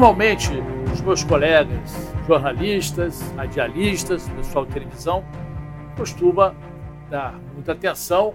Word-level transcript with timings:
Normalmente, 0.00 0.48
os 0.94 1.02
meus 1.02 1.22
colegas 1.22 1.92
jornalistas, 2.26 3.20
radialistas, 3.32 4.26
pessoal 4.30 4.64
de 4.64 4.72
televisão, 4.72 5.22
costuma 5.94 6.56
dar 7.10 7.38
muita 7.52 7.72
atenção 7.72 8.34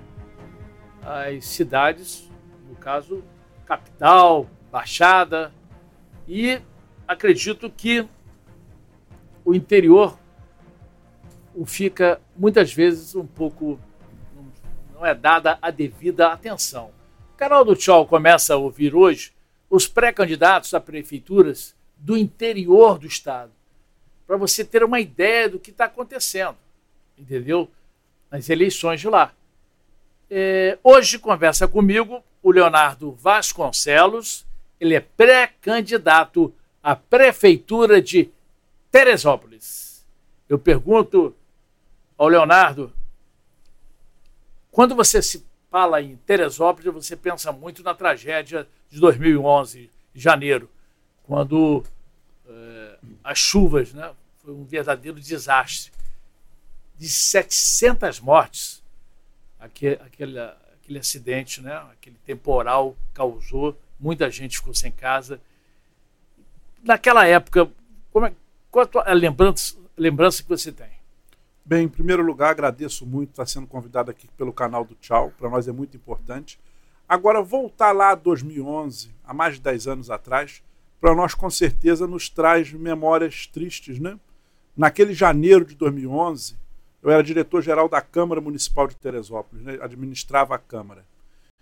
às 1.01 1.43
cidades, 1.43 2.29
no 2.70 2.75
caso, 2.75 3.23
capital, 3.65 4.45
baixada, 4.71 5.51
e 6.27 6.61
acredito 7.07 7.67
que 7.67 8.07
o 9.43 9.55
interior 9.55 10.20
fica 11.65 12.21
muitas 12.37 12.71
vezes 12.71 13.15
um 13.15 13.25
pouco 13.25 13.79
não 14.93 15.03
é 15.03 15.15
dada 15.15 15.57
a 15.59 15.71
devida 15.71 16.27
atenção. 16.27 16.91
O 17.34 17.37
canal 17.37 17.65
do 17.65 17.75
Tchau 17.75 18.05
começa 18.05 18.53
a 18.53 18.57
ouvir 18.57 18.93
hoje 18.93 19.34
os 19.69 19.87
pré-candidatos 19.87 20.73
a 20.73 20.79
prefeituras 20.79 21.75
do 21.97 22.17
interior 22.17 22.99
do 22.99 23.07
estado, 23.07 23.51
para 24.27 24.37
você 24.37 24.63
ter 24.63 24.83
uma 24.83 24.99
ideia 24.99 25.49
do 25.49 25.59
que 25.59 25.71
está 25.71 25.85
acontecendo, 25.85 26.57
entendeu? 27.17 27.70
Nas 28.29 28.49
eleições 28.49 28.99
de 28.99 29.07
lá. 29.07 29.34
É, 30.29 30.77
hoje 30.84 31.20
conversa 31.20 31.67
comigo 31.67 32.23
o 32.41 32.51
Leonardo 32.51 33.12
Vasconcelos, 33.12 34.45
ele 34.79 34.95
é 34.95 34.99
pré-candidato 34.99 36.53
à 36.81 36.95
prefeitura 36.95 38.01
de 38.01 38.29
Teresópolis. 38.91 40.05
Eu 40.47 40.59
pergunto 40.59 41.35
ao 42.18 42.27
Leonardo, 42.27 42.93
quando 44.71 44.95
você 44.95 45.21
se 45.21 45.45
fala 45.76 46.01
em 46.01 46.15
Teresópolis, 46.15 46.93
você 46.93 47.18
pensa 47.18 47.51
muito 47.51 47.84
na 47.84 47.93
tragédia 47.93 48.65
de 48.90 48.98
2011, 48.98 49.91
janeiro, 50.13 50.71
quando 51.23 51.84
é, 52.48 52.98
as 53.21 53.37
chuvas, 53.37 53.91
né, 53.93 54.13
foi 54.37 54.53
um 54.53 54.63
verdadeiro 54.63 55.20
desastre. 55.20 55.91
De 56.98 57.09
700 57.09 58.21
mortes, 58.21 58.81
aquele, 59.59 59.96
aquele, 59.96 60.40
aquele 60.40 60.99
acidente, 60.99 61.62
né, 61.62 61.76
aquele 61.91 62.15
temporal 62.26 62.96
causou, 63.13 63.77
muita 63.99 64.31
gente 64.31 64.56
ficou 64.56 64.73
sem 64.73 64.94
casa. 64.94 65.41
Naquela 66.85 67.28
época, 67.28 67.69
como 68.13 68.28
é, 68.28 68.34
qual 68.72 68.88
a 69.06 69.12
lembrança, 69.12 69.75
lembrança 69.97 70.41
que 70.41 70.47
você 70.47 70.72
tem? 70.72 70.94
Bem, 71.68 71.85
em 71.85 71.90
primeiro 71.90 72.22
lugar, 72.22 72.52
agradeço 72.52 73.08
muito 73.08 73.31
estar 73.31 73.47
sendo 73.47 73.66
convidado 73.66 74.12
aqui 74.12 74.28
pelo 74.38 74.53
canal 74.53 74.85
do 74.85 74.94
Tchau. 74.94 75.34
Para 75.35 75.50
nós 75.50 75.68
é 75.68 75.72
muito 75.72 75.97
importante. 75.97 76.59
Agora, 77.09 77.41
voltar 77.41 77.91
lá 77.91 78.12
a 78.12 78.16
2011, 78.16 79.09
há 79.24 79.34
mais 79.34 79.56
de 79.56 79.62
10 79.62 79.88
anos 79.88 80.12
atrás, 80.12 80.62
para 81.02 81.16
nós 81.16 81.34
com 81.34 81.50
certeza 81.50 82.06
nos 82.06 82.30
traz 82.30 82.72
memórias 82.72 83.47
tristes, 83.47 83.97
né? 83.97 84.19
Naquele 84.78 85.12
janeiro 85.12 85.66
de 85.66 85.74
2011, 85.74 86.56
eu 87.02 87.09
era 87.09 87.24
diretor-geral 87.24 87.90
da 87.90 88.00
Câmara 88.00 88.40
Municipal 88.40 88.88
de 88.88 88.96
Teresópolis, 88.96 89.66
né? 89.66 89.80
administrava 89.81 90.54
a 90.54 90.59
Câmara. 90.59 91.04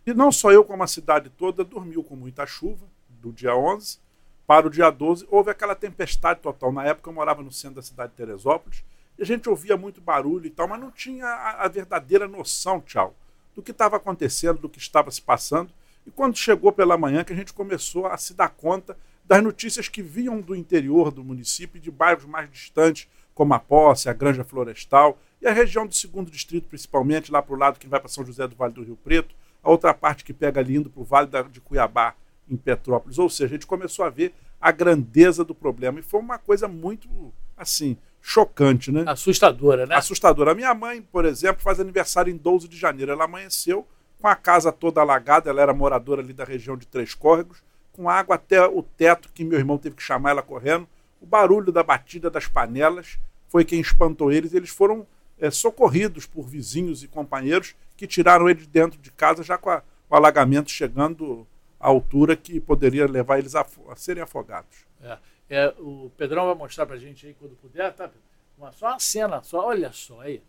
E 0.06 0.14
não 0.14 0.34
só 0.34 0.52
eu, 0.52 0.66
como 0.66 0.84
a 0.84 0.88
cidade 0.88 1.30
toda, 1.30 1.64
dormiu 1.64 2.04
com 2.04 2.18
muita 2.18 2.46
chuva, 2.46 2.86
do 3.08 3.32
dia 3.32 3.56
11 3.56 4.00
para 4.46 4.68
o 4.68 4.70
dia 4.70 4.90
12. 4.90 5.26
Houve 5.32 5.50
aquela 5.50 5.76
tempestade 5.76 6.42
total. 6.42 6.74
Na 6.74 6.84
época 6.84 7.10
eu 7.10 7.14
morava 7.14 7.42
no 7.42 7.54
centro 7.54 7.78
da 7.78 7.82
cidade 7.82 8.12
de 8.12 8.18
Teresópolis 8.18 8.84
a 9.20 9.26
gente 9.26 9.50
ouvia 9.50 9.78
muito 9.78 10.02
barulho 10.02 10.46
e 10.46 10.50
tal, 10.50 10.68
mas 10.68 10.80
não 10.80 10.92
tinha 10.92 11.26
a, 11.26 11.66
a 11.66 11.68
verdadeira 11.68 12.28
noção, 12.28 12.82
tchau, 12.82 13.16
do 13.56 13.62
que 13.62 13.72
estava 13.72 13.98
acontecendo, 13.98 14.60
do 14.60 14.70
que 14.70 14.80
estava 14.80 15.12
se 15.12 15.22
passando. 15.22 15.72
E 16.06 16.12
quando 16.12 16.38
chegou 16.38 16.72
pela 16.72 16.98
manhã, 16.98 17.24
que 17.24 17.34
a 17.34 17.36
gente 17.36 17.54
começou 17.54 18.08
a 18.08 18.18
se 18.18 18.34
dar 18.34 18.50
conta 18.50 18.98
das 19.26 19.42
notícias 19.42 19.88
que 19.88 20.02
vinham 20.02 20.42
do 20.42 20.56
interior 20.56 21.12
do 21.12 21.24
município 21.24 21.78
e 21.78 21.82
de 21.82 21.90
bairros 21.90 22.26
mais 22.26 22.50
distantes, 22.50 23.08
como 23.34 23.54
a 23.54 23.60
Posse, 23.60 24.10
a 24.10 24.14
Granja 24.14 24.44
Florestal 24.44 25.18
e 25.42 25.48
a 25.48 25.54
região 25.54 25.88
do 25.88 25.96
segundo 25.96 26.30
distrito, 26.30 26.68
principalmente, 26.68 27.32
lá 27.32 27.42
para 27.42 27.56
o 27.56 27.58
lado 27.58 27.80
que 27.80 27.88
vai 27.88 28.00
para 28.00 28.10
São 28.10 28.26
José 28.26 28.48
do 28.48 28.56
Vale 28.56 28.74
do 28.74 28.84
Rio 28.84 28.98
Preto, 28.98 29.34
a 29.64 29.70
outra 29.70 29.94
parte 29.94 30.24
que 30.24 30.34
pega 30.34 30.60
ali 30.60 30.76
indo 30.76 30.90
para 30.90 31.02
o 31.02 31.06
Vale 31.06 31.30
de 31.50 31.62
Cuiabá, 31.62 32.16
em 32.50 32.58
Petrópolis. 32.58 33.18
Ou 33.18 33.30
seja, 33.30 33.46
a 33.46 33.58
gente 33.58 33.66
começou 33.66 34.04
a 34.06 34.10
ver 34.10 34.34
a 34.60 34.72
grandeza 34.72 35.44
do 35.44 35.56
problema. 35.56 36.00
E 36.00 36.04
foi 36.04 36.20
uma 36.20 36.38
coisa 36.38 36.68
muito, 36.68 37.08
assim, 37.56 37.98
chocante, 38.26 38.90
né? 38.90 39.04
Assustadora, 39.06 39.86
né? 39.86 39.96
Assustadora. 39.96 40.54
A 40.54 40.56
minha 40.56 40.74
mãe, 40.74 41.02
por 41.02 41.26
exemplo, 41.26 41.62
faz 41.62 41.82
aniversário 41.82 42.34
em 42.34 42.38
12 42.38 42.70
de 42.70 42.78
janeiro. 42.78 43.12
Ela 43.12 43.26
amanheceu 43.26 43.86
com 44.22 44.30
a 44.30 44.36
casa 44.36 44.72
toda 44.72 45.02
alagada, 45.02 45.50
ela 45.50 45.62
era 45.62 45.74
moradora 45.74 46.22
ali 46.22 46.32
da 46.32 46.46
região 46.46 46.78
de 46.78 46.88
Três 46.88 47.14
Córregos, 47.14 47.62
com 47.92 48.10
água 48.10 48.36
até 48.36 48.66
o 48.66 48.82
teto, 48.82 49.30
que 49.34 49.44
meu 49.44 49.60
irmão 49.60 49.78
teve 49.78 49.98
que 49.98 50.02
chamar 50.02 50.30
ela 50.30 50.42
correndo. 50.42 50.88
O 51.22 51.26
barulho 51.26 51.70
da 51.70 51.84
batida 51.84 52.30
das 52.30 52.48
panelas 52.48 53.20
foi 53.50 53.66
quem 53.66 53.82
espantou 53.82 54.32
eles. 54.32 54.54
Eles 54.54 54.70
foram 54.70 55.06
é, 55.38 55.52
socorridos 55.52 56.26
por 56.26 56.48
vizinhos 56.48 57.04
e 57.04 57.10
companheiros 57.10 57.76
que 57.98 58.08
tiraram 58.08 58.50
eles 58.50 58.66
dentro 58.66 58.98
de 59.00 59.12
casa, 59.12 59.44
já 59.44 59.58
com 59.58 59.70
a, 59.70 59.84
o 60.10 60.16
alagamento 60.16 60.72
chegando 60.72 61.46
à 61.78 61.90
altura 61.90 62.38
que 62.38 62.58
poderia 62.62 63.06
levar 63.06 63.40
eles 63.40 63.54
a, 63.54 63.66
a 63.90 63.96
serem 63.98 64.24
afogados. 64.24 64.86
É. 65.02 65.18
É, 65.50 65.74
o 65.78 66.12
Pedrão 66.18 66.46
vai 66.46 66.56
mostrar 66.56 66.86
pra 66.86 66.98
gente 66.98 67.28
aí 67.28 67.36
quando 67.40 67.56
puder, 67.56 67.94
tá? 67.94 68.10
Uma, 68.58 68.72
só 68.72 68.88
uma 68.88 69.00
cena, 69.00 69.44
só, 69.44 69.66
olha 69.66 69.92
só 69.92 70.22
aí. 70.22 70.42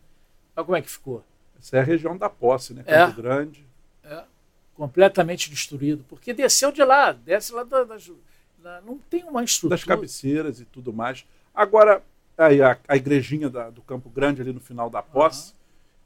Olha 0.57 0.65
como 0.65 0.77
é 0.77 0.83
que 0.83 0.91
ficou. 0.91 1.25
Essa 1.59 1.79
é 1.79 1.81
a 1.81 1.85
região 1.85 2.17
da 2.17 2.29
posse, 2.29 2.75
né? 2.75 2.83
Campo 2.83 3.21
é, 3.21 3.23
Grande. 3.23 3.67
É, 4.03 4.25
completamente 4.75 5.51
destruído. 5.51 6.05
Porque 6.09 6.33
desceu 6.33 6.71
de 6.71 6.85
lá, 6.85 7.13
desce 7.13 7.53
lá 7.53 7.65
da, 7.65 7.85
da, 7.85 7.97
da 8.59 8.81
não 8.83 8.99
tem 8.99 9.25
uma 9.25 9.43
estrutura. 9.43 9.77
Das 9.77 9.85
cabeceiras 9.85 10.61
e 10.61 10.65
tudo 10.65 10.93
mais. 10.93 11.27
Agora, 11.55 12.03
aí 12.37 12.63
a, 12.63 12.79
a 12.87 12.97
igrejinha 12.97 13.49
da, 13.49 13.71
do 13.71 13.83
Campo 13.83 14.11
Grande 14.11 14.43
ali 14.43 14.53
no 14.53 14.61
final 14.61 14.91
da 14.91 15.03
posse. 15.03 15.51
Uhum. 15.51 15.57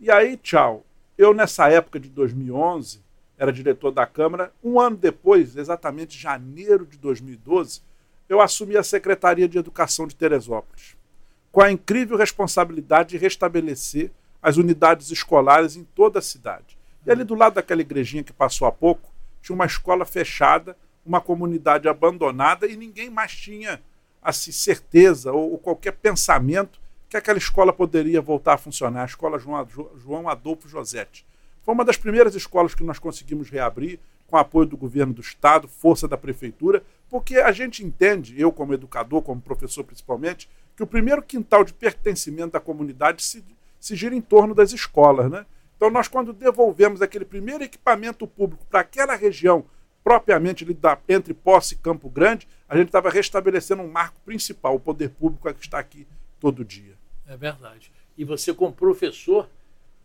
E 0.00 0.10
aí, 0.10 0.36
tchau. 0.36 0.84
Eu, 1.16 1.34
nessa 1.34 1.68
época 1.68 1.98
de 1.98 2.08
2011, 2.08 3.02
era 3.36 3.52
diretor 3.52 3.90
da 3.90 4.06
Câmara. 4.06 4.52
Um 4.62 4.78
ano 4.78 4.96
depois, 4.96 5.56
exatamente 5.56 6.18
janeiro 6.18 6.86
de 6.86 6.98
2012, 6.98 7.82
eu 8.28 8.40
assumi 8.40 8.76
a 8.76 8.82
Secretaria 8.82 9.48
de 9.48 9.58
Educação 9.58 10.06
de 10.06 10.14
Teresópolis, 10.14 10.96
com 11.50 11.60
a 11.60 11.70
incrível 11.70 12.16
responsabilidade 12.16 13.10
de 13.10 13.18
restabelecer 13.18 14.10
as 14.42 14.56
unidades 14.56 15.10
escolares 15.10 15.76
em 15.76 15.84
toda 15.84 16.18
a 16.18 16.22
cidade. 16.22 16.78
E 17.06 17.10
ali 17.10 17.24
do 17.24 17.34
lado 17.34 17.54
daquela 17.54 17.80
igrejinha 17.80 18.22
que 18.22 18.32
passou 18.32 18.68
há 18.68 18.72
pouco, 18.72 19.10
tinha 19.40 19.54
uma 19.54 19.66
escola 19.66 20.04
fechada, 20.04 20.76
uma 21.04 21.20
comunidade 21.20 21.88
abandonada 21.88 22.66
e 22.66 22.76
ninguém 22.76 23.08
mais 23.08 23.32
tinha 23.34 23.80
assim, 24.22 24.52
certeza 24.52 25.32
ou, 25.32 25.52
ou 25.52 25.58
qualquer 25.58 25.92
pensamento 25.92 26.78
que 27.08 27.16
aquela 27.16 27.38
escola 27.38 27.72
poderia 27.72 28.20
voltar 28.20 28.54
a 28.54 28.58
funcionar, 28.58 29.02
a 29.02 29.06
escola 29.06 29.38
João 29.38 30.28
Adolfo 30.28 30.68
Josetti. 30.68 31.24
Foi 31.62 31.74
uma 31.74 31.84
das 31.84 31.96
primeiras 31.96 32.34
escolas 32.34 32.74
que 32.74 32.84
nós 32.84 32.98
conseguimos 32.98 33.48
reabrir, 33.48 33.98
com 34.28 34.36
apoio 34.36 34.66
do 34.66 34.76
governo 34.76 35.14
do 35.14 35.20
estado, 35.20 35.66
força 35.66 36.06
da 36.06 36.16
prefeitura, 36.16 36.82
porque 37.08 37.38
a 37.38 37.50
gente 37.50 37.84
entende, 37.84 38.38
eu 38.40 38.52
como 38.52 38.74
educador, 38.74 39.22
como 39.22 39.40
professor 39.40 39.82
principalmente, 39.82 40.48
que 40.76 40.82
o 40.82 40.86
primeiro 40.86 41.22
quintal 41.22 41.64
de 41.64 41.72
pertencimento 41.72 42.52
da 42.52 42.60
comunidade 42.60 43.22
se, 43.22 43.42
se 43.80 43.96
gira 43.96 44.14
em 44.14 44.20
torno 44.20 44.54
das 44.54 44.72
escolas. 44.72 45.30
Né? 45.30 45.44
Então, 45.76 45.90
nós, 45.90 46.06
quando 46.06 46.32
devolvemos 46.32 47.00
aquele 47.00 47.24
primeiro 47.24 47.64
equipamento 47.64 48.26
público 48.26 48.64
para 48.66 48.80
aquela 48.80 49.16
região, 49.16 49.64
propriamente 50.04 50.64
da, 50.74 50.98
entre 51.08 51.32
Posse 51.32 51.74
e 51.74 51.78
Campo 51.78 52.08
Grande, 52.08 52.46
a 52.68 52.76
gente 52.76 52.88
estava 52.88 53.10
restabelecendo 53.10 53.82
um 53.82 53.90
marco 53.90 54.16
principal, 54.24 54.74
o 54.74 54.80
poder 54.80 55.10
público 55.10 55.48
é 55.48 55.54
que 55.54 55.60
está 55.60 55.78
aqui 55.78 56.06
todo 56.38 56.64
dia. 56.64 56.94
É 57.26 57.36
verdade. 57.36 57.90
E 58.16 58.24
você, 58.24 58.52
como 58.52 58.72
professor, 58.72 59.48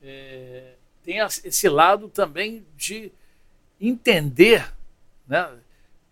é, 0.02 0.76
tem 1.04 1.20
esse 1.20 1.70
lado 1.70 2.08
também 2.08 2.66
de 2.76 3.12
entender 3.80 4.74
né, 5.28 5.50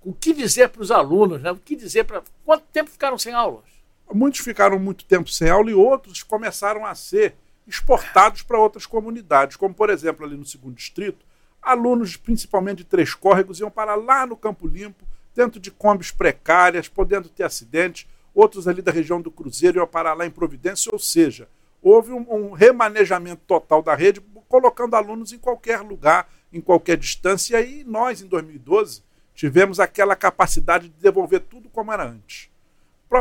o 0.03 0.13
que 0.13 0.33
dizer 0.33 0.69
para 0.69 0.81
os 0.81 0.91
alunos, 0.91 1.41
né, 1.41 1.51
o 1.51 1.57
que 1.57 1.75
dizer 1.75 2.03
para. 2.05 2.23
Quanto 2.45 2.63
tempo 2.71 2.89
ficaram 2.89 3.17
sem 3.17 3.33
aulas? 3.33 3.65
Muitos 4.13 4.41
ficaram 4.41 4.77
muito 4.77 5.05
tempo 5.05 5.29
sem 5.29 5.49
aula 5.49 5.71
e 5.71 5.73
outros 5.73 6.21
começaram 6.21 6.85
a 6.85 6.93
ser 6.93 7.35
exportados 7.67 8.41
para 8.41 8.59
outras 8.59 8.85
comunidades, 8.85 9.55
como 9.55 9.73
por 9.73 9.89
exemplo 9.89 10.25
ali 10.25 10.35
no 10.35 10.45
segundo 10.45 10.75
distrito, 10.75 11.25
alunos 11.61 12.17
principalmente 12.17 12.79
de 12.79 12.83
Três 12.85 13.13
Córregos 13.13 13.59
iam 13.59 13.71
para 13.71 13.95
lá 13.95 14.25
no 14.25 14.35
Campo 14.35 14.67
Limpo, 14.67 15.05
dentro 15.33 15.59
de 15.59 15.71
combis 15.71 16.11
precárias, 16.11 16.89
podendo 16.89 17.29
ter 17.29 17.43
acidentes, 17.43 18.07
outros 18.33 18.67
ali 18.67 18.81
da 18.81 18.91
região 18.91 19.21
do 19.21 19.31
Cruzeiro 19.31 19.79
iam 19.79 19.87
para 19.87 20.13
lá 20.13 20.25
em 20.25 20.31
Providência, 20.31 20.89
ou 20.91 20.99
seja, 20.99 21.47
houve 21.81 22.11
um, 22.11 22.25
um 22.29 22.51
remanejamento 22.51 23.41
total 23.47 23.81
da 23.81 23.95
rede, 23.95 24.21
colocando 24.49 24.95
alunos 24.95 25.31
em 25.31 25.37
qualquer 25.37 25.81
lugar 25.81 26.27
em 26.51 26.61
qualquer 26.61 26.97
distância. 26.97 27.53
E 27.53 27.55
aí 27.55 27.83
nós, 27.83 28.21
em 28.21 28.27
2012, 28.27 29.03
tivemos 29.33 29.79
aquela 29.79 30.15
capacidade 30.15 30.89
de 30.89 31.01
devolver 31.01 31.41
tudo 31.41 31.69
como 31.69 31.91
era 31.91 32.07
antes. 32.07 32.49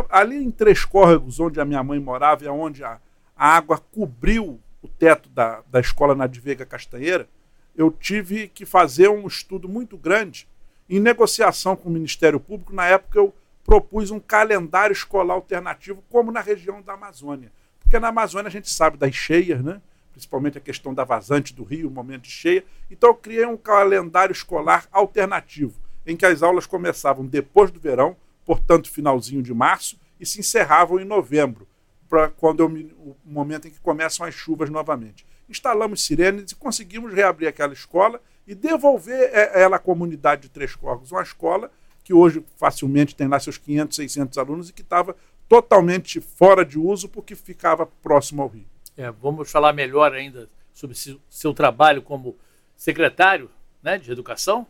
Ali 0.09 0.37
em 0.37 0.51
Três 0.51 0.85
Córregos, 0.85 1.41
onde 1.41 1.61
a 1.61 1.65
minha 1.65 1.83
mãe 1.83 1.99
morava 1.99 2.45
e 2.45 2.49
onde 2.49 2.85
a, 2.85 3.01
água 3.37 3.79
cobriu 3.79 4.61
o 4.83 4.89
teto 4.89 5.29
da, 5.31 5.63
da 5.71 5.81
escola 5.81 6.15
na 6.15 6.27
Veiga 6.27 6.67
Castanheira, 6.67 7.27
eu 7.75 7.91
tive 7.91 8.49
que 8.49 8.67
fazer 8.67 9.09
um 9.09 9.27
estudo 9.27 9.69
muito 9.69 9.97
grande 9.97 10.47
em 10.89 11.01
negociação 11.01 11.75
com 11.75 11.89
o 11.89 11.93
Ministério 11.93 12.39
Público. 12.39 12.75
Na 12.75 12.87
época, 12.87 13.19
eu 13.19 13.35
propus 13.65 14.11
um 14.11 14.21
calendário 14.21 14.93
escolar 14.93 15.35
alternativo, 15.35 16.05
como 16.11 16.31
na 16.31 16.41
região 16.41 16.83
da 16.83 16.95
Amazônia. 16.95 17.51
Porque 17.81 17.99
na 17.99 18.09
Amazônia 18.09 18.49
a 18.49 18.51
gente 18.51 18.69
sabe 18.69 18.97
das 18.97 19.15
cheias, 19.15 19.63
né? 19.63 19.81
Principalmente 20.21 20.59
a 20.59 20.61
questão 20.61 20.93
da 20.93 21.03
vazante 21.03 21.55
do 21.55 21.65
rio, 21.65 21.89
o 21.89 21.91
momento 21.91 22.23
de 22.23 22.31
cheia. 22.31 22.63
Então 22.91 23.09
eu 23.09 23.15
criei 23.15 23.47
um 23.47 23.57
calendário 23.57 24.33
escolar 24.33 24.87
alternativo, 24.93 25.81
em 26.07 26.15
que 26.15 26.27
as 26.27 26.43
aulas 26.43 26.67
começavam 26.67 27.25
depois 27.25 27.71
do 27.71 27.81
verão, 27.81 28.15
portanto, 28.45 28.91
finalzinho 28.91 29.43
de 29.43 29.55
março, 29.55 29.99
e 30.19 30.27
se 30.27 30.39
encerravam 30.39 31.01
em 31.01 31.05
novembro, 31.07 31.67
para 32.07 32.29
quando 32.29 32.61
eu, 32.61 32.67
o 32.67 33.17
momento 33.25 33.67
em 33.67 33.71
que 33.71 33.81
começam 33.81 34.27
as 34.27 34.35
chuvas 34.35 34.69
novamente. 34.69 35.25
Instalamos 35.49 36.05
sirenes 36.05 36.53
e 36.53 36.55
conseguimos 36.55 37.15
reabrir 37.15 37.49
aquela 37.49 37.73
escola 37.73 38.21
e 38.47 38.55
devolver 38.55 39.31
é, 39.33 39.63
ela 39.63 39.77
à 39.77 39.79
comunidade 39.79 40.43
de 40.43 40.49
Três 40.51 40.75
Corvos, 40.75 41.11
uma 41.11 41.23
escola 41.23 41.71
que 42.05 42.13
hoje 42.13 42.45
facilmente 42.57 43.15
tem 43.15 43.27
lá 43.27 43.41
seus 43.41 43.57
500, 43.57 43.97
600 43.97 44.39
alunos 44.39 44.69
e 44.69 44.73
que 44.73 44.83
estava 44.83 45.17
totalmente 45.49 46.21
fora 46.21 46.65
de 46.65 46.79
uso 46.79 47.09
porque 47.09 47.35
ficava 47.35 47.87
próximo 47.87 48.43
ao 48.43 48.49
rio. 48.49 48.67
É, 49.01 49.11
vamos 49.11 49.51
falar 49.51 49.73
melhor 49.73 50.13
ainda 50.13 50.47
sobre 50.75 50.95
seu 51.31 51.55
trabalho 51.55 52.03
como 52.03 52.37
secretário 52.77 53.51
né, 53.83 53.97
de 53.97 54.13
Educação, 54.13 54.67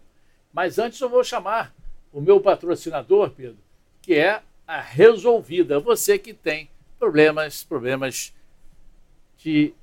mas 0.52 0.78
antes 0.78 1.00
eu 1.00 1.08
vou 1.08 1.24
chamar 1.24 1.74
o 2.12 2.20
meu 2.20 2.40
patrocinador, 2.40 3.30
Pedro, 3.30 3.58
que 4.00 4.14
é 4.14 4.40
a 4.68 4.80
Resolvida. 4.80 5.80
Você 5.80 6.16
que 6.16 6.32
tem 6.32 6.70
problemas, 6.96 7.64
problemas 7.64 8.32
de 9.36 9.74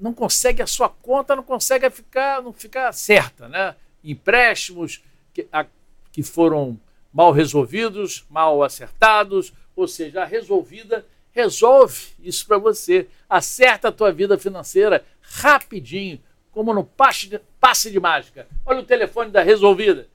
não 0.00 0.14
consegue 0.14 0.62
a 0.62 0.66
sua 0.66 0.88
conta, 0.88 1.36
não 1.36 1.42
consegue 1.42 1.90
ficar, 1.90 2.40
não 2.40 2.54
ficar 2.54 2.90
certa, 2.92 3.46
né? 3.46 3.76
Empréstimos 4.02 5.04
que, 5.34 5.46
a, 5.52 5.66
que 6.10 6.22
foram 6.22 6.80
mal 7.12 7.30
resolvidos, 7.30 8.24
mal 8.30 8.62
acertados, 8.62 9.52
ou 9.76 9.86
seja, 9.86 10.22
a 10.22 10.24
resolvida 10.24 11.04
resolve 11.32 12.12
isso 12.22 12.46
para 12.46 12.58
você. 12.58 13.08
Acerta 13.28 13.88
a 13.88 13.92
tua 13.92 14.12
vida 14.12 14.38
financeira 14.38 15.04
rapidinho, 15.20 16.20
como 16.50 16.72
no 16.74 16.84
passe 16.84 17.28
de, 17.28 17.40
passe 17.58 17.90
de 17.90 17.98
mágica. 17.98 18.46
Olha 18.64 18.78
o 18.80 18.84
telefone 18.84 19.30
da 19.30 19.42
Resolvida. 19.42 20.08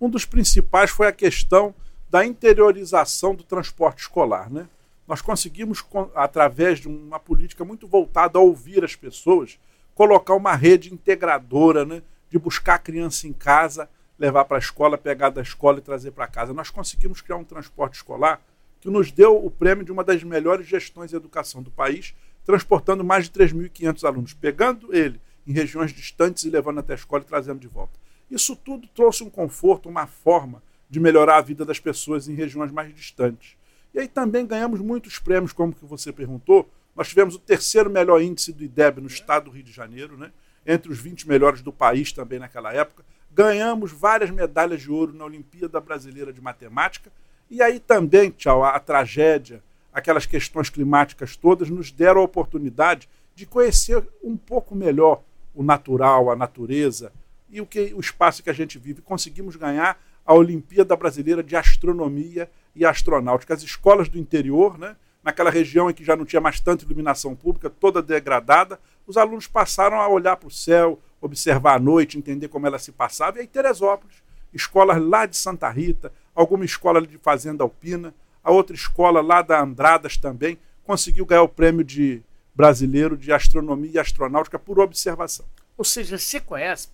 Um 0.02 0.10
dos 0.10 0.24
principais 0.24 0.90
foi 0.90 1.06
a 1.06 1.12
questão 1.12 1.72
da 2.10 2.26
interiorização 2.26 3.36
do 3.36 3.44
transporte 3.44 4.00
escolar. 4.00 4.50
Né? 4.50 4.68
Nós 5.06 5.22
conseguimos, 5.22 5.84
através 6.16 6.80
de 6.80 6.88
uma 6.88 7.20
política 7.20 7.64
muito 7.64 7.86
voltada 7.86 8.36
a 8.36 8.42
ouvir 8.42 8.82
as 8.82 8.96
pessoas, 8.96 9.60
colocar 9.94 10.34
uma 10.34 10.56
rede 10.56 10.92
integradora 10.92 11.84
né? 11.84 12.02
de 12.28 12.36
buscar 12.36 12.74
a 12.74 12.78
criança 12.80 13.28
em 13.28 13.32
casa, 13.32 13.88
levar 14.18 14.44
para 14.44 14.56
a 14.56 14.58
escola, 14.58 14.98
pegar 14.98 15.30
da 15.30 15.40
escola 15.40 15.78
e 15.78 15.82
trazer 15.82 16.10
para 16.10 16.26
casa. 16.26 16.52
Nós 16.52 16.68
conseguimos 16.68 17.20
criar 17.20 17.36
um 17.36 17.44
transporte 17.44 17.94
escolar 17.94 18.42
que 18.80 18.90
nos 18.90 19.12
deu 19.12 19.36
o 19.36 19.52
prêmio 19.52 19.84
de 19.84 19.92
uma 19.92 20.02
das 20.02 20.24
melhores 20.24 20.66
gestões 20.66 21.10
de 21.10 21.16
educação 21.16 21.62
do 21.62 21.70
país, 21.70 22.12
transportando 22.44 23.04
mais 23.04 23.26
de 23.26 23.30
3.500 23.30 24.02
alunos, 24.02 24.34
pegando 24.34 24.92
ele 24.92 25.20
em 25.46 25.52
regiões 25.52 25.92
distantes 25.92 26.42
e 26.42 26.50
levando 26.50 26.80
até 26.80 26.92
a 26.92 26.96
escola 26.96 27.22
e 27.22 27.26
trazendo 27.26 27.60
de 27.60 27.68
volta. 27.68 28.01
Isso 28.32 28.56
tudo 28.56 28.88
trouxe 28.94 29.22
um 29.22 29.28
conforto, 29.28 29.90
uma 29.90 30.06
forma 30.06 30.62
de 30.88 30.98
melhorar 30.98 31.36
a 31.36 31.42
vida 31.42 31.66
das 31.66 31.78
pessoas 31.78 32.28
em 32.28 32.34
regiões 32.34 32.72
mais 32.72 32.94
distantes. 32.94 33.58
E 33.92 34.00
aí 34.00 34.08
também 34.08 34.46
ganhamos 34.46 34.80
muitos 34.80 35.18
prêmios, 35.18 35.52
como 35.52 35.74
que 35.74 35.84
você 35.84 36.10
perguntou. 36.10 36.66
Nós 36.96 37.08
tivemos 37.08 37.34
o 37.34 37.38
terceiro 37.38 37.90
melhor 37.90 38.22
índice 38.22 38.50
do 38.50 38.64
IDEB 38.64 39.02
no 39.02 39.06
estado 39.06 39.44
do 39.44 39.50
Rio 39.50 39.62
de 39.62 39.70
Janeiro, 39.70 40.16
né? 40.16 40.32
entre 40.66 40.90
os 40.90 40.98
20 40.98 41.28
melhores 41.28 41.60
do 41.60 41.70
país 41.70 42.10
também 42.10 42.38
naquela 42.38 42.72
época. 42.72 43.04
Ganhamos 43.30 43.92
várias 43.92 44.30
medalhas 44.30 44.80
de 44.80 44.90
ouro 44.90 45.12
na 45.12 45.26
Olimpíada 45.26 45.78
Brasileira 45.78 46.32
de 46.32 46.40
Matemática. 46.40 47.12
E 47.50 47.60
aí 47.60 47.78
também, 47.78 48.30
tchau, 48.30 48.64
a, 48.64 48.70
a 48.70 48.80
tragédia, 48.80 49.62
aquelas 49.92 50.24
questões 50.24 50.70
climáticas 50.70 51.36
todas, 51.36 51.68
nos 51.68 51.92
deram 51.92 52.22
a 52.22 52.24
oportunidade 52.24 53.10
de 53.34 53.44
conhecer 53.44 54.02
um 54.24 54.38
pouco 54.38 54.74
melhor 54.74 55.22
o 55.54 55.62
natural, 55.62 56.30
a 56.30 56.36
natureza, 56.36 57.12
e 57.52 57.60
o, 57.60 57.66
que, 57.66 57.92
o 57.94 58.00
espaço 58.00 58.42
que 58.42 58.48
a 58.48 58.54
gente 58.54 58.78
vive. 58.78 59.02
Conseguimos 59.02 59.54
ganhar 59.54 60.02
a 60.24 60.34
Olimpíada 60.34 60.96
Brasileira 60.96 61.42
de 61.42 61.54
Astronomia 61.54 62.50
e 62.74 62.84
Astronáutica. 62.84 63.52
As 63.52 63.62
escolas 63.62 64.08
do 64.08 64.18
interior, 64.18 64.78
né, 64.78 64.96
naquela 65.22 65.50
região 65.50 65.90
em 65.90 65.94
que 65.94 66.02
já 66.02 66.16
não 66.16 66.24
tinha 66.24 66.40
mais 66.40 66.58
tanta 66.58 66.84
iluminação 66.84 67.36
pública, 67.36 67.68
toda 67.68 68.00
degradada, 68.02 68.80
os 69.06 69.18
alunos 69.18 69.46
passaram 69.46 70.00
a 70.00 70.08
olhar 70.08 70.36
para 70.36 70.48
o 70.48 70.50
céu, 70.50 70.98
observar 71.20 71.76
a 71.76 71.78
noite, 71.78 72.16
entender 72.16 72.48
como 72.48 72.66
ela 72.66 72.78
se 72.78 72.90
passava. 72.90 73.36
E 73.36 73.42
aí 73.42 73.46
Teresópolis, 73.46 74.16
escolas 74.54 75.00
lá 75.00 75.26
de 75.26 75.36
Santa 75.36 75.68
Rita, 75.68 76.10
alguma 76.34 76.64
escola 76.64 77.06
de 77.06 77.18
Fazenda 77.18 77.62
Alpina, 77.62 78.14
a 78.42 78.50
outra 78.50 78.74
escola 78.74 79.20
lá 79.20 79.42
da 79.42 79.60
Andradas 79.60 80.16
também, 80.16 80.58
conseguiu 80.84 81.26
ganhar 81.26 81.42
o 81.42 81.48
prêmio 81.48 81.84
de 81.84 82.22
brasileiro 82.54 83.16
de 83.16 83.32
astronomia 83.32 83.92
e 83.94 83.98
astronáutica 83.98 84.58
por 84.58 84.80
observação. 84.80 85.46
Ou 85.76 85.84
seja, 85.84 86.18
você 86.18 86.40
conhece 86.40 86.88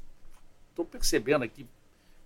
estou 0.78 0.84
percebendo 0.84 1.42
aqui 1.42 1.66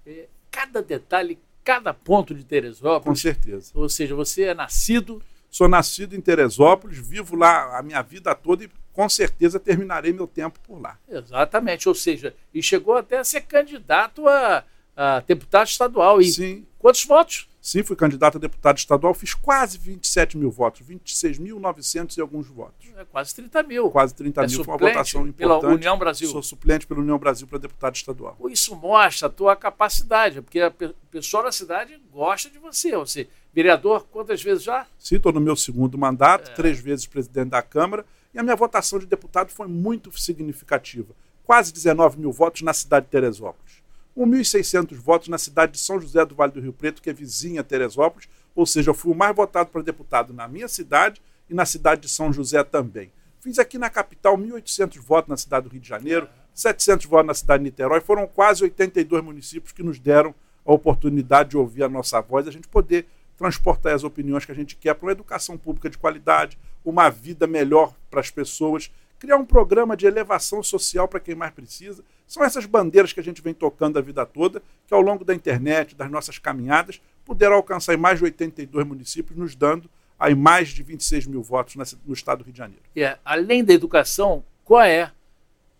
é, 0.06 0.26
cada 0.50 0.82
detalhe, 0.82 1.38
cada 1.64 1.94
ponto 1.94 2.34
de 2.34 2.44
Teresópolis. 2.44 3.04
Com 3.04 3.14
certeza. 3.14 3.72
Ou 3.74 3.88
seja, 3.88 4.14
você 4.14 4.44
é 4.44 4.54
nascido. 4.54 5.22
Sou 5.50 5.68
nascido 5.68 6.14
em 6.14 6.20
Teresópolis, 6.20 6.98
vivo 6.98 7.36
lá 7.36 7.78
a 7.78 7.82
minha 7.82 8.00
vida 8.02 8.34
toda 8.34 8.64
e 8.64 8.70
com 8.92 9.08
certeza 9.08 9.60
terminarei 9.60 10.12
meu 10.12 10.26
tempo 10.26 10.58
por 10.60 10.80
lá. 10.80 10.98
Exatamente. 11.08 11.88
Ou 11.88 11.94
seja, 11.94 12.34
e 12.54 12.62
chegou 12.62 12.96
até 12.96 13.18
a 13.18 13.24
ser 13.24 13.42
candidato 13.42 14.26
a, 14.28 14.64
a 14.96 15.20
deputado 15.20 15.66
estadual. 15.66 16.20
E 16.20 16.26
Sim. 16.26 16.66
Quantos 16.82 17.04
votos? 17.04 17.48
Sim, 17.62 17.84
fui 17.84 17.94
candidato 17.94 18.38
a 18.38 18.40
deputado 18.40 18.76
estadual, 18.76 19.14
fiz 19.14 19.34
quase 19.34 19.78
27 19.78 20.36
mil 20.36 20.50
votos, 20.50 20.82
26.900 20.84 22.18
e 22.18 22.20
alguns 22.20 22.48
votos. 22.48 22.88
É 22.96 23.04
quase 23.04 23.32
30 23.36 23.62
mil. 23.62 23.88
Quase 23.88 24.12
30 24.16 24.42
é 24.42 24.46
mil, 24.48 24.64
foi 24.64 24.74
uma 24.74 24.78
votação 24.78 25.32
pela 25.32 25.54
importante. 25.54 25.74
União 25.76 25.96
Brasil. 25.96 26.28
Sou 26.28 26.42
suplente 26.42 26.88
pela 26.88 27.00
União 27.00 27.16
Brasil 27.18 27.46
para 27.46 27.58
deputado 27.58 27.94
estadual. 27.94 28.36
Isso 28.50 28.74
mostra 28.74 29.28
a 29.28 29.30
tua 29.30 29.54
capacidade, 29.54 30.42
porque 30.42 30.60
a 30.60 30.72
pessoa 31.08 31.44
da 31.44 31.52
cidade 31.52 31.96
gosta 32.12 32.50
de 32.50 32.58
você. 32.58 32.96
Você, 32.96 33.28
vereador, 33.54 34.08
quantas 34.10 34.42
vezes 34.42 34.64
já? 34.64 34.84
Sim, 34.98 35.16
estou 35.16 35.32
no 35.32 35.40
meu 35.40 35.54
segundo 35.54 35.96
mandato, 35.96 36.50
é. 36.50 36.54
três 36.54 36.80
vezes 36.80 37.06
presidente 37.06 37.50
da 37.50 37.62
Câmara, 37.62 38.04
e 38.34 38.40
a 38.40 38.42
minha 38.42 38.56
votação 38.56 38.98
de 38.98 39.06
deputado 39.06 39.50
foi 39.52 39.68
muito 39.68 40.10
significativa. 40.18 41.14
Quase 41.44 41.72
19 41.72 42.18
mil 42.18 42.32
votos 42.32 42.62
na 42.62 42.72
cidade 42.72 43.06
de 43.06 43.12
Teresópolis. 43.12 43.71
1.600 44.16 44.94
votos 44.96 45.28
na 45.28 45.38
cidade 45.38 45.72
de 45.72 45.78
São 45.78 46.00
José 46.00 46.24
do 46.24 46.34
Vale 46.34 46.52
do 46.52 46.60
Rio 46.60 46.72
Preto, 46.72 47.00
que 47.00 47.10
é 47.10 47.12
vizinha 47.12 47.60
a 47.60 47.64
Teresópolis, 47.64 48.28
ou 48.54 48.66
seja, 48.66 48.90
eu 48.90 48.94
fui 48.94 49.12
o 49.12 49.14
mais 49.14 49.34
votado 49.34 49.70
para 49.70 49.82
deputado 49.82 50.32
na 50.32 50.46
minha 50.46 50.68
cidade 50.68 51.22
e 51.48 51.54
na 51.54 51.64
cidade 51.64 52.02
de 52.02 52.08
São 52.08 52.32
José 52.32 52.62
também. 52.62 53.10
Fiz 53.40 53.58
aqui 53.58 53.78
na 53.78 53.90
capital 53.90 54.36
1.800 54.36 55.00
votos 55.00 55.28
na 55.28 55.36
cidade 55.36 55.68
do 55.68 55.72
Rio 55.72 55.80
de 55.80 55.88
Janeiro, 55.88 56.28
700 56.54 57.06
votos 57.06 57.26
na 57.26 57.34
cidade 57.34 57.64
de 57.64 57.70
Niterói, 57.70 58.00
foram 58.00 58.26
quase 58.26 58.62
82 58.62 59.24
municípios 59.24 59.72
que 59.72 59.82
nos 59.82 59.98
deram 59.98 60.34
a 60.64 60.72
oportunidade 60.72 61.50
de 61.50 61.56
ouvir 61.56 61.82
a 61.82 61.88
nossa 61.88 62.20
voz, 62.20 62.46
a 62.46 62.52
gente 62.52 62.68
poder 62.68 63.06
transportar 63.36 63.94
as 63.94 64.04
opiniões 64.04 64.44
que 64.44 64.52
a 64.52 64.54
gente 64.54 64.76
quer 64.76 64.94
para 64.94 65.06
uma 65.06 65.12
educação 65.12 65.58
pública 65.58 65.90
de 65.90 65.98
qualidade, 65.98 66.58
uma 66.84 67.08
vida 67.08 67.46
melhor 67.46 67.92
para 68.10 68.20
as 68.20 68.30
pessoas 68.30 68.90
criar 69.18 69.36
um 69.36 69.44
programa 69.44 69.96
de 69.96 70.06
elevação 70.06 70.62
social 70.62 71.08
para 71.08 71.20
quem 71.20 71.34
mais 71.34 71.52
precisa. 71.52 72.04
São 72.32 72.42
essas 72.42 72.64
bandeiras 72.64 73.12
que 73.12 73.20
a 73.20 73.22
gente 73.22 73.42
vem 73.42 73.52
tocando 73.52 73.98
a 73.98 74.00
vida 74.00 74.24
toda, 74.24 74.62
que 74.86 74.94
ao 74.94 75.02
longo 75.02 75.22
da 75.22 75.34
internet, 75.34 75.94
das 75.94 76.10
nossas 76.10 76.38
caminhadas, 76.38 76.98
puderam 77.26 77.56
alcançar 77.56 77.92
em 77.92 77.98
mais 77.98 78.20
de 78.20 78.24
82 78.24 78.86
municípios, 78.86 79.38
nos 79.38 79.54
dando 79.54 79.86
aí 80.18 80.34
mais 80.34 80.70
de 80.70 80.82
26 80.82 81.26
mil 81.26 81.42
votos 81.42 81.74
no 82.06 82.14
estado 82.14 82.38
do 82.38 82.44
Rio 82.44 82.54
de 82.54 82.58
Janeiro. 82.58 82.82
É, 82.96 83.18
além 83.22 83.62
da 83.62 83.74
educação, 83.74 84.42
qual 84.64 84.80
é 84.80 85.12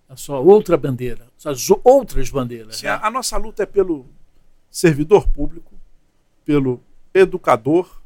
a 0.06 0.14
sua 0.14 0.40
outra 0.40 0.76
bandeira? 0.76 1.26
As 1.42 1.71
outras 1.82 2.28
bandeiras? 2.28 2.76
Sim, 2.76 2.85
né? 2.85 2.92
a, 2.92 3.06
a 3.06 3.11
nossa 3.11 3.38
luta 3.38 3.62
é 3.62 3.66
pelo 3.66 4.04
servidor 4.71 5.26
público, 5.28 5.73
pelo 6.44 6.82
educador, 7.14 8.02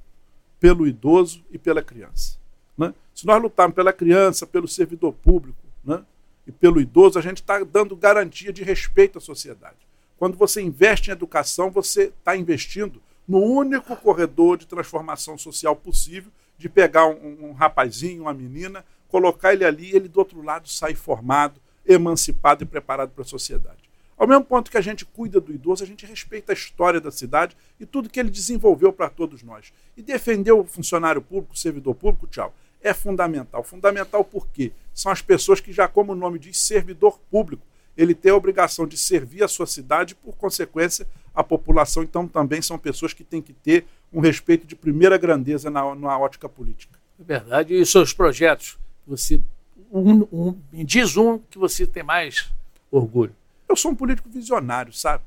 pelo 0.60 0.86
idoso 0.86 1.44
e 1.50 1.58
pela 1.58 1.82
criança. 1.82 2.38
Né? 2.78 2.94
Se 3.12 3.26
nós 3.26 3.42
lutarmos 3.42 3.74
pela 3.74 3.92
criança, 3.92 4.46
pelo 4.46 4.68
servidor 4.68 5.14
público 5.14 5.66
né? 5.84 6.00
E 6.46 6.52
pelo 6.52 6.80
idoso, 6.80 7.18
a 7.18 7.22
gente 7.22 7.38
está 7.38 7.62
dando 7.64 7.96
garantia 7.96 8.52
de 8.52 8.62
respeito 8.62 9.18
à 9.18 9.20
sociedade. 9.20 9.76
Quando 10.16 10.36
você 10.36 10.62
investe 10.62 11.10
em 11.10 11.12
educação, 11.12 11.70
você 11.70 12.04
está 12.04 12.36
investindo 12.36 13.02
no 13.26 13.38
único 13.38 13.96
corredor 13.96 14.56
de 14.56 14.66
transformação 14.66 15.36
social 15.36 15.74
possível, 15.74 16.30
de 16.56 16.68
pegar 16.68 17.06
um, 17.06 17.48
um 17.48 17.52
rapazinho, 17.52 18.22
uma 18.22 18.32
menina, 18.32 18.84
colocar 19.08 19.52
ele 19.52 19.64
ali 19.64 19.90
e 19.90 19.96
ele 19.96 20.08
do 20.08 20.18
outro 20.18 20.42
lado 20.42 20.68
sair 20.68 20.94
formado, 20.94 21.60
emancipado 21.84 22.62
e 22.62 22.66
preparado 22.66 23.10
para 23.10 23.22
a 23.22 23.26
sociedade. 23.26 23.86
Ao 24.16 24.26
mesmo 24.26 24.44
ponto 24.44 24.70
que 24.70 24.78
a 24.78 24.82
gente 24.82 25.04
cuida 25.04 25.38
do 25.40 25.52
idoso, 25.52 25.84
a 25.84 25.86
gente 25.86 26.06
respeita 26.06 26.52
a 26.52 26.54
história 26.54 27.00
da 27.00 27.10
cidade 27.10 27.54
e 27.78 27.84
tudo 27.84 28.08
que 28.08 28.18
ele 28.18 28.30
desenvolveu 28.30 28.90
para 28.90 29.10
todos 29.10 29.42
nós. 29.42 29.72
E 29.94 30.00
defender 30.00 30.52
o 30.52 30.64
funcionário 30.64 31.20
público, 31.20 31.52
o 31.52 31.56
servidor 31.56 31.94
público, 31.94 32.26
tchau, 32.26 32.54
é 32.88 32.94
fundamental. 32.94 33.62
Fundamental 33.62 34.24
porque 34.24 34.72
são 34.94 35.10
as 35.10 35.20
pessoas 35.20 35.60
que, 35.60 35.72
já 35.72 35.88
como 35.88 36.12
o 36.12 36.16
nome 36.16 36.38
diz, 36.38 36.58
servidor 36.58 37.18
público, 37.30 37.62
ele 37.96 38.14
tem 38.14 38.30
a 38.30 38.36
obrigação 38.36 38.86
de 38.86 38.96
servir 38.96 39.42
a 39.42 39.48
sua 39.48 39.66
cidade, 39.66 40.14
por 40.14 40.36
consequência, 40.36 41.06
a 41.34 41.42
população. 41.42 42.02
Então, 42.02 42.28
também 42.28 42.60
são 42.60 42.78
pessoas 42.78 43.12
que 43.12 43.24
têm 43.24 43.40
que 43.40 43.52
ter 43.52 43.86
um 44.12 44.20
respeito 44.20 44.66
de 44.66 44.76
primeira 44.76 45.16
grandeza 45.16 45.70
na, 45.70 45.94
na 45.94 46.18
ótica 46.18 46.48
política. 46.48 46.98
É 47.18 47.24
verdade. 47.24 47.74
E 47.74 47.80
os 47.80 47.90
seus 47.90 48.12
projetos? 48.12 48.78
Você 49.06 49.40
um, 49.90 50.26
um, 50.32 50.56
diz 50.72 51.16
um 51.16 51.38
que 51.38 51.58
você 51.58 51.86
tem 51.86 52.02
mais 52.02 52.52
orgulho. 52.90 53.34
Eu 53.68 53.76
sou 53.76 53.90
um 53.90 53.94
político 53.94 54.28
visionário, 54.28 54.92
sabe? 54.92 55.24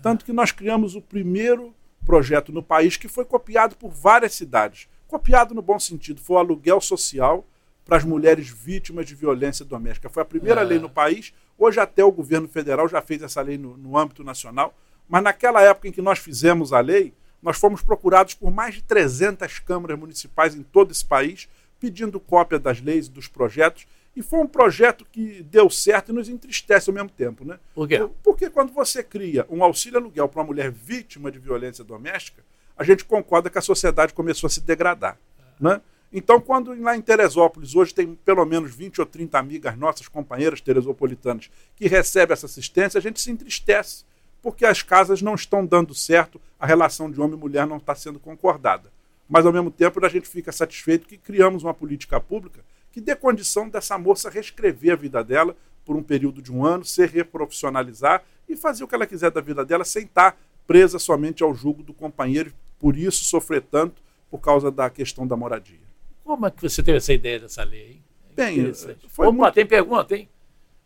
Tanto 0.00 0.24
que 0.24 0.32
nós 0.32 0.50
criamos 0.50 0.94
o 0.94 1.00
primeiro 1.00 1.74
projeto 2.04 2.52
no 2.52 2.62
país 2.62 2.96
que 2.96 3.08
foi 3.08 3.24
copiado 3.24 3.76
por 3.76 3.90
várias 3.90 4.34
cidades. 4.34 4.88
Copiado 5.12 5.54
no 5.54 5.60
bom 5.60 5.78
sentido, 5.78 6.22
foi 6.22 6.36
o 6.36 6.38
aluguel 6.38 6.80
social 6.80 7.46
para 7.84 7.98
as 7.98 8.02
mulheres 8.02 8.48
vítimas 8.48 9.04
de 9.04 9.14
violência 9.14 9.62
doméstica. 9.62 10.08
Foi 10.08 10.22
a 10.22 10.24
primeira 10.24 10.62
é. 10.62 10.64
lei 10.64 10.78
no 10.78 10.88
país. 10.88 11.34
Hoje 11.58 11.78
até 11.78 12.02
o 12.02 12.10
governo 12.10 12.48
federal 12.48 12.88
já 12.88 13.02
fez 13.02 13.20
essa 13.20 13.42
lei 13.42 13.58
no, 13.58 13.76
no 13.76 13.98
âmbito 13.98 14.24
nacional. 14.24 14.74
Mas 15.06 15.22
naquela 15.22 15.60
época 15.60 15.86
em 15.86 15.92
que 15.92 16.00
nós 16.00 16.18
fizemos 16.18 16.72
a 16.72 16.80
lei, 16.80 17.12
nós 17.42 17.58
fomos 17.58 17.82
procurados 17.82 18.32
por 18.32 18.50
mais 18.50 18.76
de 18.76 18.84
300 18.84 19.58
câmaras 19.58 19.98
municipais 19.98 20.54
em 20.54 20.62
todo 20.62 20.92
esse 20.92 21.04
país, 21.04 21.46
pedindo 21.78 22.18
cópia 22.18 22.58
das 22.58 22.80
leis 22.80 23.06
e 23.06 23.10
dos 23.10 23.28
projetos. 23.28 23.86
E 24.16 24.22
foi 24.22 24.38
um 24.38 24.46
projeto 24.46 25.04
que 25.12 25.42
deu 25.42 25.68
certo 25.68 26.10
e 26.10 26.14
nos 26.14 26.30
entristece 26.30 26.88
ao 26.88 26.94
mesmo 26.94 27.10
tempo. 27.10 27.44
Né? 27.44 27.58
Por 27.74 27.86
quê? 27.86 28.08
Porque 28.22 28.48
quando 28.48 28.72
você 28.72 29.02
cria 29.04 29.44
um 29.50 29.62
auxílio 29.62 29.98
aluguel 29.98 30.26
para 30.26 30.40
uma 30.40 30.46
mulher 30.46 30.70
vítima 30.70 31.30
de 31.30 31.38
violência 31.38 31.84
doméstica, 31.84 32.42
a 32.76 32.84
gente 32.84 33.04
concorda 33.04 33.50
que 33.50 33.58
a 33.58 33.62
sociedade 33.62 34.14
começou 34.14 34.46
a 34.46 34.50
se 34.50 34.60
degradar. 34.60 35.18
Né? 35.60 35.80
Então, 36.12 36.40
quando 36.40 36.74
lá 36.80 36.96
em 36.96 37.00
Teresópolis, 37.00 37.74
hoje 37.74 37.94
tem 37.94 38.14
pelo 38.14 38.44
menos 38.44 38.74
20 38.74 39.00
ou 39.00 39.06
30 39.06 39.38
amigas 39.38 39.78
nossas, 39.78 40.08
companheiras 40.08 40.60
teresopolitanas, 40.60 41.50
que 41.74 41.88
recebem 41.88 42.34
essa 42.34 42.46
assistência, 42.46 42.98
a 42.98 43.00
gente 43.02 43.20
se 43.20 43.30
entristece, 43.30 44.04
porque 44.42 44.66
as 44.66 44.82
casas 44.82 45.22
não 45.22 45.34
estão 45.34 45.64
dando 45.64 45.94
certo, 45.94 46.40
a 46.60 46.66
relação 46.66 47.10
de 47.10 47.20
homem 47.20 47.36
e 47.36 47.40
mulher 47.40 47.66
não 47.66 47.78
está 47.78 47.94
sendo 47.94 48.18
concordada. 48.18 48.92
Mas, 49.28 49.46
ao 49.46 49.52
mesmo 49.52 49.70
tempo, 49.70 50.04
a 50.04 50.08
gente 50.08 50.28
fica 50.28 50.52
satisfeito 50.52 51.06
que 51.06 51.16
criamos 51.16 51.62
uma 51.62 51.72
política 51.72 52.20
pública 52.20 52.60
que 52.92 53.00
dê 53.00 53.16
condição 53.16 53.68
dessa 53.68 53.96
moça 53.96 54.28
reescrever 54.28 54.92
a 54.92 54.96
vida 54.96 55.24
dela 55.24 55.56
por 55.84 55.96
um 55.96 56.02
período 56.02 56.42
de 56.42 56.52
um 56.52 56.64
ano, 56.64 56.84
se 56.84 57.06
reprofissionalizar 57.06 58.22
e 58.46 58.54
fazer 58.54 58.84
o 58.84 58.88
que 58.88 58.94
ela 58.94 59.06
quiser 59.06 59.30
da 59.30 59.40
vida 59.40 59.64
dela 59.64 59.84
sem 59.84 60.04
estar 60.04 60.36
presa 60.66 60.98
somente 60.98 61.42
ao 61.42 61.54
jugo 61.54 61.82
do 61.82 61.92
companheiro, 61.92 62.52
por 62.78 62.96
isso 62.96 63.24
sofrer 63.24 63.62
tanto 63.62 64.02
por 64.30 64.38
causa 64.38 64.70
da 64.70 64.88
questão 64.88 65.26
da 65.26 65.36
moradia. 65.36 65.78
Como 66.24 66.46
é 66.46 66.50
que 66.50 66.62
você 66.62 66.82
teve 66.82 66.98
essa 66.98 67.12
ideia 67.12 67.40
dessa 67.40 67.62
lei? 67.62 68.00
É 68.30 68.34
Bem, 68.34 68.72
foi 69.08 69.26
Opa, 69.26 69.36
muito... 69.36 69.54
tem 69.54 69.66
pergunta, 69.66 70.16
hein? 70.16 70.28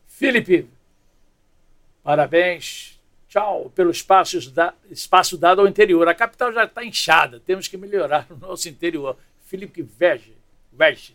Felipe, 0.07 0.69
parabéns. 2.03 2.97
Tchau 3.29 3.71
pelo 3.75 3.91
espaço, 3.91 4.51
da, 4.51 4.73
espaço 4.91 5.37
dado 5.37 5.61
ao 5.61 5.69
interior. 5.69 6.09
A 6.09 6.15
capital 6.15 6.53
já 6.53 6.65
está 6.65 6.85
inchada, 6.85 7.41
temos 7.41 7.69
que 7.69 7.77
melhorar 7.77 8.27
o 8.31 8.37
nosso 8.37 8.69
interior. 8.69 9.17
Felipe 9.45 9.83
Vege. 9.83 10.35
Vege. 10.73 11.15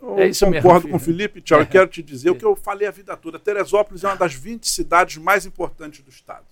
Eu 0.00 0.18
é 0.18 0.28
isso 0.28 0.44
concordo 0.44 0.86
mesmo, 0.86 0.90
com 0.90 0.96
o 0.96 1.00
Felipe, 1.00 1.40
tchau. 1.40 1.58
É. 1.58 1.62
Eu 1.62 1.66
quero 1.68 1.88
te 1.88 2.02
dizer 2.02 2.28
é. 2.28 2.32
o 2.32 2.36
que 2.36 2.44
eu 2.44 2.54
falei 2.54 2.86
a 2.86 2.90
vida 2.90 3.16
toda. 3.16 3.38
Teresópolis 3.38 4.04
é 4.04 4.08
uma 4.08 4.16
das 4.16 4.34
20 4.34 4.68
cidades 4.68 5.16
mais 5.16 5.44
importantes 5.46 6.00
do 6.02 6.10
Estado. 6.10 6.44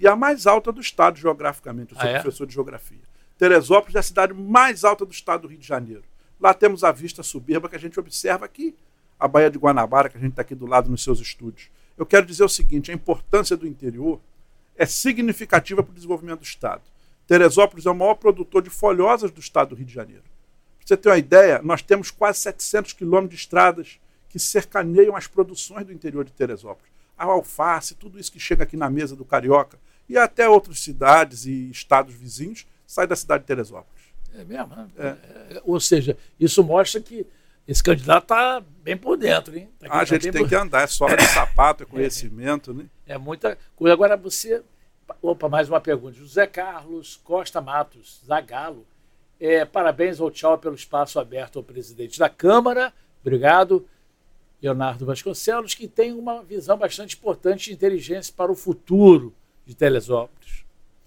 E 0.00 0.06
a 0.06 0.16
mais 0.16 0.46
alta 0.46 0.72
do 0.72 0.80
Estado, 0.80 1.18
geograficamente. 1.18 1.92
Eu 1.92 2.00
sou 2.00 2.08
ah, 2.08 2.12
é? 2.12 2.20
professor 2.20 2.46
de 2.46 2.54
geografia. 2.54 2.98
Teresópolis 3.38 3.94
é 3.94 3.98
a 3.98 4.02
cidade 4.02 4.34
mais 4.34 4.84
alta 4.84 5.04
do 5.06 5.12
Estado 5.12 5.42
do 5.42 5.48
Rio 5.48 5.58
de 5.58 5.66
Janeiro. 5.66 6.02
Lá 6.40 6.54
temos 6.54 6.84
a 6.84 6.92
vista 6.92 7.22
soberba 7.22 7.68
que 7.68 7.76
a 7.76 7.78
gente 7.78 7.98
observa 7.98 8.44
aqui, 8.44 8.74
a 9.18 9.28
Baía 9.28 9.50
de 9.50 9.58
Guanabara, 9.58 10.08
que 10.08 10.16
a 10.16 10.20
gente 10.20 10.30
está 10.30 10.42
aqui 10.42 10.54
do 10.54 10.66
lado 10.66 10.90
nos 10.90 11.02
seus 11.02 11.20
estúdios. 11.20 11.68
Eu 11.96 12.06
quero 12.06 12.26
dizer 12.26 12.44
o 12.44 12.48
seguinte: 12.48 12.90
a 12.90 12.94
importância 12.94 13.56
do 13.56 13.66
interior 13.66 14.20
é 14.76 14.86
significativa 14.86 15.82
para 15.82 15.92
o 15.92 15.94
desenvolvimento 15.94 16.40
do 16.40 16.44
Estado. 16.44 16.82
Teresópolis 17.26 17.86
é 17.86 17.90
o 17.90 17.94
maior 17.94 18.14
produtor 18.14 18.62
de 18.62 18.70
folhosas 18.70 19.30
do 19.30 19.40
Estado 19.40 19.70
do 19.70 19.74
Rio 19.74 19.86
de 19.86 19.92
Janeiro. 19.92 20.22
Para 20.22 20.86
você 20.86 20.96
ter 20.96 21.08
uma 21.10 21.18
ideia, 21.18 21.60
nós 21.62 21.82
temos 21.82 22.10
quase 22.10 22.40
700 22.40 22.94
quilômetros 22.94 23.38
de 23.38 23.44
estradas 23.44 24.00
que 24.28 24.38
cercaneiam 24.38 25.14
as 25.14 25.26
produções 25.26 25.86
do 25.86 25.92
interior 25.92 26.24
de 26.24 26.32
Teresópolis. 26.32 26.89
A 27.20 27.26
alface, 27.26 27.94
tudo 27.94 28.18
isso 28.18 28.32
que 28.32 28.40
chega 28.40 28.62
aqui 28.62 28.76
na 28.76 28.88
mesa 28.88 29.14
do 29.14 29.24
Carioca 29.24 29.78
e 30.08 30.16
até 30.16 30.48
outras 30.48 30.80
cidades 30.80 31.44
e 31.44 31.70
estados 31.70 32.14
vizinhos 32.14 32.66
sai 32.86 33.06
da 33.06 33.14
cidade 33.14 33.42
de 33.42 33.46
Teresópolis. 33.46 34.02
É 34.34 34.42
mesmo? 34.42 34.74
Né? 34.74 34.88
É. 34.98 35.06
É, 35.56 35.62
ou 35.64 35.78
seja, 35.78 36.16
isso 36.38 36.64
mostra 36.64 37.00
que 37.00 37.26
esse 37.68 37.82
candidato 37.82 38.24
está 38.24 38.60
bem 38.82 38.96
por 38.96 39.16
dentro, 39.16 39.56
hein? 39.56 39.68
Tá 39.78 39.86
a 40.00 40.04
gente 40.04 40.30
tem 40.30 40.42
por... 40.42 40.48
que 40.48 40.54
andar, 40.56 40.82
é 40.82 40.86
sola 40.86 41.16
de 41.16 41.26
sapato, 41.28 41.82
é 41.84 41.86
conhecimento, 41.86 42.74
né? 42.74 42.86
É 43.06 43.18
muita 43.18 43.56
coisa. 43.76 43.92
Agora 43.92 44.16
você. 44.16 44.62
Opa, 45.22 45.48
mais 45.48 45.68
uma 45.68 45.80
pergunta. 45.80 46.14
José 46.14 46.46
Carlos 46.46 47.20
Costa 47.22 47.60
Matos, 47.60 48.20
Zagalo. 48.26 48.86
É, 49.38 49.64
parabéns 49.64 50.20
ao 50.20 50.30
tchau 50.30 50.58
pelo 50.58 50.74
espaço 50.74 51.20
aberto 51.20 51.58
ao 51.58 51.62
presidente 51.62 52.18
da 52.18 52.28
Câmara. 52.28 52.92
Obrigado. 53.20 53.86
Leonardo 54.62 55.06
Vasconcelos, 55.06 55.74
que 55.74 55.88
tem 55.88 56.12
uma 56.12 56.42
visão 56.42 56.76
bastante 56.76 57.16
importante 57.16 57.66
de 57.66 57.72
inteligência 57.72 58.32
para 58.36 58.52
o 58.52 58.54
futuro 58.54 59.34
de 59.66 59.74
Telesópolis. 59.74 60.64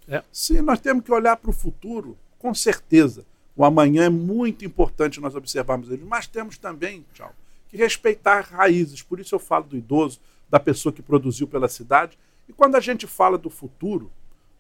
É. 0.07 0.23
Sim, 0.31 0.61
nós 0.61 0.79
temos 0.79 1.03
que 1.03 1.11
olhar 1.11 1.37
para 1.37 1.49
o 1.49 1.53
futuro 1.53 2.17
com 2.39 2.53
certeza. 2.53 3.25
O 3.55 3.63
amanhã 3.63 4.05
é 4.05 4.09
muito 4.09 4.65
importante 4.65 5.21
nós 5.21 5.35
observarmos 5.35 5.89
ele, 5.89 6.03
mas 6.03 6.27
temos 6.27 6.57
também, 6.57 7.05
tchau, 7.13 7.33
que 7.69 7.77
respeitar 7.77 8.41
raízes. 8.41 9.01
Por 9.01 9.19
isso 9.19 9.35
eu 9.35 9.39
falo 9.39 9.65
do 9.65 9.77
idoso, 9.77 10.19
da 10.49 10.59
pessoa 10.59 10.91
que 10.91 11.01
produziu 11.01 11.47
pela 11.47 11.67
cidade. 11.67 12.17
E 12.49 12.53
quando 12.53 12.75
a 12.75 12.79
gente 12.79 13.07
fala 13.07 13.37
do 13.37 13.49
futuro, 13.49 14.11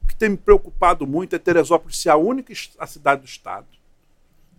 o 0.01 0.07
que 0.07 0.15
tem 0.15 0.29
me 0.29 0.37
preocupado 0.37 1.07
muito 1.07 1.35
é 1.35 1.39
Teresópolis 1.39 1.97
ser 1.97 2.09
a 2.09 2.15
única 2.15 2.53
a 2.77 2.87
cidade 2.87 3.21
do 3.21 3.27
Estado. 3.27 3.67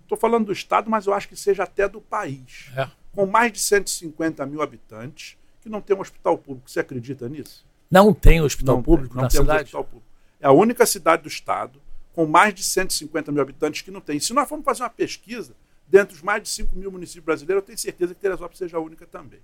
Estou 0.03 0.19
falando 0.19 0.47
do 0.47 0.53
Estado, 0.53 0.91
mas 0.91 1.07
eu 1.07 1.15
acho 1.15 1.29
que 1.29 1.37
seja 1.37 1.63
até 1.63 1.89
do 1.89 2.01
país. 2.01 2.71
É. 2.77 2.89
Com 3.15 3.27
mais 3.27 3.53
de 3.53 3.59
150 3.61 4.45
mil 4.47 4.61
habitantes, 4.63 5.37
que 5.61 5.69
não 5.69 5.81
tem 5.81 5.97
um 5.97 6.01
hospital 6.01 6.37
público. 6.37 6.71
Você 6.71 6.81
acredita 6.81 7.29
nisso? 7.29 7.65
Não 7.91 8.13
tem 8.13 8.41
hospital 8.41 8.77
não 8.77 8.83
público 8.83 9.15
tem, 9.15 9.17
não 9.17 9.23
na 9.25 9.31
cidade? 9.31 9.63
Hospital 9.65 9.85
público. 9.85 10.07
É 10.41 10.47
a 10.47 10.53
única 10.53 10.85
cidade 10.85 11.23
do 11.23 11.29
Estado 11.29 11.81
com 12.13 12.27
mais 12.27 12.55
de 12.55 12.63
150 12.63 13.33
mil 13.33 13.43
habitantes 13.43 13.83
que 13.83 13.91
não 13.91 14.01
tem. 14.01 14.21
Se 14.21 14.33
nós 14.33 14.49
formos 14.49 14.65
fazer 14.65 14.83
uma 14.83 14.91
pesquisa, 14.91 15.55
dentre 15.87 16.15
os 16.15 16.23
mais 16.23 16.43
de 16.43 16.49
5 16.49 16.77
mil 16.77 16.91
municípios 16.91 17.25
brasileiros, 17.25 17.63
eu 17.63 17.67
tenho 17.67 17.79
certeza 17.79 18.15
que 18.15 18.21
Teresópolis 18.21 18.59
seja 18.59 18.77
a 18.77 18.81
única 18.81 19.07
também. 19.07 19.41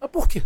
Mas 0.00 0.10
por 0.10 0.28
quê? 0.28 0.42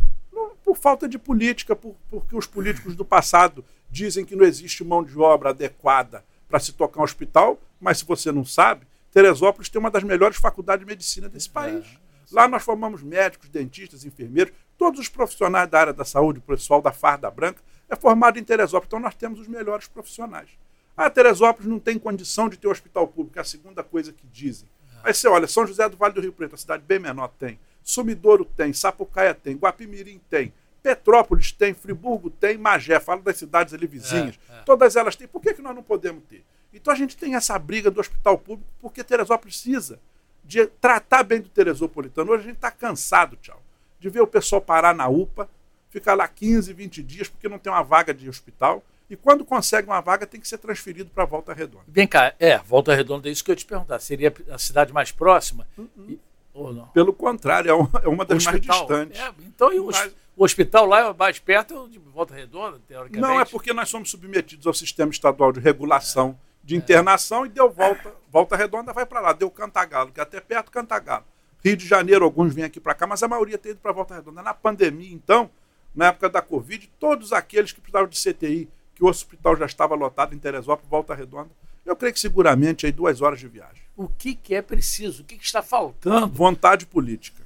Por 0.65 0.77
falta 0.77 1.09
de 1.09 1.19
política, 1.19 1.75
por, 1.77 1.95
porque 2.11 2.37
os 2.37 2.47
políticos 2.47 2.95
do 2.95 3.05
passado 3.05 3.65
dizem 3.91 4.25
que 4.25 4.37
não 4.37 4.45
existe 4.45 4.85
mão 4.85 5.03
de 5.03 5.19
obra 5.19 5.51
adequada 5.51 6.25
para 6.49 6.59
se 6.59 6.73
tocar 6.73 7.01
um 7.01 7.05
hospital, 7.05 7.59
mas 7.81 7.99
se 7.99 8.05
você 8.05 8.33
não 8.33 8.45
sabe, 8.45 8.87
Teresópolis 9.13 9.69
tem 9.69 9.79
uma 9.79 9.91
das 9.91 10.03
melhores 10.03 10.37
faculdades 10.37 10.85
de 10.85 10.91
medicina 10.91 11.29
desse 11.29 11.49
país. 11.49 11.85
É. 11.87 12.06
Lá 12.33 12.49
nós 12.49 12.63
formamos 12.63 13.03
médicos, 13.03 13.49
dentistas, 13.49 14.05
enfermeiros, 14.05 14.53
todos 14.77 15.01
os 15.01 15.09
profissionais 15.09 15.69
da 15.69 15.81
área 15.81 15.93
da 15.93 16.05
saúde, 16.05 16.39
o 16.39 16.43
pessoal 16.43 16.83
da 16.83 16.93
Farda 16.93 17.31
Branca, 17.31 17.61
é 17.89 17.97
formado 17.97 18.39
em 18.39 18.45
Teresópolis. 18.45 18.89
Então 18.89 19.01
nós 19.01 19.15
temos 19.15 19.41
os 19.41 19.49
melhores 19.49 19.87
profissionais. 19.87 20.51
Ah, 20.97 21.11
Teresópolis 21.11 21.69
não 21.69 21.79
tem 21.79 21.99
condição 21.99 22.49
de 22.49 22.57
ter 22.57 22.67
um 22.69 22.71
hospital 22.71 23.07
público, 23.07 23.39
é 23.39 23.43
a 23.43 23.45
segunda 23.45 23.83
coisa 23.83 24.13
que 24.13 24.27
dizem. 24.27 24.69
Aí 25.05 25.15
você 25.15 25.29
olha, 25.29 25.47
São 25.47 25.67
José 25.67 25.89
do 25.89 25.97
Vale 25.97 26.15
do 26.15 26.21
Rio 26.21 26.33
Preto, 26.33 26.55
a 26.55 26.59
cidade 26.59 26.83
bem 26.87 26.99
menor, 26.99 27.29
tem. 27.39 27.61
Sumidouro 27.83 28.45
tem, 28.45 28.73
Sapucaia 28.73 29.35
tem, 29.35 29.57
Guapimirim 29.57 30.21
tem, 30.29 30.53
Petrópolis 30.83 31.53
tem, 31.53 31.75
Friburgo 31.75 32.31
tem, 32.31 32.57
Magé, 32.59 32.99
falo 32.99 33.23
das 33.23 33.37
cidades 33.37 33.75
ali 33.75 33.87
vizinhas. 33.87 34.39
É, 34.49 34.59
é. 34.59 34.63
Todas 34.63 34.97
elas 34.97 35.15
têm. 35.15 35.29
Por 35.29 35.41
que, 35.41 35.55
que 35.55 35.63
nós 35.63 35.75
não 35.75 35.83
podemos 35.83 36.25
ter? 36.25 36.45
Então 36.73 36.93
a 36.93 36.97
gente 36.97 37.17
tem 37.17 37.35
essa 37.35 37.59
briga 37.59 37.91
do 37.91 38.01
hospital 38.01 38.39
público 38.39 38.71
porque 38.81 39.05
Teresópolis 39.05 39.61
precisa 39.61 40.01
de 40.47 40.67
tratar 40.67 41.23
bem 41.23 41.41
do 41.41 41.49
teresopolitano. 41.49 42.33
Hoje 42.33 42.45
a 42.45 42.47
gente 42.47 42.57
está 42.57 42.71
cansado, 42.71 43.37
tchau, 43.43 43.61
de 43.99 44.09
ver 44.09 44.21
o 44.21 44.27
pessoal 44.27 44.61
parar 44.61 44.95
na 44.95 45.09
UPA, 45.09 45.49
ficar 45.91 46.15
lá 46.15 46.29
15, 46.29 46.73
20 46.73 47.03
dias 47.03 47.29
porque 47.29 47.49
não 47.49 47.59
tem 47.59 47.73
uma 47.73 47.83
vaga 47.83 48.15
de 48.15 48.29
hospital 48.29 48.83
e 49.09 49.17
quando 49.17 49.45
consegue 49.45 49.87
uma 49.87 50.01
vaga, 50.01 50.27
tem 50.27 50.41
que 50.41 50.49
ser 50.49 50.59
transferido 50.59 51.11
para 51.11 51.25
Volta 51.25 51.53
Redonda. 51.53 51.85
Vem 51.87 52.07
cá, 52.07 52.35
é, 52.41 52.59
Volta 52.59 52.95
Redonda, 52.95 53.29
é 53.29 53.33
isso 53.33 53.45
que 53.45 53.51
eu 53.51 53.53
ia 53.53 53.57
te 53.57 53.65
perguntar. 53.65 54.01
Seria 54.01 54.35
a 54.51 54.59
cidade 54.59 54.93
mais 54.93 55.13
próxima? 55.13 55.67
Uh 55.79 55.83
-uh. 55.83 56.11
E, 56.11 56.21
ou 56.53 56.73
não? 56.73 56.87
Pelo 56.89 57.13
contrário, 57.13 57.71
é 57.71 57.75
uma, 57.75 57.91
é 58.03 58.09
uma 58.09 58.25
das 58.25 58.45
mais 58.45 58.61
distantes. 58.61 59.21
É, 59.21 59.33
então, 59.47 59.73
e 59.73 59.79
o, 59.79 59.87
Mas, 59.87 60.13
o 60.37 60.45
hospital 60.45 60.87
lá 60.87 61.09
é 61.09 61.15
mais 61.15 61.39
perto 61.39 61.89
de 61.89 61.99
Volta 61.99 62.35
Redonda, 62.35 62.81
teoricamente? 62.89 63.21
Não, 63.21 63.41
é 63.41 63.45
porque 63.45 63.73
nós 63.73 63.89
somos 63.89 64.11
submetidos 64.11 64.67
ao 64.67 64.75
sistema 64.75 65.11
estadual 65.11 65.53
de 65.53 65.61
regulação 65.61 66.31
é, 66.31 66.35
de 66.67 66.75
internação 66.75 67.47
e 67.47 67.49
deu 67.49 67.71
volta. 67.71 68.13
Volta 68.31 68.57
Redonda 68.57 68.93
vai 68.93 69.07
para 69.07 69.21
lá, 69.21 69.33
deu 69.33 69.49
Cantagalo, 69.49 70.11
que 70.11 70.19
é 70.19 70.23
até 70.25 70.41
perto 70.41 70.73
Cantagalo. 70.73 71.25
Rio 71.65 71.77
de 71.77 71.87
Janeiro, 71.87 72.25
alguns 72.25 72.53
vêm 72.53 72.65
aqui 72.65 72.81
para 72.81 72.93
cá, 72.93 73.07
mas 73.07 73.23
a 73.23 73.29
maioria 73.29 73.57
tem 73.57 73.71
ido 73.71 73.81
para 73.81 73.93
Volta 73.93 74.17
Redonda. 74.17 74.43
Na 74.43 74.53
pandemia, 74.53 75.13
então, 75.13 75.49
na 75.95 76.09
época 76.09 76.29
da 76.29 76.43
Covid, 76.43 76.91
todos 76.99 77.33
aqueles 77.33 77.73
que 77.73 77.81
precisavam 77.81 78.09
de 78.09 78.21
CTI, 78.21 78.69
que 78.97 79.05
o 79.05 79.07
hospital 79.07 79.57
já 79.57 79.65
estava 79.65 79.95
lotado 79.95 80.35
em 80.35 80.39
Teresópolis, 80.39 80.91
Volta 80.91 81.15
Redonda. 81.15 81.51
Eu 81.85 81.95
creio 81.95 82.13
que 82.13 82.21
seguramente 82.21 82.85
aí 82.85 82.91
duas 82.91 83.23
horas 83.23 83.39
de 83.39 83.47
viagem. 83.47 83.85
O 83.97 84.09
que, 84.09 84.35
que 84.35 84.55
é 84.55 84.61
preciso? 84.61 85.23
O 85.23 85.25
que, 85.25 85.39
que 85.39 85.45
está 85.45 85.63
faltando? 85.63 86.27
Vontade 86.27 86.85
política. 86.85 87.45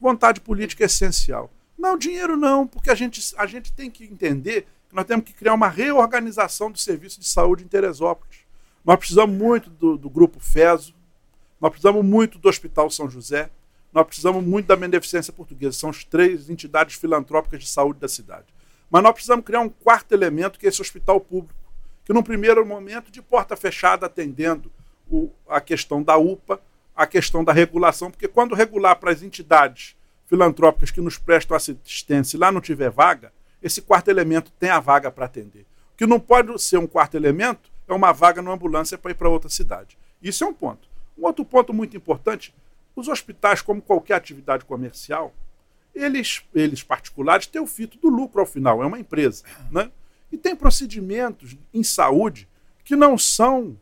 Vontade 0.00 0.40
política 0.40 0.82
é 0.82 0.86
essencial. 0.86 1.48
Não, 1.78 1.96
dinheiro 1.96 2.36
não, 2.36 2.66
porque 2.66 2.90
a 2.90 2.94
gente, 2.94 3.34
a 3.36 3.46
gente 3.46 3.72
tem 3.72 3.88
que 3.88 4.04
entender 4.04 4.66
nós 4.92 5.06
temos 5.06 5.24
que 5.24 5.32
criar 5.32 5.54
uma 5.54 5.68
reorganização 5.68 6.70
do 6.70 6.78
serviço 6.78 7.18
de 7.18 7.26
saúde 7.26 7.64
em 7.64 7.68
Teresópolis. 7.68 8.40
Nós 8.84 8.96
precisamos 8.96 9.34
muito 9.34 9.70
do, 9.70 9.96
do 9.96 10.10
Grupo 10.10 10.38
FESO, 10.38 10.94
nós 11.60 11.70
precisamos 11.70 12.04
muito 12.04 12.38
do 12.38 12.48
Hospital 12.48 12.90
São 12.90 13.08
José, 13.08 13.50
nós 13.92 14.06
precisamos 14.06 14.44
muito 14.44 14.66
da 14.66 14.76
Beneficência 14.76 15.32
Portuguesa. 15.32 15.78
São 15.78 15.90
as 15.90 16.04
três 16.04 16.50
entidades 16.50 16.96
filantrópicas 16.96 17.60
de 17.60 17.68
saúde 17.68 18.00
da 18.00 18.08
cidade. 18.08 18.46
Mas 18.90 19.02
nós 19.02 19.12
precisamos 19.12 19.44
criar 19.44 19.60
um 19.60 19.68
quarto 19.68 20.12
elemento, 20.12 20.58
que 20.58 20.66
é 20.66 20.68
esse 20.68 20.82
hospital 20.82 21.20
público, 21.20 21.58
que 22.04 22.12
num 22.12 22.22
primeiro 22.22 22.66
momento, 22.66 23.10
de 23.10 23.22
porta 23.22 23.56
fechada, 23.56 24.06
atendendo 24.06 24.70
o, 25.10 25.30
a 25.48 25.60
questão 25.60 26.02
da 26.02 26.16
UPA, 26.16 26.60
a 26.94 27.06
questão 27.06 27.42
da 27.42 27.52
regulação, 27.52 28.10
porque 28.10 28.28
quando 28.28 28.54
regular 28.54 28.96
para 28.96 29.10
as 29.10 29.22
entidades 29.22 29.96
filantrópicas 30.26 30.90
que 30.90 31.00
nos 31.00 31.16
prestam 31.16 31.56
assistência 31.56 32.36
e 32.36 32.40
lá 32.40 32.52
não 32.52 32.60
tiver 32.60 32.90
vaga, 32.90 33.32
esse 33.62 33.80
quarto 33.82 34.08
elemento 34.08 34.50
tem 34.58 34.70
a 34.70 34.80
vaga 34.80 35.10
para 35.10 35.26
atender. 35.26 35.62
O 35.94 35.96
que 35.96 36.06
não 36.06 36.18
pode 36.18 36.60
ser 36.60 36.78
um 36.78 36.86
quarto 36.86 37.16
elemento 37.16 37.70
é 37.86 37.92
uma 37.92 38.12
vaga 38.12 38.42
numa 38.42 38.54
ambulância 38.54 38.98
para 38.98 39.10
ir 39.10 39.14
para 39.14 39.28
outra 39.28 39.48
cidade. 39.48 39.96
Isso 40.22 40.44
é 40.44 40.46
um 40.46 40.54
ponto. 40.54 40.88
Um 41.16 41.26
outro 41.26 41.44
ponto 41.44 41.72
muito 41.72 41.96
importante: 41.96 42.54
os 42.96 43.08
hospitais, 43.08 43.62
como 43.62 43.82
qualquer 43.82 44.14
atividade 44.14 44.64
comercial, 44.64 45.32
eles, 45.94 46.42
eles 46.54 46.82
particulares 46.82 47.46
têm 47.46 47.60
o 47.60 47.66
fito 47.66 47.98
do 47.98 48.08
lucro 48.08 48.40
ao 48.40 48.46
final, 48.46 48.82
é 48.82 48.86
uma 48.86 48.98
empresa. 48.98 49.44
Né? 49.70 49.90
E 50.30 50.38
tem 50.38 50.56
procedimentos 50.56 51.56
em 51.72 51.84
saúde 51.84 52.48
que 52.84 52.96
não 52.96 53.16
são 53.18 53.76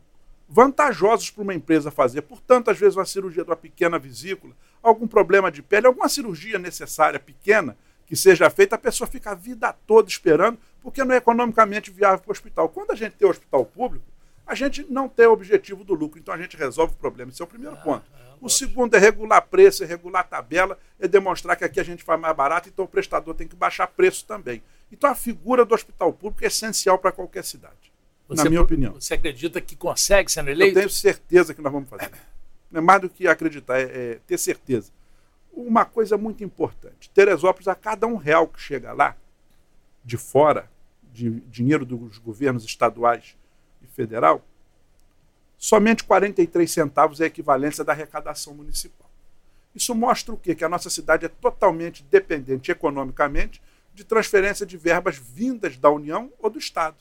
vantajosos 0.47 1.29
para 1.29 1.43
uma 1.43 1.53
empresa 1.53 1.89
fazer. 1.89 2.21
Portanto, 2.23 2.69
às 2.69 2.77
vezes, 2.77 2.97
uma 2.97 3.05
cirurgia 3.05 3.43
de 3.43 3.49
uma 3.49 3.55
pequena 3.55 3.97
vesícula, 3.97 4.53
algum 4.83 5.07
problema 5.07 5.49
de 5.49 5.63
pele, 5.63 5.87
alguma 5.87 6.09
cirurgia 6.09 6.59
necessária 6.59 7.19
pequena 7.19 7.77
que 8.11 8.15
seja 8.17 8.49
feita, 8.49 8.75
a 8.75 8.77
pessoa 8.77 9.07
fica 9.07 9.31
a 9.31 9.33
vida 9.33 9.71
toda 9.87 10.09
esperando, 10.09 10.59
porque 10.83 11.01
não 11.01 11.15
é 11.15 11.17
economicamente 11.17 11.89
viável 11.89 12.19
para 12.19 12.27
o 12.27 12.31
hospital. 12.33 12.67
Quando 12.67 12.91
a 12.91 12.95
gente 12.95 13.13
tem 13.13 13.25
o 13.25 13.31
hospital 13.31 13.63
público, 13.63 14.03
a 14.45 14.53
gente 14.53 14.85
não 14.89 15.07
tem 15.07 15.27
o 15.27 15.31
objetivo 15.31 15.85
do 15.85 15.93
lucro, 15.93 16.19
então 16.19 16.33
a 16.33 16.37
gente 16.37 16.57
resolve 16.57 16.91
o 16.91 16.97
problema. 16.97 17.31
Esse 17.31 17.41
é 17.41 17.45
o 17.45 17.47
primeiro 17.47 17.77
ah, 17.77 17.81
ponto. 17.81 18.03
É, 18.13 18.33
o 18.41 18.49
segundo 18.49 18.93
é 18.95 18.99
regular 18.99 19.41
preço, 19.43 19.85
é 19.85 19.87
regular 19.87 20.27
tabela, 20.27 20.77
é 20.99 21.07
demonstrar 21.07 21.55
que 21.55 21.63
aqui 21.63 21.79
a 21.79 21.83
gente 21.83 22.03
faz 22.03 22.19
mais 22.19 22.35
barato, 22.35 22.67
então 22.67 22.83
o 22.83 22.87
prestador 22.87 23.33
tem 23.33 23.47
que 23.47 23.55
baixar 23.55 23.87
preço 23.87 24.25
também. 24.25 24.61
Então 24.91 25.09
a 25.09 25.15
figura 25.15 25.63
do 25.63 25.73
hospital 25.73 26.11
público 26.11 26.43
é 26.43 26.47
essencial 26.47 26.99
para 26.99 27.13
qualquer 27.13 27.45
cidade, 27.45 27.93
você, 28.27 28.43
na 28.43 28.49
minha 28.49 28.61
opinião. 28.61 28.95
Você 28.95 29.13
acredita 29.13 29.61
que 29.61 29.77
consegue 29.77 30.29
sendo 30.29 30.49
eleito? 30.49 30.77
Eu 30.77 30.81
tenho 30.81 30.89
certeza 30.89 31.53
que 31.53 31.61
nós 31.61 31.71
vamos 31.71 31.87
fazer. 31.87 32.11
Não 32.69 32.79
é 32.79 32.83
mais 32.83 32.99
do 32.99 33.09
que 33.09 33.25
acreditar, 33.25 33.79
é, 33.79 33.83
é 33.83 34.19
ter 34.27 34.37
certeza. 34.37 34.91
Uma 35.67 35.85
coisa 35.85 36.17
muito 36.17 36.43
importante: 36.43 37.09
Teresópolis, 37.09 37.67
a 37.67 37.75
cada 37.75 38.07
um 38.07 38.15
real 38.15 38.47
que 38.47 38.59
chega 38.59 38.91
lá, 38.91 39.15
de 40.03 40.17
fora, 40.17 40.69
de 41.13 41.41
dinheiro 41.41 41.85
dos 41.85 42.17
governos 42.17 42.65
estaduais 42.65 43.37
e 43.81 43.87
federal, 43.87 44.43
somente 45.57 46.03
43 46.03 46.69
centavos 46.69 47.21
é 47.21 47.25
a 47.25 47.27
equivalência 47.27 47.83
da 47.83 47.93
arrecadação 47.93 48.53
municipal. 48.53 49.09
Isso 49.75 49.93
mostra 49.93 50.33
o 50.33 50.37
quê? 50.37 50.55
Que 50.55 50.65
a 50.65 50.69
nossa 50.69 50.89
cidade 50.89 51.25
é 51.25 51.29
totalmente 51.29 52.03
dependente 52.03 52.71
economicamente 52.71 53.61
de 53.93 54.03
transferência 54.03 54.65
de 54.65 54.77
verbas 54.77 55.17
vindas 55.17 55.77
da 55.77 55.89
União 55.89 56.31
ou 56.39 56.49
do 56.49 56.59
Estado. 56.59 56.97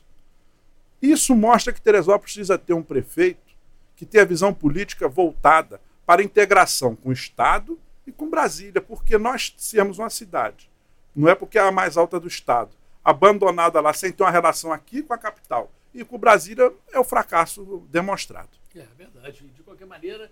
Isso 1.01 1.35
mostra 1.35 1.73
que 1.73 1.81
Teresópolis 1.81 2.35
precisa 2.35 2.59
ter 2.59 2.75
um 2.75 2.83
prefeito 2.83 3.55
que 3.96 4.05
tenha 4.05 4.25
visão 4.25 4.53
política 4.53 5.09
voltada 5.09 5.81
para 6.05 6.20
a 6.20 6.25
integração 6.25 6.94
com 6.94 7.09
o 7.09 7.12
Estado 7.12 7.79
e 8.11 8.12
com 8.12 8.29
Brasília, 8.29 8.81
porque 8.81 9.16
nós 9.16 9.55
sermos 9.57 9.99
uma 9.99 10.11
cidade, 10.11 10.68
não 11.14 11.29
é 11.29 11.35
porque 11.35 11.59
é 11.59 11.62
a 11.62 11.73
mais 11.73 11.96
alta 11.96 12.18
do 12.18 12.29
Estado, 12.29 12.70
abandonada 13.05 13.81
lá 13.81 13.92
sem 13.92 14.12
ter 14.12 14.23
uma 14.23 14.31
relação 14.31 14.73
aqui 14.73 15.03
com 15.03 15.14
a 15.14 15.18
capital 15.18 15.70
e 15.94 16.05
com 16.05 16.18
Brasília 16.18 16.73
é 16.92 16.99
o 16.99 17.05
fracasso 17.05 17.87
demonstrado. 17.90 18.51
É 18.75 18.87
verdade. 18.96 19.44
De 19.57 19.62
qualquer 19.62 19.87
maneira, 19.87 20.31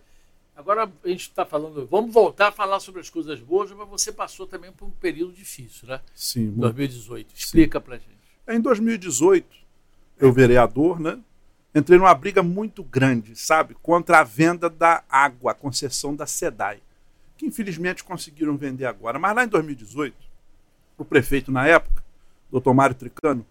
agora 0.54 0.90
a 1.04 1.08
gente 1.08 1.22
está 1.22 1.44
falando, 1.44 1.86
vamos 1.86 2.12
voltar 2.12 2.48
a 2.48 2.52
falar 2.52 2.80
sobre 2.80 3.00
as 3.00 3.10
coisas 3.10 3.40
boas, 3.40 3.70
mas 3.72 3.88
você 3.88 4.12
passou 4.12 4.46
também 4.46 4.70
por 4.70 4.86
um 4.86 4.90
período 4.90 5.32
difícil, 5.32 5.88
né? 5.88 6.00
Sim. 6.14 6.46
Muito. 6.46 6.60
2018. 6.60 7.34
Explica 7.34 7.80
para 7.80 7.96
gente. 7.96 8.18
Em 8.46 8.60
2018, 8.60 9.56
eu 10.18 10.32
vereador, 10.32 11.00
né? 11.00 11.18
Entrei 11.74 11.98
numa 11.98 12.14
briga 12.14 12.42
muito 12.42 12.82
grande, 12.82 13.36
sabe? 13.36 13.74
Contra 13.74 14.20
a 14.20 14.24
venda 14.24 14.70
da 14.70 15.04
água, 15.08 15.52
a 15.52 15.54
concessão 15.54 16.14
da 16.14 16.26
SEDAI, 16.26 16.80
que 17.38 17.46
infelizmente 17.46 18.04
conseguiram 18.04 18.56
vender 18.56 18.84
agora. 18.84 19.18
Mas 19.18 19.34
lá 19.34 19.44
em 19.44 19.48
2018, 19.48 20.14
o 20.98 21.04
prefeito 21.04 21.52
na 21.52 21.66
época, 21.66 22.04
doutor 22.50 22.74
Mário 22.74 22.96
Tricano, 22.96 23.46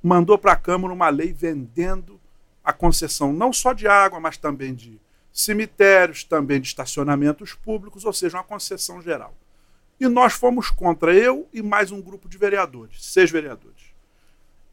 mandou 0.00 0.38
para 0.38 0.52
a 0.52 0.56
Câmara 0.56 0.94
uma 0.94 1.08
lei 1.08 1.32
vendendo 1.32 2.20
a 2.64 2.72
concessão 2.72 3.32
não 3.32 3.52
só 3.52 3.72
de 3.72 3.88
água, 3.88 4.20
mas 4.20 4.36
também 4.36 4.72
de 4.72 5.00
cemitérios, 5.32 6.22
também 6.22 6.60
de 6.60 6.68
estacionamentos 6.68 7.54
públicos, 7.54 8.04
ou 8.04 8.12
seja, 8.12 8.38
uma 8.38 8.44
concessão 8.44 9.02
geral. 9.02 9.34
E 9.98 10.06
nós 10.08 10.32
fomos 10.32 10.70
contra, 10.70 11.12
eu 11.12 11.48
e 11.52 11.60
mais 11.60 11.90
um 11.90 12.00
grupo 12.00 12.28
de 12.28 12.38
vereadores, 12.38 13.04
seis 13.04 13.30
vereadores. 13.30 13.92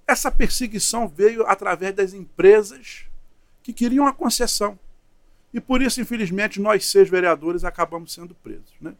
Essa 0.06 0.32
perseguição 0.32 1.08
veio 1.08 1.46
através 1.48 1.96
das 1.96 2.14
empresas 2.14 3.06
que 3.64 3.74
queriam 3.74 4.08
a 4.08 4.14
concessão. 4.14 4.78
E 5.54 5.60
por 5.60 5.82
isso, 5.82 6.00
infelizmente, 6.00 6.62
nós 6.62 6.86
seis 6.86 7.10
vereadores 7.10 7.64
acabamos 7.64 8.14
sendo 8.14 8.36
presos. 8.36 8.74
Né? 8.80 8.94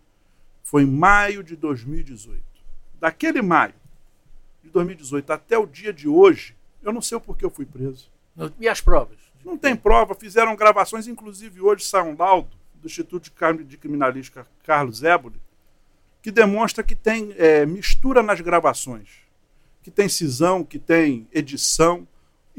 Foi 0.64 0.84
em 0.84 0.88
maio 0.88 1.44
de 1.44 1.56
2018. 1.56 2.42
Daquele 3.00 3.42
maio 3.42 3.74
de 4.64 4.70
2018 4.70 5.32
até 5.32 5.58
o 5.58 5.66
dia 5.66 5.94
de 5.94 6.08
hoje, 6.08 6.56
eu 6.82 6.92
não 6.92 7.02
sei 7.02 7.18
o 7.18 7.22
porquê 7.22 7.46
eu 7.46 7.50
fui 7.50 7.66
preso. 7.66 8.10
E 8.60 8.68
as 8.68 8.82
provas? 8.82 9.18
Não 9.44 9.58
tem 9.58 9.76
prova, 9.76 10.16
fizeram 10.16 10.56
gravações, 10.56 11.08
inclusive 11.08 11.62
hoje 11.62 11.86
sai 11.86 12.04
um 12.04 12.16
laudo 12.18 12.50
do 12.76 12.88
Instituto 12.88 13.32
de 13.64 13.78
Criminalística 13.78 14.46
Carlos 14.64 15.04
Éboli, 15.04 15.40
que 16.22 16.32
demonstra 16.32 16.84
que 16.84 16.96
tem 16.96 17.34
é, 17.38 17.66
mistura 17.66 18.22
nas 18.22 18.42
gravações, 18.42 19.10
que 19.82 19.92
tem 19.92 20.10
cisão, 20.10 20.64
que 20.64 20.78
tem 20.78 21.28
edição, 21.32 22.08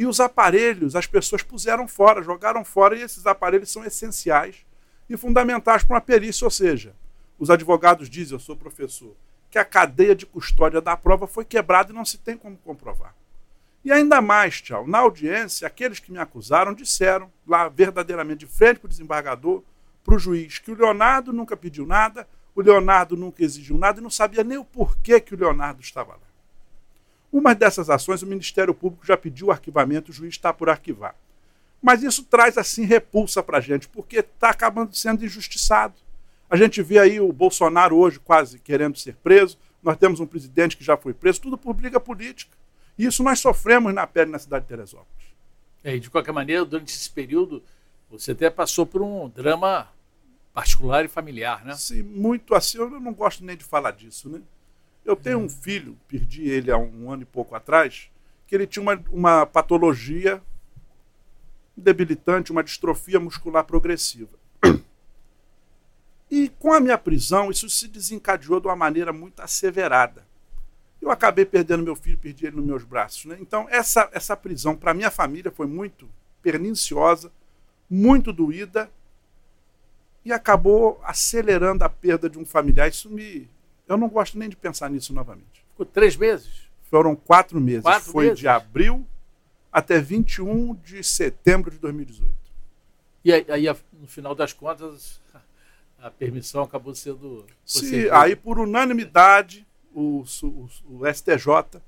e 0.01 0.07
os 0.07 0.19
aparelhos 0.19 0.97
as 0.97 1.07
pessoas 1.07 1.43
puseram 1.43 1.87
fora, 1.87 2.23
jogaram 2.23 2.65
fora, 2.65 2.97
e 2.97 3.03
esses 3.03 3.27
aparelhos 3.27 3.71
são 3.71 3.85
essenciais 3.85 4.65
e 5.11 5.15
fundamentais 5.15 5.85
para 5.85 5.97
uma 5.97 6.01
perícia, 6.01 6.47
ou 6.47 6.51
seja, 6.51 6.95
os 7.39 7.51
advogados 7.51 8.09
dizem, 8.09 8.35
eu 8.35 8.41
sou 8.41 8.57
professor, 8.57 9.15
que 9.51 9.59
a 9.59 9.65
cadeia 9.65 10.15
de 10.15 10.25
custódia 10.25 10.81
da 10.81 10.97
prova 10.97 11.27
foi 11.27 11.45
quebrada 11.45 11.93
e 11.93 11.95
não 11.95 12.07
se 12.07 12.17
tem 12.17 12.35
como 12.35 12.57
comprovar. 12.57 13.15
E 13.85 13.93
ainda 13.93 14.23
mais, 14.23 14.63
tchau, 14.63 14.87
na 14.87 15.01
audiência, 15.01 15.67
aqueles 15.67 15.99
que 15.99 16.11
me 16.11 16.19
acusaram 16.19 16.73
disseram, 16.73 17.31
lá 17.47 17.69
verdadeiramente 17.69 18.47
de 18.47 18.47
frente 18.47 18.81
para 18.81 18.87
o 18.87 18.91
desembargador, 18.91 19.63
para 20.03 20.15
o 20.15 20.19
juiz, 20.19 20.59
que 20.59 20.71
o 20.71 20.75
Leonardo 20.75 21.31
nunca 21.31 21.59
pediu 21.59 21.85
nada, 21.85 22.27
o 22.55 22.63
Leonardo 22.63 23.19
nunca 23.19 23.45
exigiu 23.45 23.77
nada 23.77 24.01
e 24.01 24.03
não 24.03 24.09
sabia 24.09 24.43
nem 24.43 24.57
o 24.57 24.65
porquê 24.65 25.21
que 25.21 25.35
o 25.35 25.39
Leonardo 25.39 25.83
estava 25.83 26.13
lá. 26.13 26.30
Uma 27.33 27.55
dessas 27.55 27.89
ações, 27.89 28.23
o 28.23 28.27
Ministério 28.27 28.75
Público 28.75 29.07
já 29.07 29.17
pediu 29.17 29.49
o 29.49 29.51
arquivamento, 29.51 30.11
o 30.11 30.15
juiz 30.15 30.35
está 30.35 30.53
por 30.53 30.69
arquivar. 30.69 31.15
Mas 31.81 32.03
isso 32.03 32.25
traz, 32.25 32.59
assim, 32.59 32.85
repulsa 32.85 33.43
para 33.43 33.59
a 33.59 33.61
gente, 33.61 33.89
porque 33.89 34.19
está 34.19 34.51
acabando 34.51 34.95
sendo 34.95 35.25
injustiçado. 35.25 35.95
A 36.49 36.57
gente 36.57 36.83
vê 36.83 36.99
aí 36.99 37.21
o 37.21 37.33
Bolsonaro 37.33 37.97
hoje 37.97 38.19
quase 38.19 38.59
querendo 38.59 38.99
ser 38.99 39.15
preso, 39.17 39.57
nós 39.83 39.97
temos 39.97 40.21
um 40.21 40.27
presidente 40.27 40.77
que 40.77 40.85
já 40.85 40.97
foi 40.97 41.15
preso, 41.15 41.41
tudo 41.41 41.57
por 41.57 41.73
briga 41.73 41.99
política. 41.99 42.57
E 42.99 43.07
isso 43.07 43.23
nós 43.23 43.39
sofremos 43.39 43.95
na 43.95 44.07
pele 44.07 44.31
na 44.31 44.39
cidade 44.39 44.65
de 44.65 44.69
Teresópolis. 44.69 45.09
É, 45.83 45.97
e 45.97 46.01
de 46.01 46.11
qualquer 46.11 46.33
maneira, 46.33 46.65
durante 46.65 46.95
esse 46.95 47.09
período, 47.09 47.63
você 48.11 48.33
até 48.33 48.51
passou 48.51 48.85
por 48.85 49.01
um 49.01 49.29
drama 49.29 49.89
particular 50.53 51.05
e 51.05 51.09
familiar, 51.09 51.65
né? 51.65 51.75
Sim, 51.77 52.03
muito 52.03 52.55
assim. 52.55 52.77
Eu 52.77 52.91
não 52.91 53.15
gosto 53.15 53.45
nem 53.45 53.57
de 53.57 53.65
falar 53.65 53.93
disso, 53.93 54.29
né? 54.29 54.43
Eu 55.05 55.17
tenho 55.17 55.39
um 55.39 55.49
filho, 55.49 55.97
perdi 56.07 56.49
ele 56.49 56.71
há 56.71 56.77
um 56.77 57.11
ano 57.11 57.23
e 57.23 57.27
pouco 57.27 57.55
atrás, 57.55 58.11
que 58.47 58.55
ele 58.55 58.67
tinha 58.67 58.83
uma, 58.83 59.03
uma 59.11 59.47
patologia 59.47 60.43
debilitante, 61.77 62.53
uma 62.53 62.63
distrofia 62.63 63.19
muscular 63.19 63.65
progressiva. 63.65 64.39
E 66.31 66.49
com 66.61 66.73
a 66.73 66.81
minha 66.81 66.97
prisão, 66.97 67.51
isso 67.51 67.69
se 67.69 67.89
desencadeou 67.89 68.61
de 68.61 68.69
uma 68.69 68.77
maneira 68.77 69.13
muito 69.13 69.41
asseverada 69.41 70.25
eu 71.01 71.11
acabei 71.11 71.45
perdendo 71.45 71.83
meu 71.83 71.97
filho, 71.97 72.19
perdi 72.19 72.47
ele 72.47 72.57
nos 72.57 72.65
meus 72.65 72.85
braços. 72.85 73.25
Né? 73.25 73.39
Então, 73.41 73.67
essa, 73.71 74.09
essa 74.13 74.37
prisão, 74.37 74.77
para 74.77 74.93
minha 74.93 75.11
família, 75.11 75.51
foi 75.51 75.67
muito 75.67 76.09
perniciosa, 76.43 77.33
muito 77.89 78.33
doída 78.33 78.91
e 80.25 80.33
acabou 80.33 81.01
acelerando 81.03 81.85
a 81.85 81.89
perda 81.89 82.29
de 82.29 82.39
um 82.39 82.45
familiar. 82.45 82.89
Isso 82.89 83.09
me. 83.09 83.49
Eu 83.91 83.97
não 83.97 84.09
gosto 84.09 84.39
nem 84.39 84.49
de 84.49 84.55
pensar 84.57 84.89
nisso 84.89 85.13
novamente. 85.13 85.65
Ficou 85.73 85.85
três 85.85 86.17
meses? 86.17 86.69
Foram 86.89 87.17
quatro 87.17 87.61
meses. 87.61 87.83
Quatro 87.83 88.13
Foi 88.13 88.27
meses? 88.27 88.39
de 88.39 88.47
abril 88.47 89.05
até 89.73 89.99
21 90.01 90.77
de 90.77 91.03
setembro 91.03 91.73
de 91.73 91.79
2018. 91.79 92.31
E 93.25 93.33
aí, 93.33 93.45
aí, 93.49 93.67
no 93.93 94.07
final 94.07 94.33
das 94.33 94.53
contas, 94.53 95.21
a 96.01 96.09
permissão 96.09 96.63
acabou 96.63 96.95
sendo. 96.95 97.45
Se, 97.67 97.81
concedida. 97.81 98.21
aí, 98.21 98.37
por 98.37 98.61
unanimidade, 98.61 99.67
o, 99.93 100.25
o- 100.43 100.69
o 100.89 101.07
STJ 101.13 101.81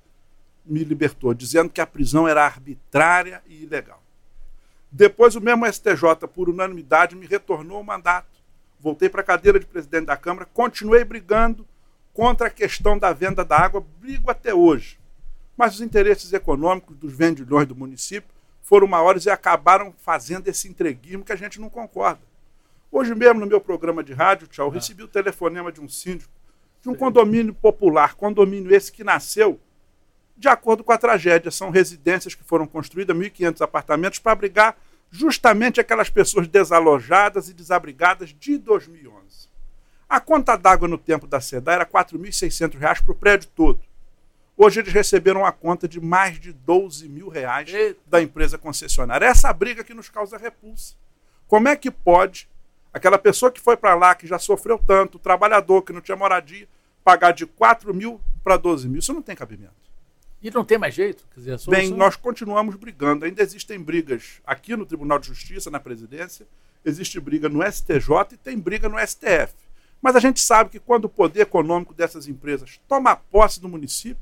me 0.66 0.82
libertou, 0.82 1.32
dizendo 1.32 1.70
que 1.70 1.80
a 1.80 1.86
prisão 1.86 2.26
era 2.26 2.44
arbitrária 2.44 3.42
e 3.46 3.62
ilegal. 3.62 4.02
Depois, 4.90 5.36
o 5.36 5.40
mesmo 5.40 5.64
STJ, 5.72 6.26
por 6.34 6.48
unanimidade, 6.50 7.14
me 7.14 7.26
retornou 7.26 7.80
o 7.80 7.84
mandato. 7.84 8.26
Voltei 8.80 9.08
para 9.08 9.20
a 9.20 9.24
cadeira 9.24 9.60
de 9.60 9.66
presidente 9.66 10.06
da 10.06 10.16
Câmara, 10.16 10.46
continuei 10.52 11.04
brigando 11.04 11.64
contra 12.12 12.46
a 12.48 12.50
questão 12.50 12.98
da 12.98 13.12
venda 13.12 13.44
da 13.44 13.56
água, 13.58 13.84
brigo 14.00 14.30
até 14.30 14.54
hoje. 14.54 14.98
Mas 15.56 15.74
os 15.74 15.80
interesses 15.80 16.32
econômicos 16.32 16.96
dos 16.96 17.12
vendilhões 17.12 17.66
do 17.66 17.74
município 17.74 18.30
foram 18.62 18.86
maiores 18.86 19.26
e 19.26 19.30
acabaram 19.30 19.92
fazendo 19.98 20.48
esse 20.48 20.68
entreguismo 20.68 21.24
que 21.24 21.32
a 21.32 21.36
gente 21.36 21.60
não 21.60 21.68
concorda. 21.68 22.20
Hoje 22.90 23.14
mesmo, 23.14 23.40
no 23.40 23.46
meu 23.46 23.60
programa 23.60 24.02
de 24.02 24.12
rádio, 24.12 24.46
tchau, 24.46 24.68
Ah. 24.70 24.74
recebi 24.74 25.02
o 25.02 25.08
telefonema 25.08 25.72
de 25.72 25.80
um 25.80 25.88
síndico 25.88 26.32
de 26.82 26.88
um 26.88 26.92
Sim. 26.92 26.98
condomínio 26.98 27.54
popular, 27.54 28.14
condomínio 28.14 28.74
esse 28.74 28.90
que 28.90 29.04
nasceu 29.04 29.58
de 30.36 30.48
acordo 30.48 30.82
com 30.82 30.92
a 30.92 30.98
tragédia. 30.98 31.50
São 31.50 31.70
residências 31.70 32.34
que 32.34 32.42
foram 32.42 32.66
construídas, 32.66 33.16
1.500 33.16 33.62
apartamentos, 33.62 34.18
para 34.18 34.32
abrigar 34.32 34.76
justamente 35.10 35.80
aquelas 35.80 36.10
pessoas 36.10 36.48
desalojadas 36.48 37.48
e 37.48 37.54
desabrigadas 37.54 38.34
de 38.38 38.58
2011. 38.58 39.41
A 40.12 40.20
conta 40.20 40.56
d'água 40.56 40.86
no 40.86 40.98
tempo 40.98 41.26
da 41.26 41.40
SEDA 41.40 41.72
era 41.72 41.86
4.600 41.86 42.78
reais 42.78 43.00
para 43.00 43.12
o 43.12 43.14
prédio 43.14 43.48
todo. 43.56 43.80
Hoje 44.54 44.80
eles 44.80 44.92
receberam 44.92 45.42
a 45.42 45.50
conta 45.50 45.88
de 45.88 46.02
mais 46.02 46.38
de 46.38 46.52
12 46.52 47.08
mil 47.08 47.30
reais 47.30 47.72
Eita. 47.72 47.98
da 48.06 48.20
empresa 48.20 48.58
concessionária. 48.58 49.24
Essa 49.24 49.50
briga 49.54 49.82
que 49.82 49.94
nos 49.94 50.10
causa 50.10 50.36
repulsa. 50.36 50.96
Como 51.48 51.66
é 51.66 51.74
que 51.74 51.90
pode 51.90 52.46
aquela 52.92 53.16
pessoa 53.16 53.50
que 53.50 53.58
foi 53.58 53.74
para 53.74 53.94
lá, 53.94 54.14
que 54.14 54.26
já 54.26 54.38
sofreu 54.38 54.78
tanto, 54.78 55.14
o 55.14 55.18
trabalhador 55.18 55.80
que 55.80 55.94
não 55.94 56.02
tinha 56.02 56.14
moradia, 56.14 56.68
pagar 57.02 57.32
de 57.32 57.46
4 57.46 57.94
mil 57.94 58.20
para 58.44 58.58
12 58.58 58.90
mil? 58.90 58.98
Isso 58.98 59.14
não 59.14 59.22
tem 59.22 59.34
cabimento. 59.34 59.72
E 60.42 60.50
não 60.50 60.62
tem 60.62 60.76
mais 60.76 60.94
jeito? 60.94 61.24
Quer 61.32 61.40
dizer, 61.40 61.70
Bem, 61.70 61.90
nós 61.90 62.16
continuamos 62.16 62.74
brigando. 62.74 63.24
Ainda 63.24 63.42
existem 63.42 63.80
brigas 63.80 64.42
aqui 64.44 64.76
no 64.76 64.84
Tribunal 64.84 65.18
de 65.18 65.28
Justiça, 65.28 65.70
na 65.70 65.80
presidência, 65.80 66.46
existe 66.84 67.18
briga 67.18 67.48
no 67.48 67.62
STJ 67.64 68.34
e 68.34 68.36
tem 68.36 68.58
briga 68.58 68.90
no 68.90 68.98
STF. 68.98 69.61
Mas 70.02 70.16
a 70.16 70.20
gente 70.20 70.40
sabe 70.40 70.68
que 70.68 70.80
quando 70.80 71.04
o 71.04 71.08
poder 71.08 71.42
econômico 71.42 71.94
dessas 71.94 72.26
empresas 72.26 72.80
toma 72.88 73.14
posse 73.16 73.62
no 73.62 73.68
município, 73.68 74.20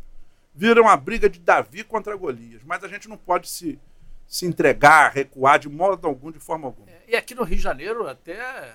vira 0.54 0.80
uma 0.82 0.94
briga 0.96 1.28
de 1.28 1.40
Davi 1.40 1.82
contra 1.82 2.14
Golias. 2.14 2.60
Mas 2.64 2.84
a 2.84 2.88
gente 2.88 3.08
não 3.08 3.16
pode 3.16 3.48
se, 3.48 3.80
se 4.28 4.44
entregar, 4.44 5.10
recuar 5.12 5.58
de 5.58 5.68
modo 5.70 6.06
algum, 6.06 6.30
de 6.30 6.38
forma 6.38 6.66
alguma. 6.68 6.86
E 7.08 7.16
aqui 7.16 7.34
no 7.34 7.42
Rio 7.44 7.56
de 7.56 7.62
Janeiro, 7.62 8.06
até 8.06 8.74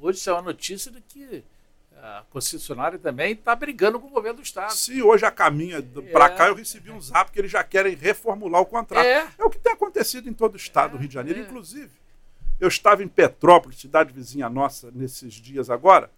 hoje 0.00 0.20
saiu 0.20 0.38
a 0.38 0.42
notícia 0.42 0.90
de 0.90 1.02
que 1.02 1.44
a 2.00 2.24
concessionária 2.30 2.98
também 2.98 3.32
está 3.32 3.54
brigando 3.54 4.00
com 4.00 4.06
o 4.06 4.10
governo 4.10 4.38
do 4.38 4.42
Estado. 4.42 4.72
Se 4.72 5.02
hoje 5.02 5.26
a 5.26 5.30
caminha 5.30 5.82
para 6.12 6.26
É. 6.26 6.28
cá, 6.30 6.46
eu 6.48 6.54
recebi 6.54 6.90
um 6.90 7.00
zap 7.00 7.30
que 7.30 7.38
eles 7.38 7.50
já 7.50 7.62
querem 7.62 7.94
reformular 7.94 8.62
o 8.62 8.66
contrato. 8.66 9.04
É. 9.04 9.26
É 9.36 9.44
o 9.44 9.50
que 9.50 9.58
tem 9.58 9.72
acontecido 9.72 10.28
em 10.28 10.32
todo 10.32 10.54
o 10.54 10.56
estado 10.56 10.92
do 10.92 10.96
Rio 10.98 11.08
de 11.08 11.14
Janeiro. 11.14 11.40
é. 11.40 11.42
Inclusive, 11.42 11.90
eu 12.60 12.68
estava 12.68 13.02
em 13.02 13.08
Petrópolis, 13.08 13.80
cidade 13.80 14.12
vizinha 14.14 14.48
nossa, 14.48 14.90
nesses 14.92 15.34
dias 15.34 15.68
agora, 15.68 16.10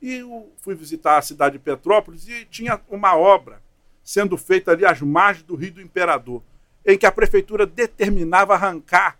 e 0.00 0.14
eu 0.16 0.52
fui 0.58 0.74
visitar 0.74 1.18
a 1.18 1.22
cidade 1.22 1.54
de 1.54 1.58
Petrópolis 1.58 2.28
e 2.28 2.44
tinha 2.44 2.80
uma 2.88 3.16
obra 3.16 3.60
sendo 4.02 4.36
feita 4.36 4.70
ali 4.70 4.86
às 4.86 5.00
margens 5.02 5.44
do 5.44 5.54
Rio 5.54 5.72
do 5.72 5.82
Imperador, 5.82 6.42
em 6.86 6.96
que 6.96 7.04
a 7.04 7.12
prefeitura 7.12 7.66
determinava 7.66 8.54
arrancar 8.54 9.18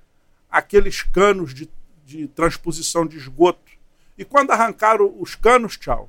aqueles 0.50 1.02
canos 1.02 1.52
de, 1.52 1.68
de 2.06 2.26
transposição 2.28 3.06
de 3.06 3.18
esgoto. 3.18 3.60
E 4.16 4.24
quando 4.24 4.50
arrancaram 4.50 5.14
os 5.18 5.34
canos, 5.34 5.76
tchau, 5.76 6.08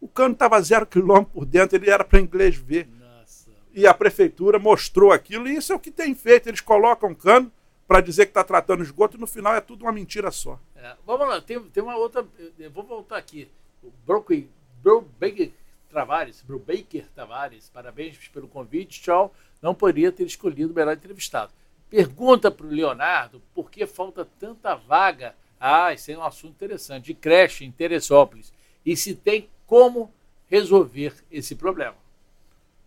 o 0.00 0.08
cano 0.08 0.32
estava 0.32 0.60
zero 0.62 0.86
quilômetro 0.86 1.32
por 1.34 1.44
dentro, 1.44 1.76
ele 1.76 1.90
era 1.90 2.04
para 2.04 2.20
inglês 2.20 2.56
ver 2.56 2.88
Nossa. 2.98 3.50
e 3.74 3.86
a 3.86 3.92
prefeitura 3.92 4.58
mostrou 4.58 5.12
aquilo, 5.12 5.46
e 5.46 5.56
isso 5.56 5.72
é 5.72 5.76
o 5.76 5.80
que 5.80 5.90
tem 5.90 6.14
feito. 6.14 6.48
Eles 6.48 6.60
colocam 6.60 7.14
cano 7.14 7.52
para 7.86 8.00
dizer 8.00 8.26
que 8.26 8.30
está 8.30 8.42
tratando 8.42 8.82
esgoto 8.82 9.16
e 9.16 9.20
no 9.20 9.26
final 9.26 9.54
é 9.54 9.60
tudo 9.60 9.82
uma 9.82 9.92
mentira 9.92 10.30
só. 10.30 10.58
É, 10.74 10.96
vamos 11.06 11.28
lá, 11.28 11.40
tem, 11.40 11.60
tem 11.64 11.82
uma 11.82 11.96
outra. 11.96 12.26
Vou 12.72 12.84
voltar 12.84 13.18
aqui. 13.18 13.50
O 13.84 13.92
Broke- 14.06 14.48
Brubaker 14.82 15.50
Tavares, 15.92 16.42
Brubaker 16.42 17.06
Tavares, 17.14 17.70
parabéns 17.72 18.16
pelo 18.28 18.48
convite, 18.48 19.00
tchau. 19.00 19.32
Não 19.62 19.74
poderia 19.74 20.10
ter 20.10 20.24
escolhido 20.24 20.72
o 20.72 20.74
melhor 20.74 20.94
entrevistado. 20.96 21.52
Pergunta 21.88 22.50
para 22.50 22.66
o 22.66 22.70
Leonardo 22.70 23.40
por 23.54 23.70
que 23.70 23.86
falta 23.86 24.26
tanta 24.40 24.74
vaga. 24.74 25.34
Ah, 25.60 25.92
esse 25.92 26.12
é 26.12 26.18
um 26.18 26.24
assunto 26.24 26.52
interessante, 26.52 27.06
de 27.06 27.14
creche 27.14 27.64
em 27.64 27.70
Teresópolis. 27.70 28.52
E 28.84 28.96
se 28.96 29.14
tem 29.14 29.48
como 29.66 30.12
resolver 30.50 31.14
esse 31.30 31.54
problema. 31.54 31.96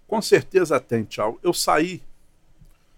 Com 0.08 0.22
certeza 0.22 0.80
tem, 0.80 1.04
tchau. 1.04 1.40
Eu 1.42 1.54
saí 1.54 2.04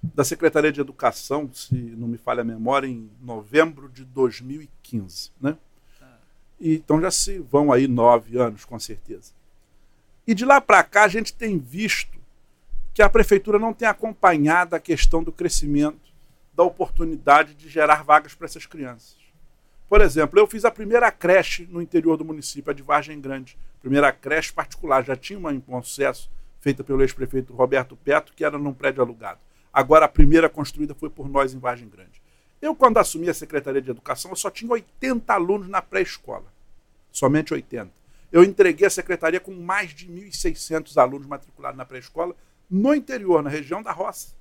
da 0.01 0.23
Secretaria 0.23 0.71
de 0.71 0.81
Educação, 0.81 1.49
se 1.53 1.73
não 1.75 2.07
me 2.07 2.17
falha 2.17 2.41
a 2.41 2.45
memória, 2.45 2.87
em 2.87 3.09
novembro 3.21 3.87
de 3.89 4.03
2015, 4.05 5.31
né? 5.39 5.57
Então 6.59 6.99
já 6.99 7.09
se 7.09 7.39
vão 7.39 7.71
aí 7.71 7.87
nove 7.87 8.37
anos, 8.37 8.65
com 8.65 8.79
certeza. 8.79 9.31
E 10.27 10.33
de 10.33 10.45
lá 10.45 10.59
para 10.59 10.83
cá 10.83 11.03
a 11.03 11.07
gente 11.07 11.33
tem 11.33 11.57
visto 11.57 12.19
que 12.93 13.01
a 13.01 13.09
prefeitura 13.09 13.57
não 13.57 13.73
tem 13.73 13.87
acompanhado 13.87 14.75
a 14.75 14.79
questão 14.79 15.23
do 15.23 15.31
crescimento, 15.31 16.09
da 16.53 16.63
oportunidade 16.63 17.53
de 17.53 17.69
gerar 17.69 18.03
vagas 18.03 18.35
para 18.35 18.45
essas 18.45 18.65
crianças. 18.65 19.15
Por 19.87 20.01
exemplo, 20.01 20.37
eu 20.37 20.45
fiz 20.45 20.65
a 20.65 20.71
primeira 20.71 21.09
creche 21.11 21.67
no 21.71 21.81
interior 21.81 22.17
do 22.17 22.25
município, 22.25 22.69
a 22.69 22.73
de 22.73 22.83
Vargem 22.83 23.19
Grande. 23.19 23.57
Primeira 23.81 24.11
creche 24.11 24.51
particular, 24.51 25.03
já 25.03 25.15
tinha 25.15 25.39
uma 25.39 25.53
em 25.53 25.59
bom 25.59 25.81
sucesso, 25.81 26.29
feita 26.59 26.83
pelo 26.83 27.01
ex-prefeito 27.01 27.53
Roberto 27.53 27.95
Petro, 27.95 28.33
que 28.35 28.43
era 28.43 28.57
num 28.57 28.73
prédio 28.73 29.01
alugado. 29.01 29.39
Agora 29.71 30.05
a 30.05 30.09
primeira 30.09 30.49
construída 30.49 30.93
foi 30.93 31.09
por 31.09 31.29
nós 31.29 31.53
em 31.53 31.59
Vargem 31.59 31.87
Grande. 31.87 32.18
Eu, 32.61 32.75
quando 32.75 32.97
assumi 32.97 33.29
a 33.29 33.33
Secretaria 33.33 33.81
de 33.81 33.89
Educação, 33.89 34.31
eu 34.31 34.35
só 34.35 34.49
tinha 34.49 34.71
80 34.71 35.33
alunos 35.33 35.67
na 35.67 35.81
pré-escola. 35.81 36.45
Somente 37.11 37.53
80. 37.53 37.91
Eu 38.31 38.43
entreguei 38.43 38.85
a 38.85 38.89
secretaria 38.89 39.39
com 39.39 39.51
mais 39.53 39.91
de 39.91 40.07
1.600 40.07 40.95
alunos 40.97 41.27
matriculados 41.27 41.77
na 41.77 41.85
pré-escola 41.85 42.35
no 42.69 42.93
interior, 42.93 43.41
na 43.41 43.49
região 43.49 43.81
da 43.81 43.91
roça. 43.91 44.33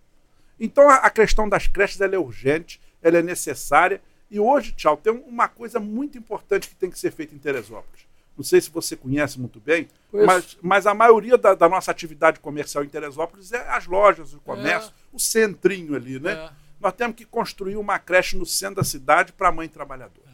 Então 0.61 0.89
a, 0.91 1.09
questão 1.09 1.49
das 1.49 1.67
creches 1.67 2.01
é 2.01 2.19
urgente, 2.19 2.81
ela 3.01 3.19
é 3.19 3.23
necessária. 3.23 4.03
E 4.31 4.39
hoje, 4.39 4.73
tchau, 4.73 4.97
tem 4.97 5.13
uma 5.13 5.49
coisa 5.49 5.81
muito 5.81 6.19
importante 6.19 6.69
que 6.69 6.75
tem 6.75 6.91
que 6.91 6.99
ser 6.99 7.11
feita 7.11 7.35
em 7.35 7.39
Teresópolis. 7.39 8.07
Não 8.37 8.45
sei 8.45 8.61
se 8.61 8.71
você 8.71 8.95
conhece 8.95 9.41
muito 9.41 9.59
bem, 9.59 9.89
mas, 10.13 10.59
mas 10.63 10.87
a 10.87 10.95
maioria 10.95 11.37
da, 11.37 11.55
da 11.55 11.69
nossa 11.69 11.91
atividade 11.91 12.39
comercial 12.39 12.85
em 12.85 12.89
Teresópolis 12.89 13.53
é 13.53 13.69
as 13.69 13.87
lojas, 13.87 14.33
o 14.35 14.41
comércio, 14.41 14.93
o 15.13 15.19
centrinho 15.19 15.97
ali, 15.97 16.21
né? 16.21 16.33
É. 16.33 16.68
Nós 16.81 16.93
temos 16.93 17.17
que 17.17 17.25
construir 17.25 17.77
uma 17.77 17.99
creche 17.99 18.37
no 18.37 18.47
centro 18.47 18.77
da 18.77 18.85
cidade 18.85 19.33
para 19.33 19.49
a 19.49 19.53
mãe 19.53 19.69
trabalhadora. 19.69 20.29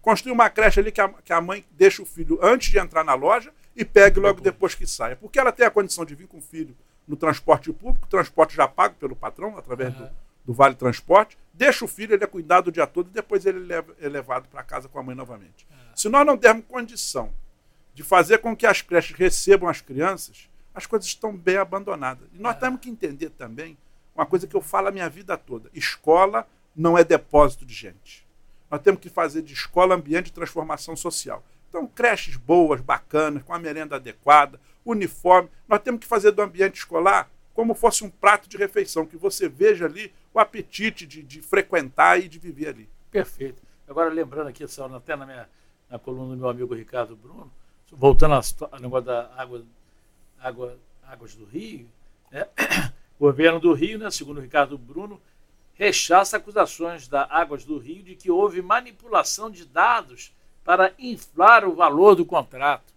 Construir 0.00 0.32
uma 0.32 0.50
creche 0.50 0.80
ali 0.80 0.90
que 0.90 1.00
a, 1.00 1.08
que 1.08 1.32
a 1.32 1.40
mãe 1.40 1.64
deixa 1.72 2.02
o 2.02 2.06
filho 2.06 2.38
antes 2.42 2.70
de 2.70 2.78
entrar 2.78 3.04
na 3.04 3.14
loja 3.14 3.52
e 3.76 3.84
pegue 3.84 4.18
logo 4.18 4.40
depois 4.40 4.74
que 4.74 4.86
saia. 4.86 5.16
Porque 5.16 5.38
ela 5.38 5.52
tem 5.52 5.64
a 5.64 5.70
condição 5.70 6.04
de 6.04 6.14
vir 6.14 6.26
com 6.26 6.38
o 6.38 6.42
filho 6.42 6.76
no 7.06 7.16
transporte 7.16 7.72
público, 7.72 8.06
transporte 8.06 8.54
já 8.54 8.66
pago 8.66 8.94
pelo 8.96 9.14
patrão, 9.14 9.56
através 9.56 9.92
do, 9.94 10.08
do 10.44 10.52
Vale 10.52 10.74
Transporte, 10.74 11.36
deixa 11.52 11.84
o 11.84 11.88
filho, 11.88 12.14
ele 12.14 12.24
é 12.24 12.26
cuidado 12.26 12.68
o 12.68 12.72
dia 12.72 12.86
todo 12.86 13.08
e 13.08 13.12
depois 13.12 13.44
ele 13.44 13.72
é 13.72 14.08
levado 14.08 14.48
para 14.48 14.62
casa 14.62 14.88
com 14.88 14.98
a 14.98 15.02
mãe 15.02 15.14
novamente. 15.14 15.66
Se 15.94 16.08
nós 16.08 16.26
não 16.26 16.36
dermos 16.36 16.64
condição 16.66 17.32
de 17.94 18.02
fazer 18.02 18.38
com 18.38 18.56
que 18.56 18.66
as 18.66 18.80
creches 18.80 19.16
recebam 19.16 19.68
as 19.68 19.80
crianças, 19.80 20.48
as 20.74 20.86
coisas 20.86 21.06
estão 21.06 21.36
bem 21.36 21.56
abandonadas. 21.58 22.28
E 22.32 22.38
nós 22.38 22.56
temos 22.58 22.80
que 22.80 22.88
entender 22.88 23.30
também 23.30 23.76
uma 24.14 24.26
coisa 24.26 24.46
que 24.46 24.54
eu 24.54 24.60
falo 24.60 24.88
a 24.88 24.92
minha 24.92 25.08
vida 25.08 25.36
toda: 25.36 25.70
escola 25.72 26.46
não 26.74 26.96
é 26.96 27.04
depósito 27.04 27.64
de 27.64 27.74
gente. 27.74 28.26
Nós 28.70 28.80
temos 28.80 29.00
que 29.00 29.10
fazer 29.10 29.42
de 29.42 29.52
escola 29.52 29.94
ambiente 29.94 30.26
de 30.26 30.32
transformação 30.32 30.96
social. 30.96 31.44
Então, 31.68 31.86
creches 31.86 32.36
boas, 32.36 32.80
bacanas, 32.80 33.42
com 33.42 33.52
a 33.52 33.58
merenda 33.58 33.96
adequada, 33.96 34.60
uniforme. 34.84 35.50
Nós 35.68 35.80
temos 35.80 36.00
que 36.00 36.06
fazer 36.06 36.30
do 36.32 36.42
ambiente 36.42 36.76
escolar 36.76 37.30
como 37.54 37.74
fosse 37.74 38.02
um 38.04 38.10
prato 38.10 38.48
de 38.48 38.56
refeição, 38.56 39.06
que 39.06 39.16
você 39.16 39.48
veja 39.48 39.84
ali 39.84 40.12
o 40.32 40.40
apetite 40.40 41.06
de, 41.06 41.22
de 41.22 41.42
frequentar 41.42 42.18
e 42.18 42.28
de 42.28 42.38
viver 42.38 42.68
ali. 42.68 42.88
Perfeito. 43.10 43.62
Agora, 43.86 44.08
lembrando 44.08 44.48
aqui, 44.48 44.66
só, 44.66 44.86
até 44.86 45.14
na, 45.14 45.26
minha, 45.26 45.48
na 45.90 45.98
coluna 45.98 46.34
do 46.34 46.40
meu 46.40 46.48
amigo 46.48 46.74
Ricardo 46.74 47.14
Bruno, 47.14 47.52
voltando 47.90 48.34
ao 48.34 48.80
negócio 48.80 49.04
da 49.04 49.30
água, 49.36 49.62
água, 50.40 50.78
águas 51.06 51.34
do 51.34 51.44
Rio, 51.44 51.86
né? 52.30 52.48
O 53.22 53.26
governo 53.26 53.60
do 53.60 53.72
Rio, 53.72 54.00
né, 54.00 54.10
segundo 54.10 54.38
o 54.38 54.40
Ricardo 54.40 54.76
Bruno, 54.76 55.22
rechaça 55.74 56.36
acusações 56.36 57.06
da 57.06 57.24
Águas 57.30 57.64
do 57.64 57.78
Rio 57.78 58.02
de 58.02 58.16
que 58.16 58.28
houve 58.32 58.60
manipulação 58.60 59.48
de 59.48 59.64
dados 59.64 60.34
para 60.64 60.92
inflar 60.98 61.64
o 61.64 61.72
valor 61.72 62.16
do 62.16 62.26
contrato. 62.26 62.92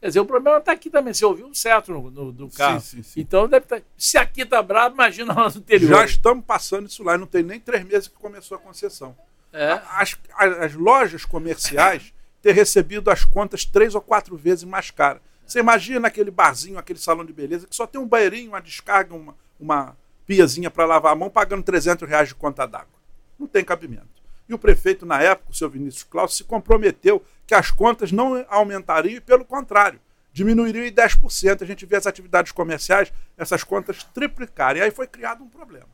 Quer 0.00 0.08
dizer, 0.08 0.18
o 0.18 0.26
problema 0.26 0.58
está 0.58 0.72
aqui 0.72 0.90
também. 0.90 1.14
Você 1.14 1.24
ouviu 1.24 1.54
certo 1.54 1.92
no, 1.92 2.10
no, 2.10 2.32
no 2.32 2.50
carro. 2.50 2.80
Sim, 2.80 2.96
sim, 2.96 3.02
sim. 3.04 3.20
Então, 3.20 3.46
deve 3.46 3.64
tá, 3.66 3.80
se 3.96 4.18
aqui 4.18 4.42
está 4.42 4.60
bravo, 4.60 4.96
imagina 4.96 5.32
lá 5.32 5.48
no 5.48 5.56
interior. 5.56 5.90
Já 5.90 6.04
estamos 6.06 6.44
passando 6.44 6.88
isso 6.88 7.04
lá. 7.04 7.16
Não 7.16 7.28
tem 7.28 7.44
nem 7.44 7.60
três 7.60 7.84
meses 7.84 8.08
que 8.08 8.16
começou 8.16 8.56
a 8.56 8.60
concessão. 8.60 9.16
É. 9.52 9.80
As, 9.90 10.18
as, 10.38 10.58
as, 10.58 10.74
lojas 10.74 11.24
comerciais 11.24 12.12
ter 12.42 12.50
recebido 12.50 13.12
as 13.12 13.24
contas 13.24 13.64
três 13.64 13.94
ou 13.94 14.00
quatro 14.00 14.36
vezes 14.36 14.64
mais 14.64 14.90
caras. 14.90 15.22
Você 15.46 15.60
imagina 15.60 16.08
aquele 16.08 16.32
barzinho, 16.32 16.78
aquele 16.78 16.98
salão 16.98 17.24
de 17.24 17.32
beleza, 17.32 17.68
que 17.68 17.76
só 17.76 17.86
tem 17.86 18.00
um 18.00 18.06
banheirinho, 18.06 18.50
uma 18.50 18.60
descarga, 18.60 19.14
uma, 19.14 19.36
uma 19.62 19.96
piazinha 20.26 20.70
para 20.70 20.84
lavar 20.84 21.12
a 21.12 21.16
mão, 21.16 21.30
pagando 21.30 21.62
300 21.62 22.08
reais 22.08 22.28
de 22.28 22.34
conta 22.34 22.66
d'água. 22.66 23.00
Não 23.38 23.46
tem 23.46 23.64
cabimento. 23.64 24.22
E 24.48 24.54
o 24.54 24.58
prefeito, 24.58 25.06
na 25.06 25.22
época, 25.22 25.52
o 25.52 25.54
seu 25.54 25.70
Vinícius 25.70 26.02
Claus, 26.02 26.36
se 26.36 26.44
comprometeu 26.44 27.24
que 27.46 27.54
as 27.54 27.70
contas 27.70 28.10
não 28.10 28.44
aumentariam 28.48 29.16
e, 29.16 29.20
pelo 29.20 29.44
contrário, 29.44 30.00
diminuiriam 30.32 30.84
em 30.84 30.92
10%. 30.92 31.62
A 31.62 31.64
gente 31.64 31.86
vê 31.86 31.96
as 31.96 32.06
atividades 32.06 32.52
comerciais, 32.52 33.12
essas 33.36 33.62
contas 33.62 34.02
triplicarem. 34.04 34.82
E 34.82 34.84
aí 34.84 34.90
foi 34.90 35.06
criado 35.06 35.44
um 35.44 35.48
problema. 35.48 35.88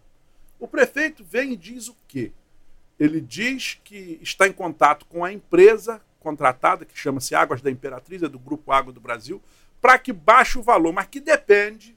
O 0.58 0.66
prefeito 0.66 1.22
vem 1.22 1.52
e 1.52 1.56
diz 1.56 1.88
o 1.88 1.96
quê? 2.08 2.32
Ele 2.98 3.20
diz 3.20 3.78
que 3.84 4.18
está 4.22 4.48
em 4.48 4.52
contato 4.52 5.06
com 5.06 5.24
a 5.24 5.32
empresa 5.32 6.00
contratada, 6.18 6.84
que 6.84 6.98
chama-se 6.98 7.34
Águas 7.34 7.62
da 7.62 7.70
Imperatriz, 7.70 8.22
é 8.22 8.28
do 8.28 8.38
Grupo 8.38 8.72
Água 8.72 8.92
do 8.92 9.00
Brasil, 9.00 9.40
para 9.80 9.98
que 9.98 10.12
baixe 10.12 10.58
o 10.58 10.62
valor, 10.62 10.92
mas 10.92 11.06
que 11.06 11.20
depende 11.20 11.96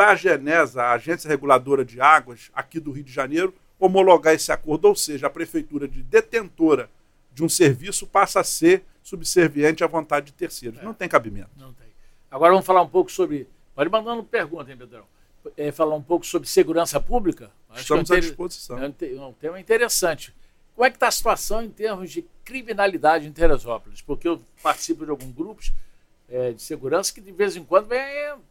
da 0.00 0.14
Genesa, 0.14 0.82
a 0.82 0.92
Agência 0.92 1.28
Reguladora 1.28 1.84
de 1.84 2.00
Águas, 2.00 2.50
aqui 2.54 2.80
do 2.80 2.90
Rio 2.90 3.04
de 3.04 3.12
Janeiro, 3.12 3.54
homologar 3.78 4.32
esse 4.32 4.50
acordo, 4.50 4.88
ou 4.88 4.94
seja, 4.94 5.26
a 5.26 5.30
prefeitura 5.30 5.86
de 5.86 6.02
detentora 6.02 6.88
de 7.34 7.44
um 7.44 7.50
serviço 7.50 8.06
passa 8.06 8.40
a 8.40 8.44
ser 8.44 8.82
subserviente 9.02 9.84
à 9.84 9.86
vontade 9.86 10.26
de 10.26 10.32
terceiros. 10.32 10.80
É, 10.80 10.82
não 10.82 10.94
tem 10.94 11.06
cabimento. 11.06 11.50
Não 11.54 11.74
tem. 11.74 11.86
Agora 12.30 12.50
vamos 12.50 12.64
falar 12.64 12.80
um 12.80 12.88
pouco 12.88 13.12
sobre. 13.12 13.46
Pode 13.74 13.90
mandando 13.90 14.24
pergunta, 14.24 14.70
hein, 14.70 14.76
Pedrão? 14.78 15.04
É, 15.54 15.70
falar 15.70 15.96
um 15.96 16.02
pouco 16.02 16.24
sobre 16.24 16.48
segurança 16.48 16.98
pública. 16.98 17.50
Acho 17.68 17.82
Estamos 17.82 18.10
é 18.10 18.14
um 18.14 18.16
à 18.16 18.20
disposição. 18.20 18.78
É 18.78 18.88
um 19.20 19.32
tema 19.34 19.60
interessante. 19.60 20.34
Como 20.74 20.86
é 20.86 20.90
que 20.90 20.96
está 20.96 21.08
a 21.08 21.12
situação 21.12 21.62
em 21.62 21.68
termos 21.68 22.10
de 22.10 22.24
criminalidade 22.42 23.26
em 23.26 23.32
Teresópolis? 23.32 24.00
Porque 24.00 24.26
eu 24.26 24.40
participo 24.62 25.04
de 25.04 25.10
alguns 25.10 25.34
grupos 25.34 25.74
é, 26.30 26.52
de 26.52 26.62
segurança 26.62 27.12
que 27.12 27.20
de 27.20 27.32
vez 27.32 27.56
em 27.56 27.64
quando 27.64 27.88
vem, 27.88 28.00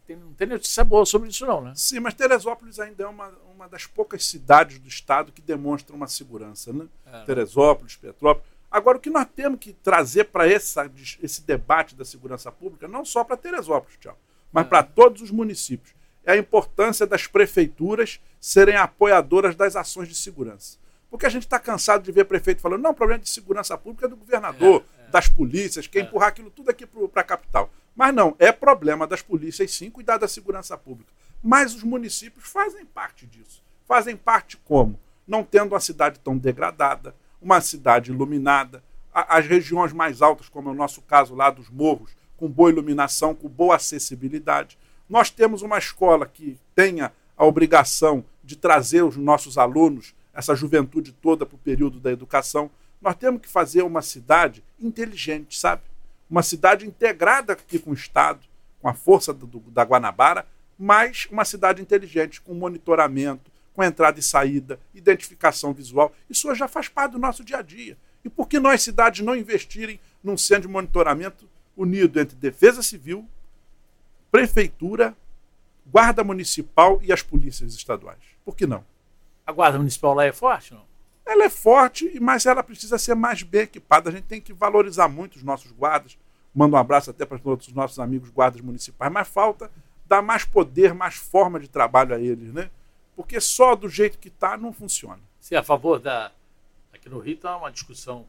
tem, 0.06 0.18
não 0.18 0.34
tem 0.34 0.48
notícia 0.48 0.84
boa 0.84 1.06
sobre 1.06 1.30
isso 1.30 1.46
não, 1.46 1.62
né? 1.62 1.72
Sim, 1.76 2.02
mas 2.02 2.14
Teresópolis 2.14 2.80
ainda 2.80 3.04
é 3.04 3.08
uma, 3.08 3.32
uma 3.56 3.70
das 3.70 3.86
poucas 3.86 4.26
cidades 4.26 4.80
do 4.80 4.88
estado 4.88 5.32
que 5.32 5.42
demonstram 5.42 5.96
uma 5.96 6.08
segurança, 6.08 6.74
né? 6.74 6.88
É, 7.06 7.24
Teresópolis, 7.24 7.96
Petrópolis. 7.96 8.48
Agora, 8.70 8.98
o 8.98 9.02
que 9.02 9.10
nós 9.10 9.26
temos 9.36 9.60
que 9.60 9.74
trazer 9.74 10.26
para 10.26 10.48
esse 10.48 11.42
debate 11.42 11.96
da 11.96 12.06
segurança 12.06 12.52
pública, 12.52 12.88
não 12.88 13.04
só 13.04 13.24
para 13.24 13.38
Teresópolis, 13.38 13.98
tchau, 14.00 14.18
mas 14.52 14.66
é. 14.66 14.70
para 14.70 14.84
todos 14.84 15.22
os 15.22 15.32
municípios, 15.32 15.94
é 16.26 16.34
a 16.34 16.38
importância 16.38 17.08
das 17.08 17.26
prefeituras 17.26 18.20
serem 18.40 18.76
apoiadoras 18.76 19.56
das 19.56 19.76
ações 19.76 20.08
de 20.08 20.16
segurança. 20.16 20.78
Porque 21.10 21.26
a 21.26 21.30
gente 21.30 21.44
está 21.44 21.58
cansado 21.58 22.04
de 22.04 22.12
ver 22.12 22.26
prefeito 22.26 22.62
falando, 22.62 22.84
não, 22.84 22.92
o 22.92 22.96
problema 22.96 23.20
de 23.20 23.30
segurança 23.30 23.76
pública 23.78 24.06
é 24.06 24.10
do 24.10 24.16
governador, 24.16 24.84
é, 24.98 24.99
é. 24.99 24.99
Das 25.10 25.28
polícias, 25.28 25.88
quer 25.88 26.00
é. 26.00 26.02
empurrar 26.04 26.30
aquilo 26.30 26.50
tudo 26.50 26.70
aqui 26.70 26.86
para 26.86 27.22
a 27.22 27.26
capital. 27.26 27.70
Mas 27.96 28.14
não, 28.14 28.36
é 28.40 28.52
problema 28.52 29.06
das 29.06 29.22
polícias 29.22 29.72
sim 29.72 29.90
cuidar 29.90 30.18
da 30.18 30.28
segurança 30.28 30.78
pública. 30.78 31.12
Mas 31.44 31.76
os 31.76 31.84
municípios 31.84 32.48
fazem 32.48 32.86
parte 32.86 33.26
disso. 33.26 33.62
Fazem 33.88 34.16
parte 34.16 34.58
como? 34.58 35.00
Não 35.28 35.44
tendo 35.44 35.74
uma 35.74 35.80
cidade 35.80 36.20
tão 36.20 36.38
degradada, 36.38 37.16
uma 37.42 37.62
cidade 37.62 38.12
iluminada, 38.12 38.84
as 39.14 39.46
regiões 39.46 39.92
mais 39.92 40.22
altas, 40.22 40.50
como 40.50 40.70
é 40.70 40.72
o 40.72 40.76
nosso 40.76 41.02
caso 41.02 41.36
lá 41.36 41.50
dos 41.50 41.70
morros, 41.70 42.16
com 42.38 42.48
boa 42.48 42.70
iluminação, 42.70 43.36
com 43.36 43.50
boa 43.50 43.76
acessibilidade. 43.76 44.78
Nós 45.10 45.30
temos 45.30 45.62
uma 45.62 45.78
escola 45.78 46.26
que 46.26 46.58
tenha 46.76 47.12
a 47.36 47.46
obrigação 47.46 48.24
de 48.44 48.56
trazer 48.56 49.04
os 49.04 49.18
nossos 49.18 49.58
alunos 49.58 50.14
essa 50.34 50.56
juventude 50.56 51.12
toda 51.12 51.46
para 51.46 51.56
o 51.56 51.60
período 51.60 52.00
da 52.00 52.12
educação. 52.12 52.72
Nós 53.02 53.16
temos 53.16 53.42
que 53.42 53.48
fazer 53.48 53.82
uma 53.82 54.02
cidade 54.02 54.64
inteligente, 54.80 55.58
sabe? 55.58 55.82
Uma 56.30 56.44
cidade 56.44 56.86
integrada 56.86 57.54
aqui 57.54 57.80
com 57.80 57.92
o 57.92 57.94
Estado, 57.94 58.40
com 58.82 58.88
a 58.88 58.94
força 58.94 59.34
do, 59.34 59.48
da 59.72 59.84
Guanabara, 59.84 60.46
mas 60.78 61.28
uma 61.32 61.44
cidade 61.44 61.82
inteligente, 61.82 62.40
com 62.42 62.54
monitoramento, 62.54 63.52
com 63.74 63.84
entrada 63.84 64.20
e 64.20 64.24
saída, 64.24 64.80
identificação 64.94 65.74
visual. 65.74 66.14
Isso 66.30 66.54
já 66.56 66.68
faz 66.68 66.88
parte 66.88 67.14
do 67.14 67.20
nosso 67.20 67.44
dia 67.44 67.58
a 67.58 67.62
dia. 67.62 67.98
E 68.24 68.30
por 68.30 68.48
que 68.48 68.60
nós, 68.60 68.82
cidades, 68.82 69.26
não 69.26 69.36
investirem 69.36 70.00
num 70.24 70.38
centro 70.38 70.64
de 70.64 70.74
monitoramento 70.74 71.48
unido 71.76 72.20
entre 72.20 72.36
Defesa 72.36 72.84
Civil, 72.84 73.28
Prefeitura, 74.30 75.16
Guarda 75.88 76.24
Municipal 76.24 77.00
e 77.02 77.12
as 77.12 77.22
polícias 77.22 77.74
estaduais? 77.74 78.20
Por 78.44 78.56
que 78.56 78.68
não? 78.68 78.86
A 79.46 79.52
Guarda 79.52 79.78
Municipal 79.78 80.14
lá 80.14 80.26
é 80.26 80.32
forte, 80.32 80.74
não? 80.74 80.89
Ela 81.30 81.44
é 81.44 81.50
forte, 81.50 82.20
mas 82.20 82.48
ela 82.48 82.64
precisa 82.64 82.98
ser 82.98 83.14
mais 83.14 83.44
bem 83.44 83.62
equipada. 83.62 84.10
A 84.10 84.12
gente 84.12 84.24
tem 84.24 84.42
que 84.42 84.52
valorizar 84.52 85.08
muito 85.08 85.36
os 85.36 85.44
nossos 85.44 85.72
guardas. 85.72 86.18
Mando 86.56 86.76
um 86.76 86.80
abraço 86.80 87.12
até 87.12 87.24
para 87.24 87.38
os 87.38 87.72
nossos 87.72 88.00
amigos 88.00 88.32
guardas 88.32 88.60
municipais. 88.62 89.14
Mas 89.14 89.28
falta 89.28 89.70
dar 90.08 90.24
mais 90.24 90.44
poder, 90.44 90.92
mais 90.92 91.14
forma 91.14 91.60
de 91.60 91.68
trabalho 91.68 92.16
a 92.16 92.20
eles, 92.20 92.52
né? 92.52 92.72
Porque 93.16 93.40
só 93.40 93.76
do 93.76 93.88
jeito 93.88 94.18
que 94.18 94.30
está 94.30 94.58
não 94.58 94.74
funciona. 94.74 95.20
Você 95.40 95.54
é 95.54 95.60
a 95.60 95.64
favor 95.64 96.00
da. 96.00 96.32
Aqui 96.92 97.08
no 97.08 97.20
Rio 97.20 97.36
está 97.36 97.56
uma 97.56 97.72
discussão, 97.72 98.26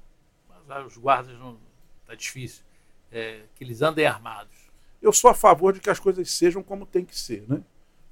mas 0.69 0.87
os 0.87 0.99
guardas 0.99 1.39
não. 1.39 1.57
Está 2.03 2.15
difícil. 2.15 2.63
É, 3.11 3.45
que 3.55 3.65
eles 3.65 3.81
andem 3.81 4.07
armados. 4.07 4.71
Eu 5.01 5.11
sou 5.11 5.31
a 5.31 5.35
favor 5.35 5.73
de 5.73 5.81
que 5.81 5.89
as 5.89 5.99
coisas 5.99 6.31
sejam 6.31 6.63
como 6.63 6.85
tem 6.85 7.03
que 7.03 7.19
ser, 7.19 7.47
né? 7.49 7.63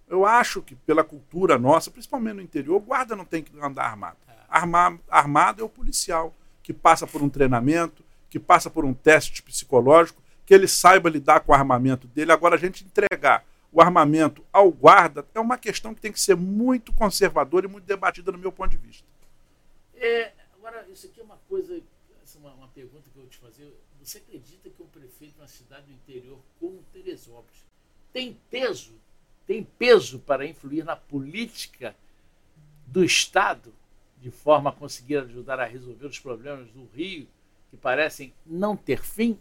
Eu 0.09 0.25
acho 0.25 0.63
que 0.63 0.75
pela 0.75 1.05
cultura 1.05 1.59
nossa, 1.59 1.91
principalmente 1.91 2.37
no 2.37 2.43
interior, 2.43 2.77
o 2.77 2.81
guarda 2.81 3.15
não 3.15 3.27
tem 3.27 3.43
que 3.43 3.53
andar 3.61 3.85
armado. 3.85 4.17
Armar, 4.49 4.99
armado 5.09 5.63
é 5.63 5.65
o 5.65 5.69
policial, 5.69 6.35
que 6.63 6.73
passa 6.73 7.07
por 7.07 7.23
um 7.23 7.29
treinamento, 7.29 8.05
que 8.31 8.39
passa 8.39 8.71
por 8.71 8.85
um 8.85 8.95
teste 8.95 9.43
psicológico, 9.43 10.23
que 10.45 10.55
ele 10.55 10.67
saiba 10.67 11.11
lidar 11.11 11.41
com 11.41 11.53
o 11.53 11.55
armamento 11.55 12.07
dele. 12.07 12.33
Agora, 12.33 12.55
a 12.55 12.59
gente 12.59 12.85
entregar 12.85 13.45
o 13.71 13.81
armamento 13.81 14.45
ao 14.53 14.71
guarda 14.71 15.27
é 15.35 15.41
uma 15.41 15.59
questão 15.59 15.95
que 15.95 16.01
tem 16.01 16.13
que 16.13 16.21
ser 16.21 16.35
muito 16.35 16.93
conservadora 16.93 17.67
e 17.67 17.69
muito 17.69 17.85
debatida 17.85 18.33
no 18.33 18.39
meu 18.39 18.51
ponto 18.51 18.71
de 18.71 18.79
vista. 18.79 19.07
É, 19.95 20.33
agora, 20.55 20.87
isso 20.91 21.07
aqui 21.07 21.21
é 21.21 21.25
uma 21.25 21.39
coisa, 21.49 21.77
é 21.77 22.39
uma, 22.39 22.53
uma 22.55 22.69
pergunta 22.69 23.05
que 23.13 23.19
eu 23.19 23.23
vou 23.23 23.31
te 23.31 23.39
fazer. 23.39 23.79
Você 24.03 24.19
acredita 24.19 24.71
que 24.71 24.83
um 24.83 24.87
prefeito 24.87 25.35
de 25.35 25.41
uma 25.41 25.49
cidade 25.49 25.87
do 25.87 25.93
interior 25.93 26.39
como 26.59 26.83
Teresópolis 26.93 27.67
tem 28.13 28.39
peso 28.51 28.95
tem 29.49 29.65
peso 29.65 30.19
para 30.19 30.47
influir 30.47 30.85
na 30.85 30.95
política 30.95 31.97
do 32.87 33.03
Estado, 33.03 33.73
de 34.21 34.31
forma 34.31 34.71
a 34.71 34.73
conseguir 34.73 35.19
ajudar 35.19 35.61
a 35.61 35.65
resolver 35.65 36.07
os 36.07 36.19
problemas 36.19 36.69
do 36.71 36.89
Rio, 36.95 37.27
que 37.71 37.77
parecem 37.77 38.33
não 38.47 38.77
ter 38.77 39.03
fim? 39.03 39.39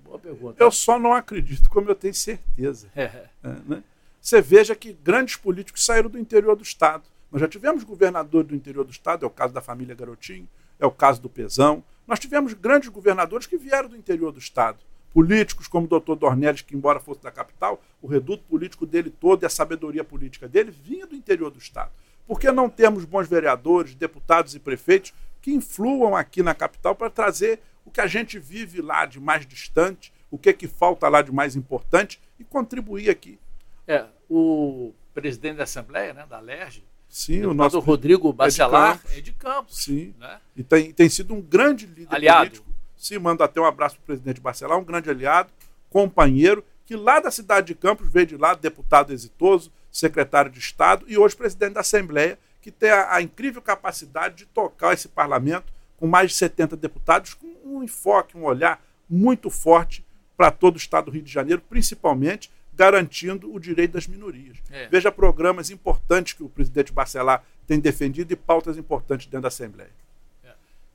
Boa 0.00 0.18
pergunta. 0.18 0.62
Eu 0.62 0.70
só 0.70 0.98
não 0.98 1.12
acredito, 1.12 1.68
como 1.68 1.90
eu 1.90 1.94
tenho 1.94 2.14
certeza. 2.14 2.90
É. 2.94 3.28
É, 3.42 3.48
né? 3.66 3.82
Você 4.20 4.40
veja 4.40 4.74
que 4.74 4.92
grandes 4.92 5.36
políticos 5.36 5.84
saíram 5.84 6.10
do 6.10 6.18
interior 6.18 6.56
do 6.56 6.62
Estado. 6.62 7.04
Nós 7.30 7.40
já 7.40 7.48
tivemos 7.48 7.84
governador 7.84 8.44
do 8.44 8.54
interior 8.54 8.84
do 8.84 8.90
Estado, 8.90 9.24
é 9.24 9.26
o 9.26 9.30
caso 9.30 9.52
da 9.52 9.60
família 9.60 9.94
Garotinho, 9.94 10.48
é 10.78 10.86
o 10.86 10.90
caso 10.90 11.20
do 11.20 11.28
Pezão. 11.28 11.84
Nós 12.06 12.18
tivemos 12.18 12.54
grandes 12.54 12.88
governadores 12.88 13.46
que 13.46 13.56
vieram 13.56 13.88
do 13.88 13.96
interior 13.96 14.32
do 14.32 14.38
Estado 14.38 14.78
políticos 15.12 15.66
como 15.66 15.86
o 15.86 15.88
doutor 15.88 16.16
Dornelles, 16.16 16.62
que, 16.62 16.76
embora 16.76 17.00
fosse 17.00 17.22
da 17.22 17.30
capital, 17.30 17.82
o 18.00 18.06
reduto 18.06 18.44
político 18.44 18.86
dele 18.86 19.10
todo 19.10 19.42
e 19.42 19.46
a 19.46 19.48
sabedoria 19.48 20.04
política 20.04 20.48
dele 20.48 20.70
vinha 20.70 21.06
do 21.06 21.16
interior 21.16 21.50
do 21.50 21.58
Estado. 21.58 21.90
Por 22.28 22.38
que 22.38 22.52
não 22.52 22.68
temos 22.68 23.04
bons 23.04 23.26
vereadores, 23.26 23.94
deputados 23.94 24.54
e 24.54 24.60
prefeitos 24.60 25.14
que 25.40 25.50
influam 25.50 26.14
aqui 26.14 26.42
na 26.42 26.54
capital 26.54 26.94
para 26.94 27.08
trazer 27.10 27.58
o 27.84 27.90
que 27.90 28.00
a 28.00 28.06
gente 28.06 28.38
vive 28.38 28.82
lá 28.82 29.06
de 29.06 29.18
mais 29.18 29.46
distante, 29.46 30.12
o 30.30 30.36
que, 30.36 30.50
é 30.50 30.52
que 30.52 30.68
falta 30.68 31.08
lá 31.08 31.22
de 31.22 31.32
mais 31.32 31.56
importante 31.56 32.20
e 32.38 32.44
contribuir 32.44 33.08
aqui? 33.08 33.38
É, 33.86 34.04
o 34.28 34.92
presidente 35.14 35.56
da 35.56 35.64
Assembleia, 35.64 36.12
né, 36.12 36.26
da 36.28 36.38
LERJ, 36.38 36.84
Sim, 37.08 37.46
o 37.46 37.54
nosso 37.54 37.78
Rodrigo 37.78 38.30
Bacelar 38.34 38.92
é 38.92 38.98
de 38.98 39.00
Campos. 39.00 39.16
É 39.16 39.20
de 39.22 39.32
Campos 39.32 39.82
sim. 39.82 40.14
Né? 40.18 40.38
E 40.54 40.62
tem, 40.62 40.92
tem 40.92 41.08
sido 41.08 41.32
um 41.32 41.40
grande 41.40 41.86
líder 41.86 42.14
Aliado. 42.14 42.50
político 42.50 42.68
Sim, 42.98 43.18
manda 43.18 43.44
até 43.44 43.60
um 43.60 43.64
abraço 43.64 43.94
para 43.94 44.02
o 44.02 44.06
presidente 44.06 44.40
Barcelar, 44.40 44.76
um 44.76 44.84
grande 44.84 45.08
aliado, 45.08 45.50
companheiro, 45.88 46.64
que 46.84 46.96
lá 46.96 47.20
da 47.20 47.30
cidade 47.30 47.68
de 47.68 47.74
Campos 47.74 48.10
veio 48.10 48.26
de 48.26 48.36
lá, 48.36 48.54
deputado 48.54 49.12
exitoso, 49.12 49.70
secretário 49.90 50.50
de 50.50 50.58
Estado 50.58 51.04
e 51.08 51.16
hoje 51.18 51.36
presidente 51.36 51.74
da 51.74 51.80
Assembleia, 51.80 52.38
que 52.60 52.70
tem 52.70 52.90
a, 52.90 53.14
a 53.14 53.22
incrível 53.22 53.62
capacidade 53.62 54.36
de 54.36 54.46
tocar 54.46 54.92
esse 54.94 55.08
parlamento 55.08 55.72
com 55.96 56.06
mais 56.06 56.30
de 56.30 56.36
70 56.36 56.76
deputados, 56.76 57.34
com 57.34 57.46
um 57.64 57.82
enfoque, 57.82 58.36
um 58.36 58.44
olhar 58.44 58.82
muito 59.08 59.50
forte 59.50 60.04
para 60.36 60.50
todo 60.50 60.74
o 60.74 60.78
estado 60.78 61.06
do 61.06 61.10
Rio 61.10 61.22
de 61.22 61.32
Janeiro, 61.32 61.62
principalmente 61.68 62.50
garantindo 62.74 63.52
o 63.52 63.58
direito 63.58 63.92
das 63.92 64.06
minorias. 64.06 64.58
É. 64.70 64.86
Veja 64.86 65.10
programas 65.10 65.68
importantes 65.68 66.34
que 66.34 66.44
o 66.44 66.48
presidente 66.48 66.92
Barcelar 66.92 67.44
tem 67.66 67.80
defendido 67.80 68.32
e 68.32 68.36
pautas 68.36 68.78
importantes 68.78 69.26
dentro 69.26 69.42
da 69.42 69.48
Assembleia. 69.48 69.90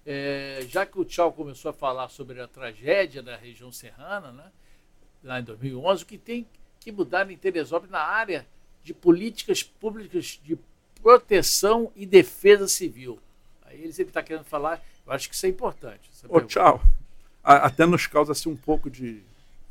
É, 0.06 0.65
já 0.67 0.86
que 0.86 0.99
o 0.99 1.06
Tchau 1.06 1.32
começou 1.32 1.69
a 1.69 1.73
falar 1.73 2.10
sobre 2.10 2.41
a 2.41 2.47
tragédia 2.47 3.23
da 3.23 3.38
região 3.38 3.71
serrana, 3.71 4.32
né? 4.34 4.51
lá 5.23 5.39
em 5.39 5.43
2011, 5.43 6.03
o 6.03 6.06
que 6.06 6.17
tem 6.17 6.45
que 6.79 6.91
mudar 6.91 7.29
em 7.32 7.38
Teresópolis 7.38 7.91
na 7.91 8.01
área 8.01 8.45
de 8.84 8.93
políticas 8.93 9.63
públicas 9.63 10.39
de 10.43 10.58
proteção 11.02 11.91
e 11.96 12.06
defesa 12.06 12.67
civil. 12.67 13.19
Aí 13.65 13.82
ele 13.82 13.93
sempre 13.93 14.12
está 14.12 14.22
querendo 14.22 14.46
falar, 14.46 14.84
eu 15.06 15.13
acho 15.13 15.30
que 15.30 15.36
isso 15.36 15.46
é 15.46 15.50
importante. 15.50 16.10
Ô, 16.28 16.41
tchau. 16.41 16.82
Até 17.43 17.86
nos 17.86 18.08
causa 18.08 18.32
assim, 18.32 18.50
um 18.50 18.56
pouco 18.56 18.89
de 18.89 19.22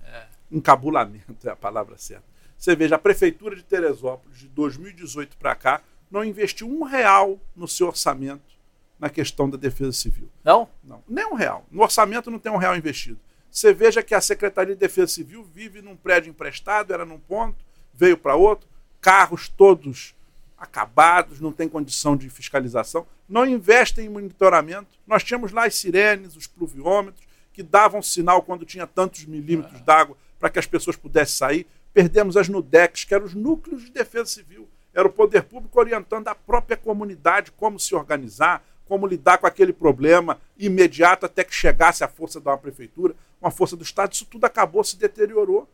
é. 0.05 0.27
encabulamento, 0.51 1.37
é 1.49 1.51
a 1.51 1.57
palavra 1.57 1.97
certa. 1.97 2.25
Você 2.59 2.77
veja, 2.77 2.97
a 2.97 2.99
Prefeitura 2.99 3.57
de 3.57 3.63
Teresópolis, 3.63 4.39
de 4.39 4.49
2018 4.49 5.37
para 5.37 5.55
cá, 5.55 5.83
não 6.11 6.23
investiu 6.23 6.69
um 6.69 6.85
real 6.85 7.41
no 7.57 7.67
seu 7.67 7.89
orçamento 7.89 8.53
na 9.01 9.11
questão 9.11 9.51
da 9.51 9.57
defesa 9.57 9.93
civil. 9.93 10.29
Não? 10.45 10.69
Não, 10.85 11.03
nem 11.09 11.27
um 11.27 11.35
real. 11.35 11.67
No 11.71 11.83
orçamento 11.83 12.31
não 12.31 12.39
tem 12.39 12.53
um 12.53 12.59
real 12.59 12.77
investido. 12.77 13.19
Você 13.51 13.75
veja 13.75 14.03
que 14.03 14.15
a 14.15 14.21
Secretaria 14.21 14.75
de 14.75 14.81
Defesa 14.81 15.13
Civil 15.13 15.43
vive 15.43 15.83
num 15.83 15.97
prédio 15.97 16.31
emprestado, 16.31 16.93
era 16.93 17.05
num 17.05 17.19
ponto, 17.19 17.57
veio 17.93 18.17
para 18.17 18.37
outro, 18.37 18.69
carros 19.03 19.49
todos 19.49 20.15
acabados, 20.57 21.41
não 21.41 21.53
tem 21.53 21.69
condição 21.69 22.17
de 22.17 22.31
fiscalização, 22.31 23.05
não 23.29 23.45
investem 23.45 24.07
em 24.07 24.09
monitoramento. 24.09 24.97
Nós 25.07 25.25
tínhamos 25.25 25.51
lá 25.51 25.67
as 25.67 25.75
sirenes, 25.75 26.37
os 26.37 26.47
pluviômetros, 26.47 27.27
que 27.53 27.63
davam 27.63 28.01
sinal 28.01 28.43
quando 28.43 28.65
tinha 28.65 28.87
tantos 28.87 29.25
milímetros 29.27 29.81
ah. 29.81 29.85
d'água 29.85 30.17
para 30.39 30.49
que 30.49 30.59
as 30.59 30.67
pessoas 30.67 30.97
pudessem 30.97 31.37
sair. 31.37 31.67
Perdemos 31.93 32.37
as 32.37 32.49
NUDECs, 32.49 33.05
que 33.05 33.15
eram 33.15 33.27
os 33.27 33.35
núcleos 33.35 33.85
de 33.85 33.91
defesa 33.91 34.27
civil. 34.27 34.69
Era 34.95 35.09
o 35.09 35.13
poder 35.13 35.43
público 35.43 35.79
orientando 35.79 36.29
a 36.29 36.35
própria 36.35 36.77
comunidade 36.77 37.51
como 37.53 37.81
se 37.81 37.95
organizar, 37.95 38.65
como 38.87 39.07
lidar 39.07 39.39
com 39.39 39.47
aquele 39.47 39.73
problema 39.73 40.39
imediato 40.57 41.27
até 41.27 41.43
que 41.43 41.55
chegasse 41.55 42.05
a 42.05 42.09
força 42.09 42.41
de 42.41 42.47
uma 42.47 42.59
prefeitura, 42.59 43.15
uma 43.41 43.51
força 43.51 43.77
do 43.77 43.83
Estado. 43.83 44.13
Isso 44.13 44.27
tudo 44.27 44.45
acabou, 44.45 44.85
se 44.85 44.97
deteriorou. 44.97 45.69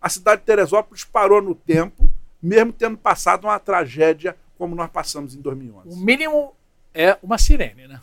A 0.00 0.08
cidade 0.08 0.42
de 0.42 0.46
Teresópolis 0.46 1.04
parou 1.04 1.40
no 1.40 1.54
tempo, 1.54 2.07
mesmo 2.42 2.72
tendo 2.72 2.96
passado 2.96 3.44
uma 3.44 3.58
tragédia 3.58 4.36
como 4.56 4.74
nós 4.74 4.90
passamos 4.90 5.34
em 5.34 5.40
2011. 5.40 5.88
O 5.88 5.96
mínimo 5.96 6.54
é 6.94 7.16
uma 7.22 7.38
sirene, 7.38 7.86
né? 7.86 8.00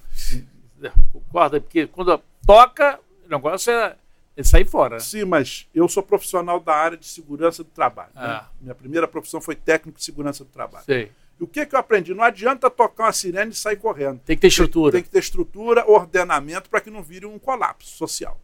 Concorda? 1.11 1.59
Porque 1.59 1.87
quando 1.87 2.21
toca, 2.45 2.99
o 3.25 3.29
negócio 3.29 3.71
é, 3.71 3.95
é 4.37 4.43
sair 4.43 4.65
fora. 4.65 4.99
Sim, 4.99 5.25
mas 5.25 5.67
eu 5.73 5.87
sou 5.87 6.03
profissional 6.03 6.59
da 6.59 6.73
área 6.73 6.97
de 6.97 7.05
segurança 7.05 7.63
do 7.63 7.69
trabalho. 7.69 8.11
Né? 8.15 8.21
Ah. 8.21 8.41
Né? 8.41 8.47
Minha 8.61 8.75
primeira 8.75 9.07
profissão 9.07 9.41
foi 9.41 9.55
técnico 9.55 9.97
de 9.97 10.03
segurança 10.03 10.43
do 10.43 10.49
trabalho. 10.49 10.85
Sei. 10.85 11.11
E 11.39 11.43
o 11.43 11.47
que, 11.47 11.65
que 11.65 11.75
eu 11.75 11.79
aprendi? 11.79 12.13
Não 12.13 12.23
adianta 12.23 12.69
tocar 12.69 13.05
uma 13.05 13.11
sirene 13.11 13.51
e 13.51 13.55
sair 13.55 13.75
correndo. 13.75 14.21
Tem 14.25 14.37
que 14.37 14.41
ter 14.41 14.47
estrutura. 14.47 14.91
Tem, 14.91 15.01
tem 15.01 15.07
que 15.07 15.11
ter 15.11 15.19
estrutura, 15.19 15.89
ordenamento 15.89 16.69
para 16.69 16.79
que 16.79 16.89
não 16.89 17.03
vire 17.03 17.25
um 17.25 17.37
colapso 17.37 17.89
social. 17.89 18.39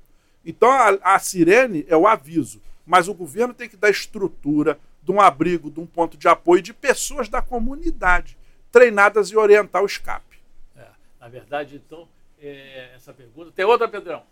Então 0.46 0.70
a, 0.70 1.16
a 1.16 1.20
sirene 1.20 1.86
é 1.88 1.96
o 1.96 2.08
aviso, 2.08 2.62
mas 2.86 3.08
o 3.08 3.14
governo 3.14 3.54
tem 3.54 3.70
que 3.70 3.78
dar 3.78 3.90
estrutura 3.90 4.78
de 5.02 5.12
um 5.12 5.20
abrigo, 5.20 5.72
de 5.72 5.80
um 5.80 5.86
ponto 5.86 6.18
de 6.18 6.28
apoio 6.28 6.62
de 6.62 6.74
pessoas 6.74 7.28
da 7.28 7.42
comunidade, 7.42 8.38
treinadas 8.72 9.30
e 9.30 9.38
orientar 9.38 9.82
o 9.82 9.86
escape. 9.86 10.40
É, 10.76 10.88
na 11.20 11.28
verdade, 11.28 11.76
então, 11.76 12.08
é, 12.40 12.92
essa 12.96 13.14
pergunta. 13.14 13.52
Tem 13.52 13.66
outra, 13.66 13.88
Pedrão? 13.88 14.24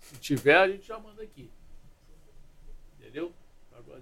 Se 0.00 0.16
tiver, 0.16 0.56
a 0.56 0.68
gente 0.68 0.86
já 0.86 0.98
manda 0.98 1.22
aqui. 1.22 1.50
Entendeu? 2.98 3.32
Agora, 3.76 4.00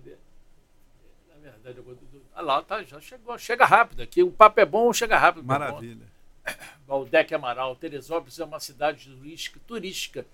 na 1.28 1.50
verdade, 1.50 1.78
agora, 1.78 1.96
ah 2.34 2.42
lá, 2.42 2.62
tá, 2.62 2.82
já 2.82 3.00
chegou. 3.00 3.36
Chega 3.38 3.64
rápido 3.64 4.02
aqui. 4.02 4.22
O 4.22 4.30
papo 4.30 4.60
é 4.60 4.64
bom, 4.64 4.92
chega 4.92 5.18
rápido. 5.18 5.44
Maravilha. 5.44 6.06
Valdec 6.86 7.34
Amaral, 7.34 7.74
Teresópolis 7.74 8.38
é 8.38 8.44
uma 8.44 8.60
cidade 8.60 9.08
turística, 9.08 9.60
turística. 9.66 10.26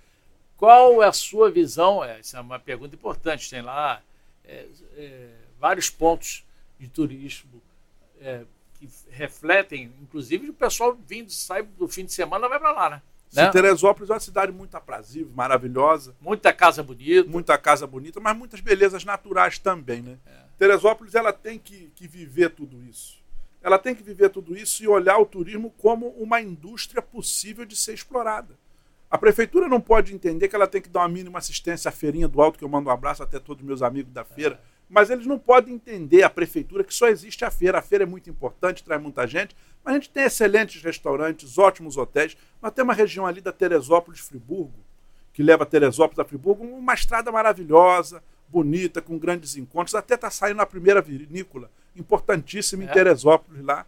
Qual 0.63 1.03
é 1.03 1.09
a 1.09 1.13
sua 1.13 1.51
visão? 1.51 2.05
É, 2.05 2.21
essa 2.21 2.39
é 2.39 2.41
uma 2.41 2.57
pergunta 2.57 2.95
importante. 2.95 3.51
Tem 3.51 3.61
lá 3.61 4.01
é, 4.45 4.67
é, 4.97 5.29
vários 5.59 5.91
pontos 5.91 6.47
de 6.79 6.87
turismo 6.87 7.61
é, 8.21 8.43
que 8.75 8.89
refletem, 9.11 9.93
inclusive 10.01 10.51
o 10.51 10.53
pessoal 10.53 10.97
vindo, 11.05 11.33
sai 11.33 11.65
do 11.65 11.89
fim 11.89 12.05
de 12.05 12.13
semana 12.13 12.49
vai 12.49 12.61
para 12.61 12.71
lá, 12.71 12.91
né? 12.91 13.03
Né? 13.33 13.51
Teresópolis 13.51 14.09
é 14.09 14.13
uma 14.13 14.21
cidade 14.21 14.53
muito 14.53 14.77
aprazível, 14.77 15.33
maravilhosa. 15.35 16.15
Muita 16.21 16.53
casa 16.53 16.81
bonita. 16.81 17.29
Muita 17.29 17.59
casa 17.59 17.85
bonita, 17.85 18.21
mas 18.21 18.37
muitas 18.37 18.61
belezas 18.61 19.05
naturais 19.05 19.59
também, 19.59 20.01
né? 20.01 20.17
É. 20.25 20.43
Teresópolis 20.57 21.17
ela 21.17 21.33
tem 21.33 21.59
que, 21.59 21.91
que 21.97 22.07
viver 22.07 22.51
tudo 22.51 22.81
isso. 22.85 23.21
Ela 23.61 23.81
tem 23.81 23.97
que 23.97 24.03
viver 24.05 24.29
tudo 24.29 24.57
isso 24.57 24.85
e 24.85 24.87
olhar 24.87 25.19
o 25.19 25.27
turismo 25.27 25.75
como 25.79 26.11
uma 26.11 26.41
indústria 26.41 27.03
possível 27.03 27.65
de 27.65 27.75
ser 27.75 27.95
explorada. 27.95 28.57
A 29.13 29.19
prefeitura 29.19 29.69
não 29.69 29.79
pode 29.79 30.15
entender 30.15 30.49
que 30.49 30.57
ela 30.57 30.67
tem 30.67 30.81
que 30.81 30.89
dar 30.89 31.01
uma 31.01 31.09
mínima 31.11 31.39
assistência 31.39 31.91
à 31.91 31.93
feirinha 31.93 32.27
do 32.27 32.41
alto, 32.41 32.59
que 32.59 32.65
eu 32.65 32.69
mando 32.69 32.89
um 32.89 32.93
abraço 32.93 33.23
até 33.23 33.39
todos 33.39 33.61
os 33.61 33.67
meus 33.67 33.83
amigos 33.83 34.11
da 34.11 34.25
feira, 34.25 34.59
mas 34.89 35.11
eles 35.11 35.27
não 35.27 35.39
podem 35.39 35.75
entender 35.75 36.23
a 36.23 36.31
prefeitura 36.31 36.83
que 36.83 36.95
só 36.95 37.09
existe 37.09 37.45
a 37.45 37.51
feira. 37.51 37.79
A 37.79 37.83
feira 37.83 38.05
é 38.05 38.07
muito 38.07 38.31
importante, 38.31 38.83
traz 38.83 39.03
muita 39.03 39.27
gente, 39.27 39.55
mas 39.85 39.93
a 39.93 39.99
gente 39.99 40.09
tem 40.09 40.23
excelentes 40.23 40.83
restaurantes, 40.83 41.59
ótimos 41.59 41.99
hotéis. 41.99 42.39
Nós 42.63 42.73
temos 42.73 42.89
uma 42.89 42.95
região 42.95 43.27
ali 43.27 43.43
da 43.43 43.53
Teresópolis, 43.53 44.21
Friburgo, 44.21 44.83
que 45.35 45.43
leva 45.43 45.67
Teresópolis 45.67 46.19
a 46.19 46.25
Friburgo, 46.25 46.65
uma 46.65 46.95
estrada 46.95 47.31
maravilhosa, 47.31 48.23
bonita, 48.49 49.03
com 49.03 49.19
grandes 49.19 49.59
encontros. 49.59 49.95
Até 49.95 50.15
está 50.15 50.31
saindo 50.31 50.63
a 50.63 50.67
primeira 50.67 51.03
vinícola, 51.03 51.71
importantíssima 51.95 52.85
em 52.85 52.89
é. 52.89 52.91
Teresópolis 52.91 53.63
lá. 53.63 53.85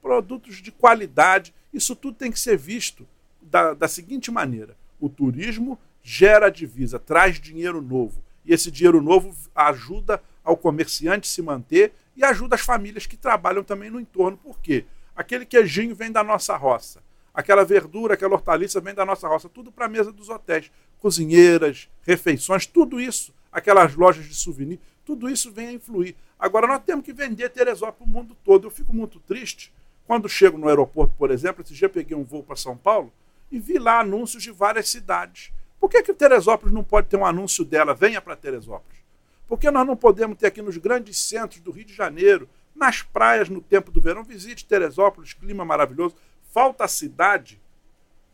Produtos 0.00 0.62
de 0.62 0.72
qualidade. 0.72 1.52
Isso 1.74 1.94
tudo 1.94 2.16
tem 2.16 2.32
que 2.32 2.40
ser 2.40 2.56
visto 2.56 3.06
da, 3.52 3.74
da 3.74 3.86
seguinte 3.86 4.30
maneira: 4.30 4.74
o 4.98 5.08
turismo 5.08 5.78
gera 6.02 6.50
divisa, 6.50 6.98
traz 6.98 7.38
dinheiro 7.38 7.82
novo. 7.82 8.22
E 8.44 8.52
esse 8.52 8.70
dinheiro 8.70 9.00
novo 9.00 9.32
ajuda 9.54 10.20
ao 10.42 10.56
comerciante 10.56 11.28
se 11.28 11.40
manter 11.40 11.92
e 12.16 12.24
ajuda 12.24 12.56
as 12.56 12.62
famílias 12.62 13.06
que 13.06 13.16
trabalham 13.16 13.62
também 13.62 13.90
no 13.90 14.00
entorno. 14.00 14.36
Por 14.36 14.58
quê? 14.58 14.84
Aquele 15.14 15.46
queijinho 15.46 15.94
vem 15.94 16.10
da 16.10 16.24
nossa 16.24 16.56
roça. 16.56 17.00
Aquela 17.32 17.64
verdura, 17.64 18.14
aquela 18.14 18.34
hortaliça 18.34 18.80
vem 18.80 18.94
da 18.94 19.04
nossa 19.04 19.28
roça. 19.28 19.48
Tudo 19.48 19.70
para 19.70 19.86
a 19.86 19.88
mesa 19.88 20.10
dos 20.10 20.28
hotéis. 20.28 20.72
Cozinheiras, 20.98 21.88
refeições, 22.04 22.66
tudo 22.66 23.00
isso 23.00 23.32
aquelas 23.52 23.94
lojas 23.94 24.24
de 24.24 24.34
souvenir, 24.34 24.80
tudo 25.04 25.28
isso 25.28 25.52
vem 25.52 25.68
a 25.68 25.72
influir. 25.72 26.16
Agora, 26.38 26.66
nós 26.66 26.82
temos 26.82 27.04
que 27.04 27.12
vender 27.12 27.50
Teresópolis 27.50 27.98
para 27.98 28.06
o 28.06 28.08
mundo 28.08 28.36
todo. 28.42 28.66
Eu 28.66 28.70
fico 28.70 28.94
muito 28.94 29.20
triste 29.20 29.72
quando 30.06 30.28
chego 30.28 30.56
no 30.56 30.68
aeroporto, 30.68 31.14
por 31.16 31.30
exemplo. 31.30 31.62
Esse 31.62 31.74
dia 31.74 31.88
peguei 31.88 32.16
um 32.16 32.24
voo 32.24 32.42
para 32.42 32.56
São 32.56 32.76
Paulo 32.76 33.12
e 33.52 33.60
vi 33.60 33.78
lá 33.78 34.00
anúncios 34.00 34.42
de 34.42 34.50
várias 34.50 34.88
cidades. 34.88 35.52
Por 35.78 35.90
que, 35.90 36.02
que 36.02 36.14
Teresópolis 36.14 36.74
não 36.74 36.82
pode 36.82 37.08
ter 37.08 37.16
um 37.16 37.26
anúncio 37.26 37.64
dela? 37.64 37.92
Venha 37.92 38.20
para 38.20 38.34
Teresópolis. 38.34 38.98
Por 39.46 39.58
que 39.58 39.70
nós 39.70 39.86
não 39.86 39.94
podemos 39.94 40.38
ter 40.38 40.46
aqui 40.46 40.62
nos 40.62 40.78
grandes 40.78 41.18
centros 41.18 41.60
do 41.60 41.70
Rio 41.70 41.84
de 41.84 41.92
Janeiro, 41.92 42.48
nas 42.74 43.02
praias 43.02 43.50
no 43.50 43.60
tempo 43.60 43.90
do 43.90 44.00
verão? 44.00 44.24
Visite 44.24 44.64
Teresópolis, 44.64 45.34
clima 45.34 45.64
maravilhoso. 45.64 46.16
Falta 46.50 46.84
a 46.84 46.88
cidade, 46.88 47.60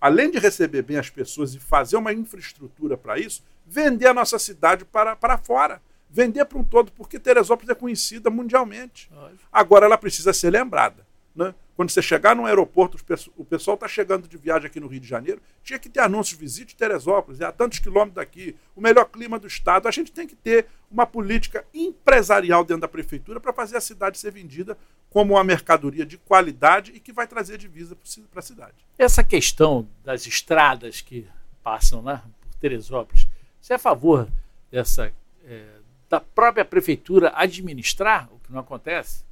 além 0.00 0.30
de 0.30 0.38
receber 0.38 0.82
bem 0.82 0.98
as 0.98 1.10
pessoas 1.10 1.54
e 1.54 1.58
fazer 1.58 1.96
uma 1.96 2.12
infraestrutura 2.12 2.96
para 2.96 3.18
isso, 3.18 3.42
vender 3.66 4.06
a 4.06 4.14
nossa 4.14 4.38
cidade 4.38 4.84
para, 4.84 5.16
para 5.16 5.36
fora. 5.36 5.82
Vender 6.10 6.44
para 6.44 6.58
um 6.58 6.64
todo, 6.64 6.90
porque 6.92 7.18
Teresópolis 7.18 7.68
é 7.68 7.74
conhecida 7.74 8.30
mundialmente. 8.30 9.10
Agora 9.52 9.84
ela 9.84 9.98
precisa 9.98 10.32
ser 10.32 10.50
lembrada. 10.50 11.06
Né? 11.34 11.54
Quando 11.78 11.90
você 11.90 12.02
chegar 12.02 12.34
num 12.34 12.44
aeroporto, 12.44 12.98
o 13.36 13.44
pessoal 13.44 13.76
está 13.76 13.86
chegando 13.86 14.26
de 14.26 14.36
viagem 14.36 14.66
aqui 14.66 14.80
no 14.80 14.88
Rio 14.88 14.98
de 14.98 15.06
Janeiro, 15.06 15.40
tinha 15.62 15.78
que 15.78 15.88
ter 15.88 16.00
anúncios, 16.00 16.36
visite 16.36 16.74
Teresópolis, 16.74 17.40
é 17.40 17.44
a 17.44 17.52
tantos 17.52 17.78
quilômetros 17.78 18.16
daqui, 18.16 18.56
o 18.74 18.80
melhor 18.80 19.04
clima 19.04 19.38
do 19.38 19.46
estado. 19.46 19.86
A 19.86 19.90
gente 19.92 20.10
tem 20.10 20.26
que 20.26 20.34
ter 20.34 20.66
uma 20.90 21.06
política 21.06 21.64
empresarial 21.72 22.64
dentro 22.64 22.80
da 22.80 22.88
prefeitura 22.88 23.38
para 23.38 23.52
fazer 23.52 23.76
a 23.76 23.80
cidade 23.80 24.18
ser 24.18 24.32
vendida 24.32 24.76
como 25.08 25.34
uma 25.34 25.44
mercadoria 25.44 26.04
de 26.04 26.18
qualidade 26.18 26.90
e 26.96 26.98
que 26.98 27.12
vai 27.12 27.28
trazer 27.28 27.56
divisa 27.58 27.96
para 28.28 28.40
a 28.40 28.42
cidade. 28.42 28.74
Essa 28.98 29.22
questão 29.22 29.88
das 30.04 30.26
estradas 30.26 31.00
que 31.00 31.28
passam 31.62 32.02
né, 32.02 32.20
por 32.40 32.54
Teresópolis, 32.56 33.28
você 33.60 33.74
é 33.74 33.76
a 33.76 33.78
favor 33.78 34.28
dessa 34.68 35.12
é, 35.46 35.64
da 36.10 36.18
própria 36.18 36.64
prefeitura 36.64 37.32
administrar 37.36 38.28
o 38.32 38.40
que 38.40 38.50
não 38.50 38.58
acontece? 38.58 39.22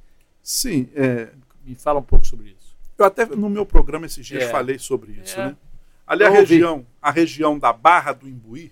Sim. 0.41 0.89
É... 0.95 1.27
Me 1.67 1.75
fala 1.75 1.99
um 1.99 2.03
pouco 2.03 2.25
sobre 2.25 2.55
isso. 2.59 2.75
Eu 2.97 3.05
até 3.05 3.25
no 3.25 3.49
meu 3.49 3.65
programa 3.65 4.05
esses 4.05 4.25
dias 4.25 4.43
é. 4.43 4.49
falei 4.49 4.79
sobre 4.79 5.11
isso. 5.11 5.39
É. 5.39 5.47
Né? 5.47 5.57
Ali 6.07 6.23
a 6.23 6.29
região, 6.29 6.85
a 7.01 7.11
região 7.11 7.59
da 7.59 7.73
Barra 7.73 8.13
do 8.13 8.27
Imbuí, 8.27 8.71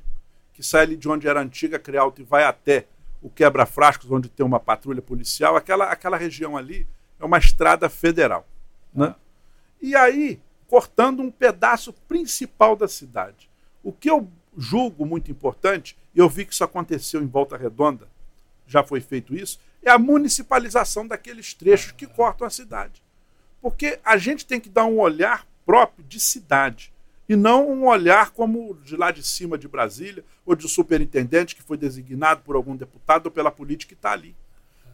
que 0.53 0.63
sai 0.63 0.83
ali 0.83 0.95
de 0.95 1.09
onde 1.09 1.27
era 1.27 1.41
a 1.41 1.43
antiga 1.43 1.77
Crealto 1.77 2.21
e 2.21 2.23
vai 2.23 2.45
até 2.45 2.87
o 3.21 3.29
Quebra-Frascos, 3.29 4.09
onde 4.09 4.29
tem 4.29 4.45
uma 4.45 4.59
patrulha 4.59 5.01
policial, 5.01 5.55
aquela, 5.55 5.91
aquela 5.91 6.15
região 6.15 6.55
ali 6.55 6.87
é 7.19 7.25
uma 7.25 7.37
estrada 7.37 7.89
federal. 7.89 8.47
Né? 8.93 9.07
Ah. 9.07 9.15
E 9.81 9.95
aí, 9.95 10.39
cortando 10.67 11.21
um 11.21 11.29
pedaço 11.29 11.91
principal 12.07 12.75
da 12.75 12.87
cidade. 12.87 13.49
O 13.83 13.91
que 13.91 14.09
eu 14.09 14.29
julgo 14.57 15.05
muito 15.05 15.29
importante, 15.29 15.97
e 16.13 16.19
eu 16.19 16.29
vi 16.29 16.45
que 16.45 16.53
isso 16.53 16.63
aconteceu 16.63 17.21
em 17.21 17.27
Volta 17.27 17.57
Redonda, 17.57 18.07
já 18.65 18.83
foi 18.83 19.01
feito 19.01 19.35
isso, 19.35 19.59
é 19.89 19.91
a 19.91 19.99
municipalização 19.99 21.07
daqueles 21.07 21.53
trechos 21.53 21.91
que 21.91 22.07
cortam 22.07 22.47
a 22.47 22.49
cidade. 22.49 23.03
Porque 23.61 23.99
a 24.03 24.17
gente 24.17 24.45
tem 24.45 24.59
que 24.59 24.69
dar 24.69 24.85
um 24.85 24.99
olhar 24.99 25.45
próprio 25.65 26.05
de 26.05 26.19
cidade. 26.19 26.93
E 27.27 27.35
não 27.35 27.69
um 27.69 27.87
olhar 27.87 28.31
como 28.31 28.75
de 28.83 28.95
lá 28.95 29.09
de 29.11 29.25
cima 29.25 29.57
de 29.57 29.67
Brasília, 29.67 30.23
ou 30.45 30.55
de 30.55 30.69
superintendente 30.69 31.55
que 31.55 31.63
foi 31.63 31.75
designado 31.75 32.41
por 32.41 32.55
algum 32.55 32.75
deputado 32.75 33.25
ou 33.25 33.31
pela 33.31 33.49
política 33.49 33.89
que 33.89 33.99
está 33.99 34.11
ali. 34.11 34.35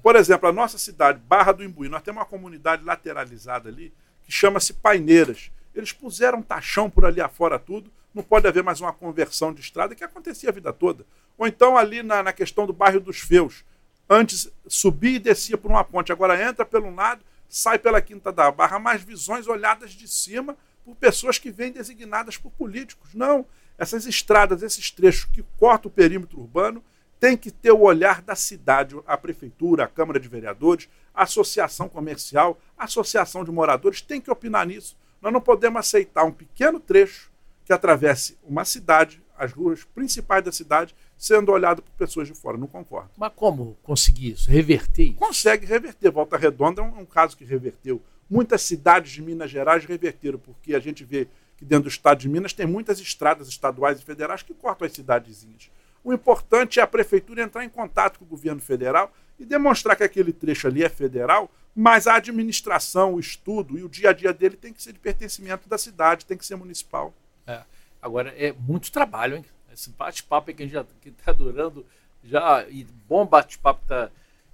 Por 0.01 0.15
exemplo, 0.15 0.47
a 0.47 0.53
nossa 0.53 0.77
cidade, 0.77 1.19
Barra 1.19 1.51
do 1.51 1.63
Imbuí, 1.63 1.89
nós 1.89 2.01
temos 2.01 2.19
uma 2.19 2.25
comunidade 2.25 2.83
lateralizada 2.83 3.69
ali 3.69 3.93
que 4.23 4.31
chama-se 4.31 4.73
Paineiras. 4.73 5.51
Eles 5.75 5.91
puseram 5.91 6.41
taxão 6.41 6.89
por 6.89 7.05
ali 7.05 7.21
afora 7.21 7.59
tudo, 7.59 7.91
não 8.13 8.23
pode 8.23 8.47
haver 8.47 8.63
mais 8.63 8.81
uma 8.81 8.91
conversão 8.91 9.53
de 9.53 9.61
estrada 9.61 9.95
que 9.95 10.03
acontecia 10.03 10.49
a 10.49 10.53
vida 10.53 10.73
toda. 10.73 11.05
Ou 11.37 11.47
então 11.47 11.77
ali 11.77 12.01
na, 12.01 12.23
na 12.23 12.33
questão 12.33 12.65
do 12.65 12.73
bairro 12.73 12.99
dos 12.99 13.19
Feus, 13.19 13.63
antes 14.12 14.51
subia 14.68 15.16
e 15.16 15.20
descia 15.20 15.57
por 15.57 15.72
uma 15.72 15.86
ponte, 15.86 16.12
agora 16.12 16.43
entra 16.43 16.66
pelo 16.66 16.93
lado, 16.93 17.24
sai 17.47 17.80
pela 17.80 18.01
Quinta 18.01 18.30
da 18.30 18.51
Barra, 18.51 18.78
mais 18.78 19.01
visões 19.01 19.47
olhadas 19.47 19.91
de 19.91 20.05
cima 20.05 20.57
por 20.84 20.95
pessoas 20.97 21.38
que 21.38 21.49
vêm 21.49 21.72
designadas 21.72 22.36
por 22.36 22.51
políticos. 22.51 23.14
Não, 23.14 23.45
essas 23.78 24.05
estradas, 24.05 24.64
esses 24.64 24.91
trechos 24.91 25.24
que 25.32 25.41
cortam 25.57 25.89
o 25.89 25.93
perímetro 25.93 26.41
urbano, 26.41 26.84
tem 27.22 27.38
que 27.38 27.51
ter 27.51 27.72
o 27.72 27.80
olhar 27.80 28.22
da 28.22 28.36
cidade, 28.36 28.99
a 29.07 29.16
prefeitura, 29.16 29.86
a 29.86 29.88
Câmara 29.88 30.20
de 30.20 30.28
Vereadores, 30.28 30.89
a 31.14 31.24
associação 31.24 31.88
comercial, 31.88 32.59
a 32.78 32.84
associação 32.84 33.45
de 33.45 33.51
moradores 33.51 34.01
tem 34.01 34.20
que 34.20 34.32
opinar 34.32 34.68
nisso. 34.68 34.97
Nós 35.22 35.32
não 35.32 35.39
podemos 35.39 35.80
aceitar 35.80 36.26
um 36.26 36.32
pequeno 36.34 36.82
trecho 36.82 37.32
que 37.64 37.72
atravesse 37.72 38.38
uma 38.43 38.66
cidade, 38.66 39.20
as 39.41 39.51
ruas 39.51 39.83
principais 39.83 40.43
da 40.43 40.51
cidade, 40.51 40.95
sendo 41.17 41.51
olhado 41.51 41.81
por 41.81 41.91
pessoas 41.93 42.27
de 42.27 42.33
fora. 42.35 42.57
Não 42.57 42.67
concordo. 42.67 43.09
Mas 43.17 43.31
como 43.35 43.75
conseguir 43.81 44.33
isso? 44.33 44.47
Reverter 44.47 45.03
isso? 45.03 45.15
Consegue 45.15 45.65
reverter. 45.65 46.11
Volta 46.11 46.37
Redonda 46.37 46.79
é 46.79 46.85
um, 46.85 46.99
é 46.99 47.01
um 47.01 47.05
caso 47.05 47.35
que 47.35 47.43
reverteu. 47.43 47.99
Muitas 48.29 48.61
cidades 48.61 49.11
de 49.11 49.19
Minas 49.19 49.49
Gerais 49.49 49.83
reverteram, 49.83 50.37
porque 50.37 50.75
a 50.75 50.79
gente 50.79 51.03
vê 51.03 51.27
que 51.57 51.65
dentro 51.65 51.85
do 51.85 51.89
estado 51.89 52.19
de 52.19 52.29
Minas 52.29 52.53
tem 52.53 52.67
muitas 52.67 52.99
estradas 52.99 53.47
estaduais 53.47 53.99
e 53.99 54.03
federais 54.03 54.43
que 54.43 54.53
cortam 54.53 54.85
as 54.85 54.93
cidadezinhas. 54.93 55.71
O 56.03 56.13
importante 56.13 56.79
é 56.79 56.83
a 56.83 56.87
prefeitura 56.87 57.41
entrar 57.41 57.65
em 57.65 57.69
contato 57.69 58.19
com 58.19 58.25
o 58.25 58.27
governo 58.27 58.61
federal 58.61 59.11
e 59.39 59.45
demonstrar 59.45 59.95
que 59.95 60.03
aquele 60.03 60.31
trecho 60.31 60.67
ali 60.67 60.83
é 60.83 60.89
federal, 60.89 61.49
mas 61.75 62.05
a 62.05 62.15
administração, 62.15 63.15
o 63.15 63.19
estudo 63.19 63.77
e 63.77 63.83
o 63.83 63.89
dia 63.89 64.11
a 64.11 64.13
dia 64.13 64.31
dele 64.31 64.55
tem 64.55 64.71
que 64.71 64.83
ser 64.83 64.93
de 64.93 64.99
pertencimento 64.99 65.67
da 65.67 65.79
cidade, 65.79 66.27
tem 66.27 66.37
que 66.37 66.45
ser 66.45 66.55
municipal. 66.55 67.11
É. 67.47 67.63
Agora, 68.01 68.33
é 68.37 68.51
muito 68.51 68.91
trabalho, 68.91 69.37
hein? 69.37 69.45
Esse 69.71 69.89
bate-papo 69.91 70.53
que 70.53 70.63
a 70.63 70.67
gente 70.67 70.87
está 71.05 71.31
durando, 71.31 71.85
já, 72.23 72.65
e 72.67 72.83
bom 73.07 73.25
bate-papo 73.25 73.81
está 73.83 74.09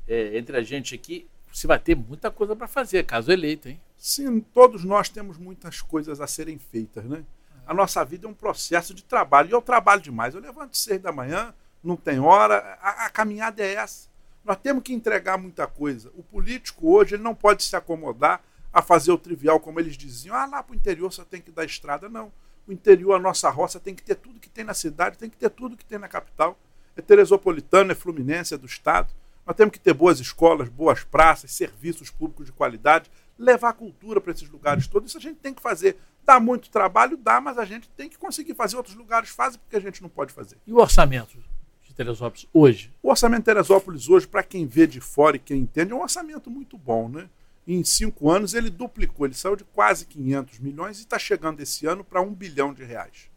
é, 0.07 0.37
entre 0.37 0.57
a 0.57 0.61
gente 0.61 0.93
aqui, 0.93 1.27
você 1.51 1.65
vai 1.65 1.79
ter 1.79 1.95
muita 1.95 2.29
coisa 2.29 2.55
para 2.55 2.67
fazer, 2.67 3.03
caso 3.05 3.31
eleito, 3.31 3.69
hein? 3.69 3.79
Sim, 3.97 4.39
todos 4.39 4.83
nós 4.83 5.09
temos 5.09 5.37
muitas 5.37 5.81
coisas 5.81 6.21
a 6.21 6.27
serem 6.27 6.59
feitas, 6.59 7.03
né? 7.03 7.23
A 7.67 7.73
nossa 7.73 8.03
vida 8.05 8.25
é 8.25 8.29
um 8.29 8.33
processo 8.33 8.93
de 8.93 9.03
trabalho. 9.03 9.49
E 9.49 9.51
eu 9.51 9.61
trabalho 9.61 10.01
demais. 10.01 10.33
Eu 10.33 10.39
levanto 10.39 10.77
seis 10.77 11.01
da 11.01 11.11
manhã, 11.11 11.53
não 11.83 11.97
tem 11.97 12.17
hora. 12.17 12.77
A, 12.81 13.05
a, 13.05 13.09
caminhada 13.09 13.61
é 13.61 13.73
essa. 13.73 14.07
Nós 14.45 14.55
temos 14.57 14.83
que 14.83 14.93
entregar 14.93 15.37
muita 15.37 15.67
coisa. 15.67 16.09
O 16.15 16.23
político 16.23 16.89
hoje 16.89 17.15
ele 17.15 17.23
não 17.23 17.35
pode 17.35 17.63
se 17.63 17.75
acomodar 17.75 18.41
a 18.71 18.81
fazer 18.81 19.11
o 19.11 19.17
trivial, 19.17 19.59
como 19.59 19.81
eles 19.81 19.97
diziam. 19.97 20.33
Ah, 20.33 20.45
lá 20.45 20.63
para 20.63 20.71
o 20.71 20.75
interior 20.75 21.11
só 21.11 21.25
tem 21.25 21.41
que 21.41 21.51
dar 21.51 21.65
estrada. 21.65 22.07
Não. 22.07 22.31
O 22.67 22.73
interior, 22.73 23.13
a 23.13 23.19
nossa 23.19 23.49
roça, 23.49 23.79
tem 23.79 23.95
que 23.95 24.03
ter 24.03 24.15
tudo 24.15 24.39
que 24.39 24.49
tem 24.49 24.63
na 24.63 24.73
cidade, 24.73 25.17
tem 25.17 25.29
que 25.29 25.37
ter 25.37 25.49
tudo 25.49 25.77
que 25.77 25.85
tem 25.85 25.97
na 25.97 26.07
capital. 26.07 26.57
É 26.95 27.01
Teresopolitano, 27.01 27.91
é 27.91 27.95
Fluminense, 27.95 28.53
é 28.53 28.57
do 28.57 28.65
Estado. 28.65 29.13
Nós 29.45 29.55
temos 29.55 29.71
que 29.71 29.79
ter 29.79 29.93
boas 29.93 30.19
escolas, 30.19 30.67
boas 30.67 31.05
praças, 31.05 31.51
serviços 31.53 32.09
públicos 32.11 32.47
de 32.47 32.51
qualidade, 32.51 33.09
levar 33.39 33.71
cultura 33.73 34.19
para 34.19 34.33
esses 34.33 34.49
lugares 34.49 34.87
todos. 34.87 35.09
Isso 35.09 35.17
a 35.17 35.21
gente 35.21 35.37
tem 35.37 35.53
que 35.53 35.61
fazer. 35.61 35.97
Dá 36.25 36.37
muito 36.37 36.69
trabalho, 36.69 37.15
dá, 37.15 37.39
mas 37.39 37.57
a 37.57 37.63
gente 37.63 37.87
tem 37.91 38.09
que 38.09 38.17
conseguir 38.17 38.53
fazer. 38.55 38.75
Outros 38.75 38.95
lugares 38.95 39.29
fazem 39.29 39.57
porque 39.59 39.77
a 39.77 39.79
gente 39.79 40.01
não 40.01 40.09
pode 40.09 40.33
fazer. 40.33 40.57
E 40.67 40.73
o 40.73 40.77
orçamento 40.77 41.37
de 41.81 41.93
Teresópolis 41.93 42.45
hoje? 42.53 42.93
O 43.01 43.09
orçamento 43.09 43.39
de 43.39 43.45
Teresópolis 43.45 44.09
hoje, 44.09 44.27
para 44.27 44.43
quem 44.43 44.67
vê 44.67 44.85
de 44.85 44.99
fora 44.99 45.37
e 45.37 45.39
quem 45.39 45.61
entende, 45.61 45.93
é 45.93 45.95
um 45.95 46.01
orçamento 46.01 46.51
muito 46.51 46.77
bom, 46.77 47.07
né? 47.07 47.29
Em 47.67 47.83
cinco 47.83 48.31
anos 48.31 48.53
ele 48.53 48.69
duplicou, 48.69 49.25
ele 49.25 49.35
saiu 49.35 49.57
de 49.57 49.65
quase 49.65 50.05
500 50.05 50.59
milhões 50.59 50.99
e 50.99 51.01
está 51.01 51.19
chegando 51.19 51.59
esse 51.59 51.85
ano 51.85 52.03
para 52.03 52.21
um 52.21 52.33
bilhão 52.33 52.73
de 52.73 52.83
reais. 52.83 53.29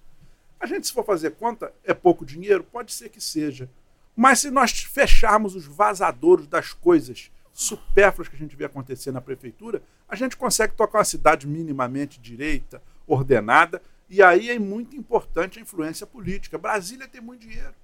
A 0.61 0.67
gente, 0.67 0.87
se 0.87 0.93
for 0.93 1.05
fazer 1.05 1.33
conta, 1.33 1.73
é 1.83 1.93
pouco 1.93 2.25
dinheiro? 2.25 2.63
Pode 2.63 2.93
ser 2.93 3.09
que 3.09 3.21
seja. 3.21 3.69
Mas 4.15 4.41
se 4.41 4.51
nós 4.51 4.71
fecharmos 4.71 5.57
os 5.57 5.67
vazadouros 5.67 6.47
das 6.47 6.73
coisas 6.73 7.31
supérfluas 7.53 8.29
que 8.29 8.37
a 8.37 8.39
gente 8.39 8.55
vê 8.55 8.67
acontecer 8.67 9.11
na 9.11 9.21
prefeitura, 9.21 9.83
a 10.09 10.15
gente 10.15 10.37
consegue 10.37 10.75
tocar 10.75 10.99
uma 10.99 11.05
cidade 11.05 11.47
minimamente 11.47 12.21
direita, 12.21 12.83
ordenada, 13.07 13.83
e 14.09 14.23
aí 14.23 14.51
é 14.51 14.59
muito 14.59 14.97
importante 14.97 15.59
a 15.59 15.63
influência 15.63 16.07
política. 16.07 16.59
Brasília 16.59 17.09
tem 17.09 17.21
muito 17.21 17.47
dinheiro, 17.47 17.75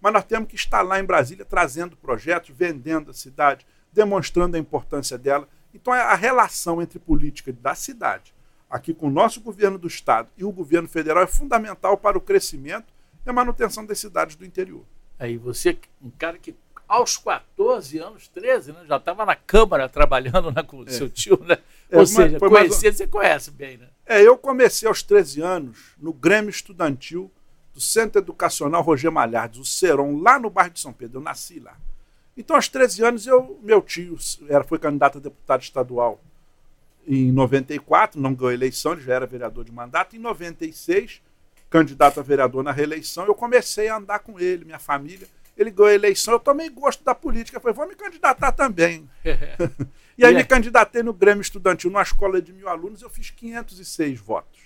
mas 0.00 0.12
nós 0.12 0.24
temos 0.24 0.48
que 0.48 0.56
estar 0.56 0.82
lá 0.82 1.00
em 1.00 1.04
Brasília 1.04 1.44
trazendo 1.44 1.96
projetos, 1.96 2.54
vendendo 2.54 3.10
a 3.10 3.14
cidade, 3.14 3.66
demonstrando 3.92 4.56
a 4.56 4.60
importância 4.60 5.16
dela. 5.16 5.48
Então 5.76 5.92
a 5.92 6.14
relação 6.14 6.80
entre 6.80 6.98
política 6.98 7.52
da 7.52 7.74
cidade, 7.74 8.34
aqui 8.68 8.94
com 8.94 9.08
o 9.08 9.10
nosso 9.10 9.40
governo 9.40 9.78
do 9.78 9.86
estado 9.86 10.28
e 10.36 10.44
o 10.44 10.50
governo 10.50 10.88
federal 10.88 11.22
é 11.22 11.26
fundamental 11.26 11.96
para 11.96 12.18
o 12.18 12.20
crescimento 12.20 12.92
e 13.24 13.30
a 13.30 13.32
manutenção 13.32 13.84
das 13.84 13.98
cidades 13.98 14.36
do 14.36 14.44
interior. 14.44 14.84
Aí 15.18 15.36
você, 15.36 15.78
um 16.02 16.10
cara 16.10 16.38
que 16.38 16.54
aos 16.88 17.16
14 17.18 17.98
anos, 17.98 18.28
13, 18.28 18.72
né, 18.72 18.84
já 18.86 18.96
estava 18.96 19.26
na 19.26 19.34
Câmara 19.34 19.88
trabalhando 19.88 20.52
né, 20.52 20.62
com 20.62 20.78
o 20.78 20.88
é. 20.88 20.90
seu 20.90 21.08
tio, 21.10 21.38
né? 21.44 21.58
É, 21.90 21.98
Ou 21.98 22.06
seja, 22.06 22.38
conhecer, 22.38 22.86
mais... 22.86 22.96
você 22.96 23.06
conhece 23.06 23.50
bem, 23.50 23.76
né? 23.76 23.88
É, 24.06 24.22
eu 24.22 24.38
comecei 24.38 24.88
aos 24.88 25.02
13 25.02 25.40
anos 25.40 25.94
no 25.98 26.12
Grêmio 26.12 26.50
Estudantil 26.50 27.30
do 27.74 27.80
Centro 27.80 28.20
Educacional 28.20 28.82
Roger 28.82 29.10
Malhardes, 29.10 29.60
o 29.60 29.64
Seron, 29.64 30.20
lá 30.20 30.38
no 30.38 30.48
bairro 30.48 30.70
de 30.70 30.80
São 30.80 30.92
Pedro. 30.92 31.18
Eu 31.18 31.22
nasci 31.22 31.58
lá. 31.58 31.76
Então, 32.36 32.56
aos 32.56 32.68
13 32.68 33.04
anos, 33.04 33.26
eu, 33.26 33.58
meu 33.62 33.80
tio 33.80 34.16
era, 34.48 34.62
foi 34.62 34.78
candidato 34.78 35.18
a 35.18 35.20
deputado 35.20 35.62
estadual 35.62 36.20
em 37.06 37.30
94, 37.32 38.20
não 38.20 38.34
ganhou 38.34 38.52
eleição, 38.52 38.92
ele 38.92 39.02
já 39.02 39.14
era 39.14 39.26
vereador 39.26 39.64
de 39.64 39.72
mandato. 39.72 40.16
Em 40.16 40.18
96, 40.18 41.22
candidato 41.70 42.20
a 42.20 42.22
vereador 42.22 42.62
na 42.62 42.72
reeleição, 42.72 43.24
eu 43.24 43.34
comecei 43.34 43.88
a 43.88 43.96
andar 43.96 44.18
com 44.18 44.38
ele, 44.40 44.64
minha 44.64 44.78
família 44.78 45.26
ele 45.56 45.70
ganhou 45.70 45.90
a 45.90 45.94
eleição, 45.94 46.34
eu 46.34 46.40
tomei 46.40 46.68
gosto 46.68 47.02
da 47.02 47.14
política, 47.14 47.58
falei, 47.58 47.74
vou 47.74 47.88
me 47.88 47.94
candidatar 47.94 48.52
também. 48.52 49.08
e 50.18 50.24
aí 50.24 50.34
me 50.34 50.44
candidatei 50.44 51.02
no 51.02 51.14
Grêmio 51.14 51.40
Estudantil, 51.40 51.90
numa 51.90 52.02
escola 52.02 52.42
de 52.42 52.52
mil 52.52 52.68
alunos, 52.68 53.00
eu 53.00 53.08
fiz 53.08 53.30
506 53.30 54.20
votos, 54.20 54.60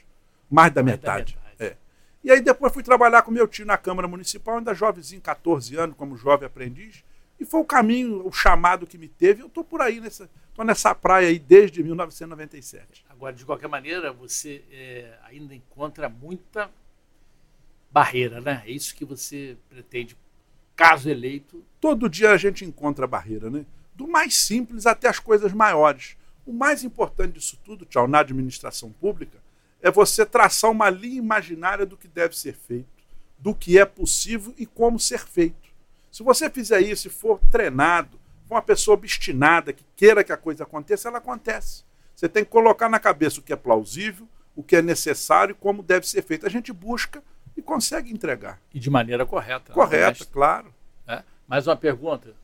mais 0.50 0.72
da 0.72 0.82
mais 0.82 0.96
metade. 0.96 1.34
Da 1.34 1.40
metade. 1.42 1.74
É. 1.74 1.76
E 2.24 2.30
aí 2.30 2.40
depois 2.40 2.72
fui 2.72 2.82
trabalhar 2.82 3.22
com 3.22 3.30
meu 3.30 3.46
tio 3.46 3.64
na 3.64 3.78
Câmara 3.78 4.08
Municipal, 4.08 4.58
ainda 4.58 4.74
jovenzinho, 4.74 5.20
14 5.20 5.76
anos, 5.76 5.96
como 5.96 6.16
jovem 6.16 6.46
aprendiz, 6.46 7.04
e 7.41 7.45
foi 7.47 7.61
o 7.61 7.64
caminho, 7.64 8.26
o 8.26 8.30
chamado 8.30 8.86
que 8.86 8.99
me 8.99 9.09
teve, 9.09 9.41
eu 9.43 9.47
estou 9.47 9.64
por 9.64 9.80
aí, 9.80 9.99
nessa, 9.99 10.28
tô 10.55 10.62
nessa 10.62 10.95
praia 10.95 11.28
aí 11.28 11.38
desde 11.38 11.82
1997. 11.82 13.07
Agora, 13.09 13.34
de 13.34 13.47
qualquer 13.47 13.66
maneira, 13.66 14.12
você 14.12 14.62
é, 14.70 15.18
ainda 15.24 15.55
encontra 15.55 16.07
muita 16.11 16.70
barreira, 17.91 18.43
né? 18.43 18.62
É 18.66 18.70
isso 18.70 18.95
que 18.95 19.07
você 19.07 19.57
pretende 19.70 20.14
caso 20.76 21.09
eleito. 21.09 21.64
Todo 21.80 22.11
dia 22.11 22.30
a 22.30 22.36
gente 22.36 22.62
encontra 22.62 23.07
barreira, 23.07 23.49
né? 23.49 23.64
Do 23.95 24.07
mais 24.07 24.36
simples 24.36 24.84
até 24.84 25.09
as 25.09 25.18
coisas 25.18 25.51
maiores. 25.53 26.18
O 26.45 26.53
mais 26.53 26.84
importante 26.84 27.34
disso 27.34 27.59
tudo, 27.64 27.86
tchau, 27.86 28.07
na 28.07 28.20
administração 28.20 28.93
pública, 28.93 29.38
é 29.80 29.91
você 29.91 30.26
traçar 30.26 30.70
uma 30.70 30.91
linha 30.91 31.16
imaginária 31.16 31.86
do 31.86 31.97
que 31.97 32.07
deve 32.07 32.36
ser 32.36 32.53
feito, 32.53 32.86
do 33.38 33.55
que 33.55 33.78
é 33.78 33.86
possível 33.86 34.55
e 34.59 34.66
como 34.66 34.99
ser 34.99 35.26
feito. 35.26 35.69
Se 36.11 36.22
você 36.22 36.50
fizer 36.50 36.80
isso 36.80 37.08
e 37.08 37.11
for 37.11 37.40
treinado, 37.50 38.18
for 38.46 38.54
uma 38.54 38.62
pessoa 38.62 38.94
obstinada 38.94 39.72
que 39.72 39.84
queira 39.94 40.24
que 40.24 40.32
a 40.32 40.36
coisa 40.36 40.64
aconteça, 40.64 41.08
ela 41.08 41.18
acontece. 41.18 41.84
Você 42.14 42.28
tem 42.28 42.44
que 42.44 42.50
colocar 42.50 42.88
na 42.88 42.98
cabeça 42.98 43.40
o 43.40 43.42
que 43.42 43.52
é 43.52 43.56
plausível, 43.56 44.28
o 44.54 44.62
que 44.62 44.76
é 44.76 44.82
necessário 44.82 45.52
e 45.52 45.54
como 45.54 45.82
deve 45.82 46.06
ser 46.06 46.22
feito. 46.22 46.46
A 46.46 46.50
gente 46.50 46.72
busca 46.72 47.22
e 47.56 47.62
consegue 47.62 48.12
entregar. 48.12 48.61
E 48.74 48.80
de 48.80 48.90
maneira 48.90 49.24
correta. 49.24 49.72
Correta, 49.72 50.24
claro. 50.26 50.74
É? 51.06 51.22
Mais 51.46 51.66
uma 51.66 51.76
pergunta. 51.76 52.34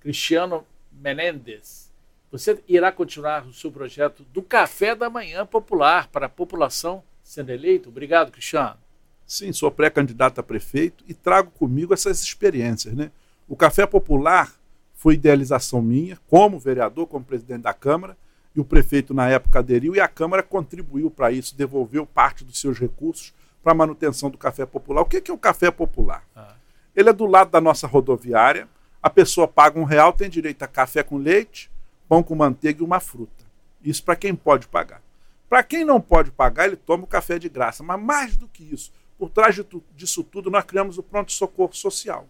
Cristiano 0.00 0.66
Menendez, 0.92 1.90
você 2.30 2.62
irá 2.68 2.92
continuar 2.92 3.46
o 3.46 3.52
seu 3.52 3.70
projeto 3.70 4.24
do 4.24 4.42
café 4.42 4.94
da 4.94 5.08
manhã 5.08 5.46
popular 5.46 6.08
para 6.08 6.26
a 6.26 6.28
população 6.28 7.02
sendo 7.22 7.50
eleito? 7.50 7.88
Obrigado, 7.88 8.30
Cristiano. 8.30 8.78
Sim, 9.26 9.52
sou 9.52 9.70
pré-candidato 9.70 10.38
a 10.40 10.42
prefeito 10.42 11.04
e 11.08 11.14
trago 11.14 11.50
comigo 11.50 11.94
essas 11.94 12.22
experiências. 12.22 12.94
Né? 12.94 13.10
O 13.48 13.56
Café 13.56 13.86
Popular 13.86 14.52
foi 14.94 15.14
idealização 15.14 15.82
minha, 15.82 16.18
como 16.28 16.58
vereador, 16.58 17.06
como 17.06 17.24
presidente 17.24 17.62
da 17.62 17.74
Câmara, 17.74 18.16
e 18.54 18.60
o 18.60 18.64
prefeito 18.64 19.12
na 19.12 19.28
época 19.28 19.58
aderiu 19.58 19.94
e 19.94 20.00
a 20.00 20.08
Câmara 20.08 20.42
contribuiu 20.42 21.10
para 21.10 21.32
isso, 21.32 21.56
devolveu 21.56 22.06
parte 22.06 22.44
dos 22.44 22.60
seus 22.60 22.78
recursos 22.78 23.34
para 23.62 23.72
a 23.72 23.74
manutenção 23.74 24.30
do 24.30 24.38
café 24.38 24.64
popular. 24.64 25.02
O 25.02 25.06
que 25.06 25.30
é 25.30 25.34
o 25.34 25.38
café 25.38 25.70
popular? 25.70 26.22
Ah. 26.36 26.54
Ele 26.94 27.08
é 27.08 27.12
do 27.12 27.26
lado 27.26 27.50
da 27.50 27.60
nossa 27.60 27.86
rodoviária, 27.86 28.68
a 29.02 29.10
pessoa 29.10 29.48
paga 29.48 29.78
um 29.78 29.84
real, 29.84 30.12
tem 30.12 30.30
direito 30.30 30.62
a 30.62 30.68
café 30.68 31.02
com 31.02 31.18
leite, 31.18 31.70
pão 32.08 32.22
com 32.22 32.34
manteiga 32.34 32.80
e 32.80 32.84
uma 32.86 33.00
fruta. 33.00 33.44
Isso 33.82 34.02
para 34.02 34.16
quem 34.16 34.34
pode 34.34 34.68
pagar. 34.68 35.02
Para 35.48 35.62
quem 35.62 35.84
não 35.84 36.00
pode 36.00 36.30
pagar, 36.30 36.66
ele 36.66 36.76
toma 36.76 37.04
o 37.04 37.06
café 37.06 37.38
de 37.38 37.48
graça. 37.48 37.82
Mas 37.82 38.00
mais 38.00 38.36
do 38.36 38.48
que 38.48 38.64
isso, 38.64 38.92
por 39.18 39.30
trás 39.30 39.58
disso 39.94 40.24
tudo, 40.24 40.50
nós 40.50 40.64
criamos 40.64 40.98
o 40.98 41.02
pronto-socorro 41.02 41.72
social. 41.72 42.28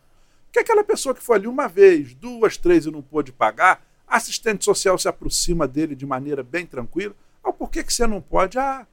Que 0.52 0.60
aquela 0.60 0.84
pessoa 0.84 1.14
que 1.14 1.22
foi 1.22 1.36
ali 1.36 1.46
uma 1.46 1.66
vez, 1.66 2.14
duas, 2.14 2.56
três 2.56 2.86
e 2.86 2.90
não 2.90 3.02
pôde 3.02 3.32
pagar, 3.32 3.84
assistente 4.06 4.64
social 4.64 4.96
se 4.98 5.08
aproxima 5.08 5.66
dele 5.66 5.96
de 5.96 6.06
maneira 6.06 6.42
bem 6.42 6.66
tranquila. 6.66 7.14
Ah, 7.42 7.52
por 7.52 7.70
que, 7.70 7.82
que 7.82 7.92
você 7.92 8.06
não 8.06 8.20
pode? 8.20 8.58
Ah, 8.58 8.86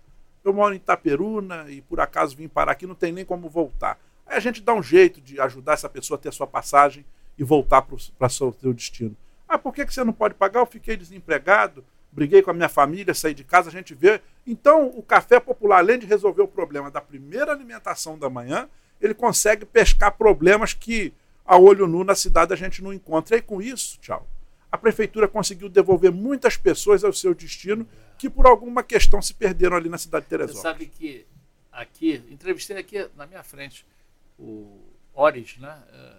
eu 0.44 0.54
moro 0.54 0.74
em 0.74 0.78
Itaperuna 0.78 1.70
e 1.70 1.82
por 1.82 2.00
acaso 2.00 2.36
vim 2.36 2.48
parar 2.48 2.72
aqui, 2.72 2.88
não 2.88 2.96
tem 2.96 3.12
nem 3.12 3.24
como 3.26 3.50
voltar. 3.50 4.00
Aí 4.26 4.38
a 4.38 4.40
gente 4.40 4.62
dá 4.62 4.74
um 4.74 4.82
jeito 4.82 5.22
de 5.22 5.40
ajudar 5.40 5.74
essa 5.74 5.90
pessoa 5.90 6.18
a 6.18 6.22
ter 6.22 6.30
a 6.30 6.32
sua 6.32 6.48
passagem 6.48 7.06
e 7.38 7.44
voltar 7.44 7.82
para 7.82 7.96
o 7.96 8.30
seu 8.30 8.74
destino. 8.74 9.16
Ah, 9.48 9.58
por 9.58 9.74
que, 9.74 9.86
que 9.86 9.94
você 9.94 10.04
não 10.04 10.14
pode 10.14 10.34
pagar? 10.34 10.62
Eu 10.62 10.66
fiquei 10.66 10.96
desempregado, 10.96 11.84
briguei 12.12 12.42
com 12.42 12.52
a 12.52 12.54
minha 12.54 12.70
família, 12.70 13.14
saí 13.14 13.34
de 13.34 13.44
casa, 13.44 13.70
a 13.70 13.72
gente 13.72 13.94
vê. 13.94 14.22
Então, 14.46 14.88
o 14.88 15.02
café 15.02 15.40
popular, 15.40 15.78
além 15.78 15.98
de 15.98 16.06
resolver 16.06 16.42
o 16.42 16.48
problema 16.48 16.92
da 16.92 17.00
primeira 17.00 17.52
alimentação 17.52 18.18
da 18.18 18.30
manhã, 18.30 18.70
ele 19.00 19.14
consegue 19.14 19.66
pescar 19.66 20.12
problemas 20.18 20.74
que, 20.74 21.14
a 21.46 21.58
olho 21.58 21.88
nu, 21.88 22.04
na 22.04 22.16
cidade 22.16 22.54
a 22.54 22.56
gente 22.56 22.84
não 22.84 22.94
encontra. 22.94 23.38
E 23.38 23.42
com 23.42 23.62
isso, 23.62 23.98
tchau, 24.00 24.28
a 24.72 24.78
prefeitura 24.78 25.28
conseguiu 25.28 25.70
devolver 25.70 26.12
muitas 26.12 26.58
pessoas 26.58 27.04
ao 27.04 27.14
seu 27.14 27.34
destino 27.34 27.88
que, 28.18 28.30
por 28.30 28.46
alguma 28.46 28.84
questão, 28.84 29.22
se 29.22 29.34
perderam 29.34 29.76
ali 29.76 29.90
na 29.90 29.98
cidade 29.98 30.26
de 30.26 30.30
Teresópolis. 30.30 30.62
Você 30.62 30.68
sabe 30.68 30.86
que 30.86 31.26
aqui, 31.72 32.24
entrevistei 32.30 32.78
aqui 32.78 33.10
na 33.16 33.26
minha 33.26 33.44
frente 33.44 33.86
o 34.38 34.80
Oris, 35.14 35.58
né? 35.58 35.82
É, 35.92 36.14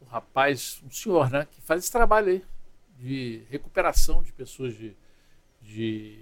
o 0.00 0.04
rapaz, 0.06 0.82
um 0.84 0.90
senhor, 0.90 1.30
né? 1.30 1.46
Que 1.50 1.60
faz 1.60 1.82
esse 1.82 1.92
trabalho 1.92 2.28
aí 2.28 2.44
de 3.04 3.42
recuperação 3.50 4.22
de 4.22 4.32
pessoas 4.32 4.74
de, 4.74 4.96
de 5.60 6.18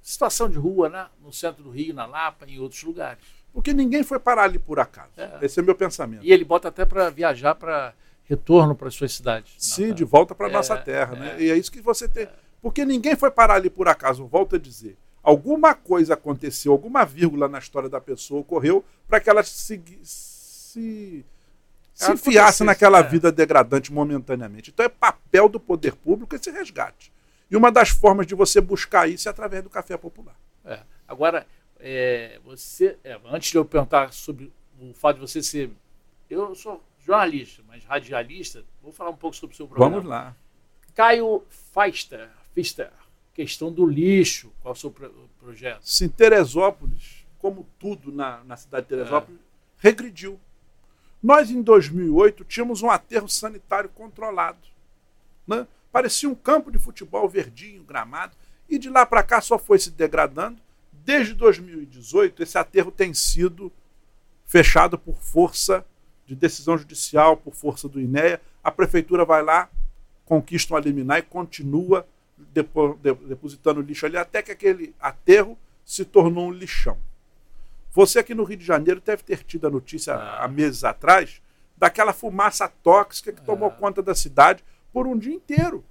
situação 0.00 0.48
de 0.48 0.56
rua, 0.56 0.88
né? 0.88 1.06
No 1.22 1.32
centro 1.32 1.62
do 1.62 1.70
Rio, 1.70 1.92
na 1.92 2.06
Lapa, 2.06 2.46
em 2.46 2.58
outros 2.58 2.82
lugares. 2.82 3.22
Porque 3.52 3.74
ninguém 3.74 4.02
foi 4.02 4.18
parar 4.18 4.44
ali 4.44 4.58
por 4.58 4.80
acaso. 4.80 5.12
É. 5.16 5.38
Esse 5.42 5.58
é 5.58 5.62
o 5.62 5.66
meu 5.66 5.74
pensamento. 5.74 6.24
E 6.24 6.32
ele 6.32 6.44
bota 6.44 6.68
até 6.68 6.84
para 6.84 7.10
viajar 7.10 7.54
para 7.54 7.92
retorno 8.24 8.74
para 8.74 8.88
as 8.88 8.94
suas 8.94 9.12
cidades. 9.12 9.54
Sim, 9.58 9.92
de 9.92 10.04
volta 10.04 10.34
para 10.34 10.46
a 10.46 10.50
é, 10.50 10.52
nossa 10.52 10.76
terra, 10.76 11.14
né? 11.14 11.30
é, 11.30 11.34
né? 11.34 11.42
E 11.42 11.50
é 11.50 11.56
isso 11.56 11.72
que 11.72 11.80
você 11.80 12.08
tem. 12.08 12.28
Porque 12.60 12.84
ninguém 12.84 13.16
foi 13.16 13.30
parar 13.30 13.54
ali 13.54 13.70
por 13.70 13.88
acaso, 13.88 14.26
volto 14.26 14.56
a 14.56 14.58
dizer 14.58 14.96
alguma 15.28 15.74
coisa 15.74 16.14
aconteceu, 16.14 16.72
alguma 16.72 17.04
vírgula 17.04 17.48
na 17.48 17.58
história 17.58 17.88
da 17.88 18.00
pessoa 18.00 18.40
ocorreu 18.40 18.82
para 19.06 19.20
que 19.20 19.28
ela 19.28 19.42
se, 19.42 19.82
se, 20.02 21.24
se 22.04 22.12
enfiasse 22.12 22.62
naquela 22.62 23.00
é. 23.00 23.02
vida 23.02 23.32
degradante 23.32 23.92
momentaneamente. 23.92 24.70
Então 24.70 24.86
é 24.86 24.88
papel 24.88 25.48
do 25.48 25.58
poder 25.58 25.94
público 25.94 26.36
esse 26.36 26.50
resgate. 26.50 27.12
E 27.50 27.56
uma 27.56 27.72
das 27.72 27.88
formas 27.88 28.26
de 28.26 28.34
você 28.34 28.60
buscar 28.60 29.08
isso 29.08 29.28
é 29.28 29.30
através 29.30 29.62
do 29.62 29.70
café 29.70 29.96
popular. 29.96 30.36
É. 30.64 30.80
Agora, 31.06 31.46
é, 31.80 32.38
você, 32.44 32.96
é, 33.02 33.18
antes 33.26 33.50
de 33.50 33.56
eu 33.56 33.64
perguntar 33.64 34.12
sobre 34.12 34.52
o 34.80 34.92
fato 34.94 35.16
de 35.16 35.22
você 35.22 35.42
ser. 35.42 35.70
Eu 36.30 36.54
sou 36.54 36.82
jornalista, 37.04 37.62
mas 37.66 37.84
radialista, 37.84 38.62
vou 38.82 38.92
falar 38.92 39.10
um 39.10 39.16
pouco 39.16 39.34
sobre 39.34 39.54
o 39.54 39.56
seu 39.56 39.66
programa. 39.66 39.96
Vamos 39.96 40.08
lá. 40.08 40.36
Caio 40.94 41.42
Feister, 41.48 42.28
Fister 42.54 42.90
questão 43.38 43.72
do 43.72 43.86
lixo. 43.86 44.52
Qual 44.60 44.74
é 44.74 44.76
o 44.76 44.78
seu 44.78 44.94
projeto? 45.38 45.80
Sim, 45.82 46.08
Teresópolis, 46.08 47.24
como 47.38 47.64
tudo 47.78 48.10
na, 48.10 48.42
na 48.42 48.56
cidade 48.56 48.84
de 48.84 48.88
Teresópolis, 48.90 49.38
é. 49.40 49.42
regrediu. 49.78 50.40
Nós, 51.22 51.50
em 51.50 51.62
2008, 51.62 52.44
tínhamos 52.44 52.82
um 52.82 52.90
aterro 52.90 53.28
sanitário 53.28 53.90
controlado. 53.90 54.58
Né? 55.46 55.66
Parecia 55.90 56.28
um 56.28 56.34
campo 56.34 56.70
de 56.70 56.78
futebol 56.78 57.28
verdinho, 57.28 57.82
gramado, 57.82 58.36
e 58.68 58.78
de 58.78 58.88
lá 58.88 59.04
para 59.04 59.22
cá 59.22 59.40
só 59.40 59.58
foi 59.58 59.78
se 59.78 59.90
degradando. 59.90 60.60
Desde 60.92 61.34
2018, 61.34 62.42
esse 62.42 62.58
aterro 62.58 62.90
tem 62.90 63.14
sido 63.14 63.72
fechado 64.46 64.98
por 64.98 65.16
força 65.16 65.84
de 66.26 66.34
decisão 66.34 66.76
judicial, 66.76 67.36
por 67.36 67.54
força 67.54 67.88
do 67.88 68.00
INEA. 68.00 68.40
A 68.62 68.70
prefeitura 68.70 69.24
vai 69.24 69.42
lá, 69.42 69.70
conquista 70.24 70.74
um 70.74 70.78
liminar 70.78 71.18
e 71.18 71.22
continua 71.22 72.06
depositando 73.26 73.80
lixo 73.80 74.06
ali, 74.06 74.16
até 74.16 74.42
que 74.42 74.52
aquele 74.52 74.94
aterro 75.00 75.58
se 75.84 76.04
tornou 76.04 76.48
um 76.48 76.52
lixão. 76.52 76.98
Você 77.98 78.20
aqui 78.20 78.32
no 78.32 78.44
Rio 78.44 78.58
de 78.58 78.64
Janeiro 78.64 79.02
deve 79.04 79.24
ter 79.24 79.42
tido 79.42 79.66
a 79.66 79.70
notícia 79.70 80.14
ah. 80.14 80.44
há 80.44 80.46
meses 80.46 80.84
atrás 80.84 81.42
daquela 81.76 82.12
fumaça 82.12 82.68
tóxica 82.68 83.32
que 83.32 83.42
tomou 83.42 83.70
ah. 83.70 83.72
conta 83.72 84.00
da 84.00 84.14
cidade 84.14 84.62
por 84.92 85.04
um 85.08 85.18
dia 85.18 85.34
inteiro. 85.34 85.84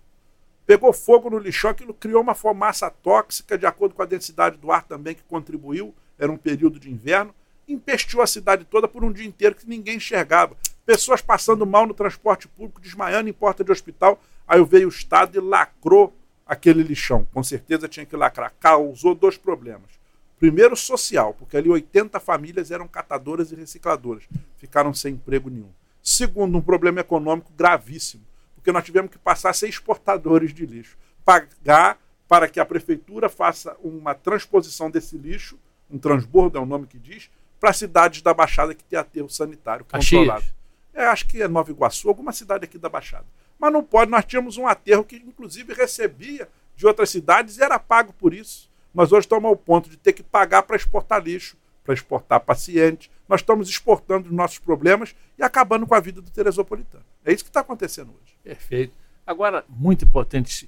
Pegou 0.66 0.94
fogo 0.94 1.30
no 1.30 1.38
lixão, 1.38 1.70
aquilo 1.70 1.94
criou 1.94 2.22
uma 2.22 2.34
fumaça 2.34 2.90
tóxica, 2.90 3.58
de 3.58 3.66
acordo 3.66 3.94
com 3.94 4.02
a 4.02 4.06
densidade 4.06 4.56
do 4.56 4.72
ar 4.72 4.84
também, 4.84 5.16
que 5.16 5.24
contribuiu, 5.24 5.94
era 6.18 6.32
um 6.32 6.38
período 6.38 6.80
de 6.80 6.90
inverno, 6.90 7.36
empesteou 7.68 8.24
a 8.24 8.28
cidade 8.28 8.64
toda 8.64 8.88
por 8.88 9.04
um 9.04 9.12
dia 9.12 9.28
inteiro 9.28 9.56
que 9.56 9.68
ninguém 9.68 9.98
enxergava. 9.98 10.56
Pessoas 10.86 11.22
passando 11.22 11.66
mal 11.66 11.86
no 11.86 11.94
transporte 11.94 12.48
público, 12.48 12.80
desmaiando 12.80 13.28
em 13.28 13.34
porta 13.34 13.66
de 13.66 13.72
hospital. 13.74 14.18
Aí 14.48 14.64
veio 14.64 14.88
o 14.88 14.92
Estado 14.92 15.38
e 15.38 15.42
lacrou 15.42 16.16
aquele 16.46 16.84
lixão. 16.84 17.28
Com 17.34 17.44
certeza 17.44 17.86
tinha 17.86 18.06
que 18.06 18.16
lacrar. 18.16 18.54
Causou 18.62 19.14
dois 19.14 19.38
problemas. 19.38 19.97
Primeiro, 20.40 20.76
social, 20.76 21.34
porque 21.34 21.58
ali 21.58 21.70
80 21.70 22.20
famílias 22.20 22.70
eram 22.70 22.88
catadoras 22.88 23.52
e 23.52 23.56
recicladoras. 23.56 24.24
Ficaram 24.58 24.94
sem 24.94 25.16
emprego 25.16 25.50
nenhum. 25.50 25.72
Segundo, 26.02 26.58
um 26.58 26.62
problema 26.62 27.02
econômico 27.02 27.52
gravíssimo, 27.58 28.24
porque 28.56 28.72
nós 28.72 28.84
tivemos 28.84 29.12
que 29.12 29.18
passar 29.18 29.50
a 29.50 29.54
ser 29.54 29.68
exportadores 29.68 30.54
de 30.54 30.66
lixo. 30.66 30.98
Pagar 31.26 32.00
para 32.28 32.48
que 32.48 32.60
a 32.60 32.66
prefeitura 32.66 33.30
faça 33.30 33.76
uma 33.84 34.14
transposição 34.14 34.92
desse 34.92 35.18
lixo, 35.18 35.58
um 35.90 35.98
transbordo 35.98 36.58
é 36.58 36.62
o 36.62 36.66
nome 36.66 36.86
que 36.86 37.00
diz, 37.00 37.30
para 37.60 37.74
cidades 37.74 38.22
da 38.22 38.34
Baixada 38.34 38.76
que 38.76 38.84
tem 38.84 39.00
aterro 39.00 39.30
sanitário 39.30 39.86
controlado. 39.86 40.46
É, 40.94 41.06
acho 41.06 41.28
que 41.28 41.42
é 41.42 41.48
Nova 41.48 41.72
Iguaçu, 41.72 42.10
alguma 42.10 42.32
cidade 42.32 42.66
aqui 42.66 42.78
da 42.78 42.90
Baixada. 42.90 43.26
Mas 43.60 43.72
não 43.72 43.84
pode, 43.84 44.12
nós 44.12 44.26
tínhamos 44.26 44.58
um 44.58 44.68
aterro 44.68 45.04
que, 45.04 45.16
inclusive, 45.16 45.74
recebia 45.74 46.48
de 46.76 46.86
outras 46.86 47.10
cidades 47.10 47.58
e 47.58 47.64
era 47.64 47.80
pago 47.80 48.14
por 48.14 48.34
isso. 48.34 48.70
Nós 48.98 49.12
hoje 49.12 49.26
estamos 49.28 49.48
ao 49.48 49.56
ponto 49.56 49.92
de 49.92 49.96
ter 49.96 50.12
que 50.12 50.24
pagar 50.24 50.64
para 50.64 50.76
exportar 50.76 51.22
lixo, 51.22 51.56
para 51.84 51.94
exportar 51.94 52.40
pacientes. 52.40 53.12
Nós 53.30 53.42
estamos 53.42 53.70
exportando 53.70 54.28
os 54.28 54.34
nossos 54.34 54.58
problemas 54.58 55.16
e 55.38 55.44
acabando 55.44 55.86
com 55.86 55.94
a 55.94 56.00
vida 56.00 56.20
do 56.20 56.32
teresopolitano. 56.32 57.04
É 57.24 57.32
isso 57.32 57.44
que 57.44 57.52
está 57.52 57.60
acontecendo 57.60 58.10
hoje. 58.10 58.36
Perfeito. 58.44 58.96
Agora, 59.24 59.64
muito 59.70 60.04
importante, 60.04 60.68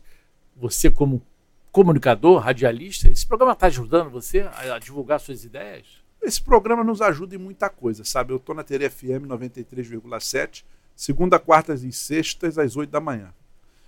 você 0.56 0.92
como 0.92 1.24
comunicador, 1.72 2.38
radialista, 2.38 3.10
esse 3.10 3.26
programa 3.26 3.54
está 3.54 3.66
ajudando 3.66 4.12
você 4.12 4.42
a 4.42 4.78
divulgar 4.78 5.20
suas 5.20 5.44
ideias? 5.44 5.88
Esse 6.22 6.40
programa 6.40 6.84
nos 6.84 7.02
ajuda 7.02 7.34
em 7.34 7.40
muita 7.40 7.68
coisa, 7.68 8.04
sabe? 8.04 8.32
Eu 8.32 8.38
estou 8.38 8.54
na 8.54 8.64
TV 8.64 8.92
FM 8.92 9.26
93,7 9.28 10.64
segunda, 10.96 11.40
quartas 11.40 11.82
e 11.82 11.92
sextas, 11.92 12.60
às 12.60 12.76
oito 12.76 12.92
da 12.92 13.00
manhã. 13.00 13.34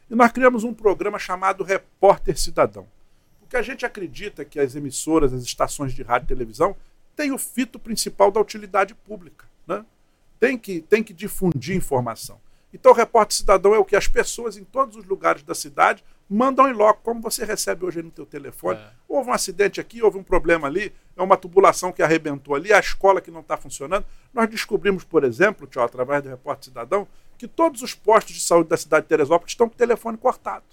E 0.10 0.16
nós 0.16 0.32
criamos 0.32 0.64
um 0.64 0.74
programa 0.74 1.20
chamado 1.20 1.64
Repórter 1.64 2.36
Cidadão. 2.40 2.88
Porque 3.52 3.58
a 3.58 3.62
gente 3.64 3.86
acredita 3.86 4.46
que 4.46 4.58
as 4.62 4.76
emissoras, 4.76 5.34
as 5.34 5.44
estações 5.44 5.94
de 5.94 6.02
rádio 6.02 6.24
e 6.24 6.28
televisão 6.30 6.74
têm 7.18 7.34
o 7.34 7.38
fito 7.38 7.78
principal 7.78 8.32
da 8.32 8.40
utilidade 8.40 8.96
pública. 8.96 9.46
Né? 9.68 9.86
Tem, 10.40 10.58
que, 10.58 10.80
tem 10.80 11.04
que 11.04 11.14
difundir 11.14 11.76
informação. 11.76 12.40
Então, 12.74 12.94
o 12.94 12.96
Repórter 12.96 13.36
Cidadão 13.36 13.76
é 13.76 13.78
o 13.78 13.84
que 13.84 13.98
as 13.98 14.08
pessoas 14.08 14.56
em 14.56 14.64
todos 14.64 14.96
os 14.96 15.04
lugares 15.04 15.44
da 15.44 15.54
cidade 15.54 16.02
mandam 16.30 16.66
em 16.70 16.72
loco, 16.72 17.02
como 17.04 17.20
você 17.20 17.44
recebe 17.44 17.84
hoje 17.84 18.02
no 18.02 18.10
teu 18.10 18.26
telefone. 18.26 18.80
É. 18.80 18.90
Houve 19.06 19.30
um 19.30 19.34
acidente 19.34 19.82
aqui, 19.82 20.02
houve 20.02 20.18
um 20.18 20.24
problema 20.24 20.68
ali, 20.70 20.94
é 21.18 21.22
uma 21.22 21.36
tubulação 21.36 21.92
que 21.92 22.02
arrebentou 22.02 22.56
ali, 22.56 22.72
a 22.72 22.80
escola 22.80 23.20
que 23.20 23.30
não 23.30 23.42
está 23.42 23.58
funcionando. 23.58 24.06
Nós 24.34 24.50
descobrimos, 24.50 25.04
por 25.04 25.26
exemplo, 25.26 25.68
tchau, 25.68 25.84
através 25.84 26.24
do 26.24 26.30
Repórter 26.30 26.70
Cidadão, 26.70 27.06
que 27.38 27.50
todos 27.50 27.82
os 27.82 27.94
postos 27.94 28.34
de 28.34 28.42
saúde 28.42 28.70
da 28.70 28.78
cidade 28.78 29.04
de 29.04 29.10
Teresópolis 29.10 29.52
estão 29.52 29.68
com 29.68 29.76
o 29.76 29.78
telefone 29.78 30.18
cortado. 30.18 30.64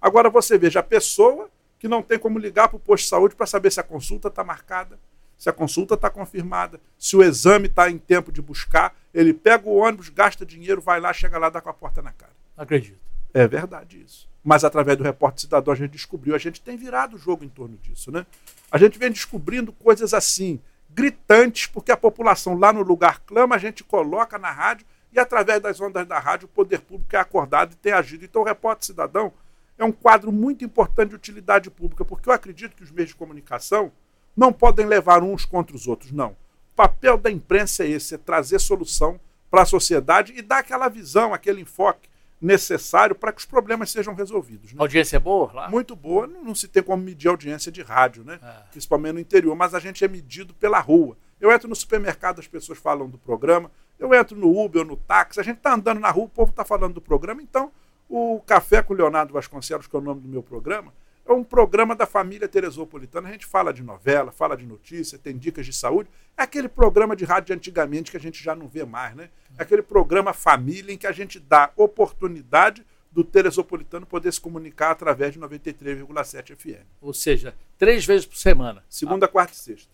Agora 0.00 0.30
você 0.30 0.56
veja 0.56 0.78
a 0.78 0.84
pessoa 0.84 1.50
que 1.78 1.88
não 1.88 2.02
tem 2.02 2.18
como 2.18 2.38
ligar 2.38 2.68
para 2.68 2.76
o 2.76 2.80
posto 2.80 3.04
de 3.04 3.10
saúde 3.10 3.34
para 3.34 3.46
saber 3.46 3.70
se 3.70 3.80
a 3.80 3.82
consulta 3.82 4.28
está 4.28 4.42
marcada, 4.42 4.98
se 5.36 5.48
a 5.48 5.52
consulta 5.52 5.94
está 5.94 6.08
confirmada, 6.08 6.80
se 6.98 7.16
o 7.16 7.22
exame 7.22 7.66
está 7.66 7.90
em 7.90 7.98
tempo 7.98 8.32
de 8.32 8.40
buscar, 8.40 8.96
ele 9.12 9.34
pega 9.34 9.68
o 9.68 9.76
ônibus, 9.76 10.08
gasta 10.08 10.46
dinheiro, 10.46 10.80
vai 10.80 11.00
lá, 11.00 11.12
chega 11.12 11.38
lá, 11.38 11.50
dá 11.50 11.60
com 11.60 11.68
a 11.68 11.74
porta 11.74 12.00
na 12.00 12.12
cara. 12.12 12.32
Acredito. 12.56 13.00
É 13.32 13.46
verdade 13.48 14.00
isso 14.00 14.32
mas 14.44 14.62
através 14.62 14.98
do 14.98 15.02
repórter 15.02 15.40
cidadão 15.40 15.72
a 15.72 15.76
gente 15.76 15.92
descobriu, 15.92 16.34
a 16.34 16.38
gente 16.38 16.60
tem 16.60 16.76
virado 16.76 17.16
o 17.16 17.18
jogo 17.18 17.44
em 17.44 17.48
torno 17.48 17.78
disso, 17.78 18.12
né? 18.12 18.26
A 18.70 18.76
gente 18.76 18.98
vem 18.98 19.10
descobrindo 19.10 19.72
coisas 19.72 20.12
assim, 20.12 20.60
gritantes, 20.90 21.66
porque 21.66 21.90
a 21.90 21.96
população 21.96 22.58
lá 22.58 22.70
no 22.70 22.82
lugar 22.82 23.20
clama, 23.20 23.54
a 23.54 23.58
gente 23.58 23.82
coloca 23.82 24.38
na 24.38 24.50
rádio 24.50 24.86
e 25.10 25.18
através 25.18 25.62
das 25.62 25.80
ondas 25.80 26.06
da 26.06 26.18
rádio 26.18 26.44
o 26.44 26.48
poder 26.48 26.80
público 26.80 27.16
é 27.16 27.18
acordado 27.18 27.72
e 27.72 27.76
tem 27.76 27.92
agido. 27.92 28.24
Então 28.24 28.42
o 28.42 28.44
repórter 28.44 28.84
cidadão 28.84 29.32
é 29.78 29.84
um 29.84 29.92
quadro 29.92 30.30
muito 30.30 30.64
importante 30.64 31.10
de 31.10 31.16
utilidade 31.16 31.70
pública, 31.70 32.04
porque 32.04 32.28
eu 32.28 32.32
acredito 32.32 32.76
que 32.76 32.82
os 32.82 32.90
meios 32.90 33.10
de 33.10 33.16
comunicação 33.16 33.92
não 34.36 34.52
podem 34.52 34.86
levar 34.86 35.22
uns 35.22 35.44
contra 35.44 35.74
os 35.74 35.86
outros, 35.86 36.12
não. 36.12 36.30
O 36.30 36.76
papel 36.76 37.16
da 37.16 37.30
imprensa 37.30 37.84
é 37.84 37.88
esse, 37.88 38.14
é 38.14 38.18
trazer 38.18 38.58
solução 38.58 39.18
para 39.50 39.62
a 39.62 39.66
sociedade 39.66 40.32
e 40.36 40.42
dar 40.42 40.58
aquela 40.58 40.88
visão, 40.88 41.32
aquele 41.32 41.60
enfoque 41.60 42.08
necessário 42.40 43.14
para 43.14 43.32
que 43.32 43.38
os 43.38 43.46
problemas 43.46 43.90
sejam 43.90 44.14
resolvidos. 44.14 44.72
Né? 44.72 44.78
A 44.78 44.82
audiência 44.82 45.16
é 45.16 45.20
boa 45.20 45.52
lá? 45.52 45.70
Muito 45.70 45.96
boa, 45.96 46.26
não, 46.26 46.44
não, 46.44 46.54
se 46.54 46.68
tem 46.68 46.82
como 46.82 47.02
medir 47.02 47.28
audiência 47.28 47.70
de 47.72 47.80
rádio, 47.80 48.24
né? 48.24 48.38
É. 48.42 48.70
principalmente 48.70 49.14
no 49.14 49.20
interior, 49.20 49.54
mas 49.56 49.74
a 49.74 49.80
gente 49.80 50.04
é 50.04 50.08
medido 50.08 50.52
pela 50.54 50.80
rua. 50.80 51.16
Eu 51.40 51.50
entro 51.50 51.68
no 51.68 51.74
supermercado, 51.74 52.40
as 52.40 52.46
pessoas 52.46 52.78
falam 52.78 53.08
do 53.08 53.16
programa, 53.16 53.70
eu 53.98 54.12
entro 54.12 54.36
no 54.36 54.58
Uber 54.58 54.82
ou 54.82 54.88
no 54.88 54.96
táxi, 54.96 55.40
a 55.40 55.42
gente 55.42 55.58
está 55.58 55.74
andando 55.74 56.00
na 56.00 56.10
rua, 56.10 56.24
o 56.24 56.28
povo 56.28 56.50
está 56.50 56.64
falando 56.64 56.94
do 56.94 57.00
programa, 57.00 57.42
então 57.42 57.72
o 58.08 58.40
Café 58.46 58.82
com 58.82 58.94
Leonardo 58.94 59.32
Vasconcelos, 59.32 59.86
que 59.86 59.96
é 59.96 59.98
o 59.98 60.02
nome 60.02 60.20
do 60.20 60.28
meu 60.28 60.42
programa, 60.42 60.92
é 61.26 61.32
um 61.32 61.42
programa 61.42 61.96
da 61.96 62.06
família 62.06 62.46
Teresopolitana. 62.46 63.28
A 63.28 63.32
gente 63.32 63.46
fala 63.46 63.72
de 63.72 63.82
novela, 63.82 64.30
fala 64.30 64.56
de 64.56 64.66
notícia, 64.66 65.18
tem 65.18 65.36
dicas 65.36 65.64
de 65.64 65.72
saúde. 65.72 66.10
É 66.36 66.42
aquele 66.42 66.68
programa 66.68 67.16
de 67.16 67.24
rádio 67.24 67.46
de 67.46 67.52
antigamente 67.54 68.10
que 68.10 68.16
a 68.16 68.20
gente 68.20 68.42
já 68.42 68.54
não 68.54 68.68
vê 68.68 68.84
mais, 68.84 69.16
né? 69.16 69.30
É 69.56 69.62
aquele 69.62 69.82
programa 69.82 70.34
família 70.34 70.92
em 70.92 70.98
que 70.98 71.06
a 71.06 71.12
gente 71.12 71.40
dá 71.40 71.72
oportunidade 71.76 72.84
do 73.10 73.24
Teresopolitano 73.24 74.04
poder 74.04 74.32
se 74.32 74.40
comunicar 74.40 74.90
através 74.90 75.32
de 75.32 75.40
93,7 75.40 76.56
FM. 76.56 76.84
Ou 77.00 77.14
seja, 77.14 77.54
três 77.78 78.04
vezes 78.04 78.26
por 78.26 78.36
semana. 78.36 78.84
Segunda, 78.88 79.26
ah, 79.26 79.28
quarta 79.28 79.54
e 79.54 79.56
sexta. 79.56 79.88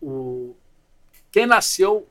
O... 0.00 0.56
Quem 1.30 1.44
nasceu, 1.44 2.08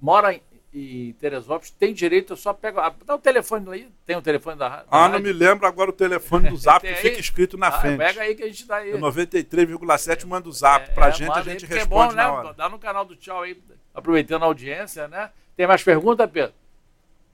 mora 0.00 0.38
e 0.74 1.12
Teresópolis 1.20 1.70
tem 1.70 1.94
direito, 1.94 2.32
eu 2.32 2.36
só 2.36 2.52
pego. 2.52 2.80
Ah, 2.80 2.92
dá 3.06 3.14
o 3.14 3.18
telefone 3.18 3.64
aí, 3.70 3.88
tem 4.04 4.16
o 4.16 4.22
telefone 4.22 4.58
da, 4.58 4.68
da 4.68 4.84
Ah, 4.90 5.02
rádio? 5.02 5.12
não 5.12 5.24
me 5.24 5.32
lembro 5.32 5.68
agora 5.68 5.90
o 5.90 5.92
telefone 5.92 6.50
do 6.50 6.56
zap 6.58 6.84
que 6.84 6.94
fica 6.94 7.20
escrito 7.20 7.56
na 7.56 7.68
ah, 7.68 7.72
frente. 7.80 7.98
Pega 7.98 8.22
aí 8.22 8.34
que 8.34 8.42
a 8.42 8.46
gente 8.48 8.66
dá 8.66 8.78
aí. 8.78 8.90
É 8.90 8.98
93,7 8.98 10.26
manda 10.26 10.48
o 10.48 10.52
zap. 10.52 10.90
É, 10.90 10.92
pra 10.92 11.08
é, 11.08 11.12
gente, 11.12 11.30
a 11.30 11.42
gente 11.42 11.64
responde 11.64 11.84
é 11.84 11.86
bom, 11.86 12.16
na 12.16 12.24
né? 12.24 12.28
hora. 12.28 12.54
Dá 12.54 12.68
no 12.68 12.80
canal 12.80 13.04
do 13.04 13.14
tchau 13.14 13.42
aí, 13.42 13.56
aproveitando 13.94 14.42
a 14.42 14.46
audiência, 14.46 15.06
né? 15.06 15.30
Tem 15.56 15.64
mais 15.64 15.84
pergunta, 15.84 16.26
Pedro? 16.26 16.52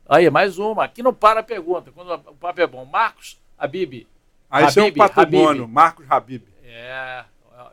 Aí, 0.06 0.28
mais 0.28 0.58
uma. 0.58 0.84
Aqui 0.84 1.02
não 1.02 1.14
para 1.14 1.40
a 1.40 1.42
pergunta, 1.42 1.90
quando 1.92 2.12
o 2.12 2.34
papo 2.34 2.60
é 2.60 2.66
bom. 2.66 2.84
Marcos 2.84 3.40
Habib. 3.56 4.06
Aí 4.50 4.66
esse 4.66 4.78
é 4.78 4.82
um 4.82 4.92
patrimônio, 4.92 5.66
Marcos 5.66 6.04
Habib. 6.10 6.42
É, 6.62 7.24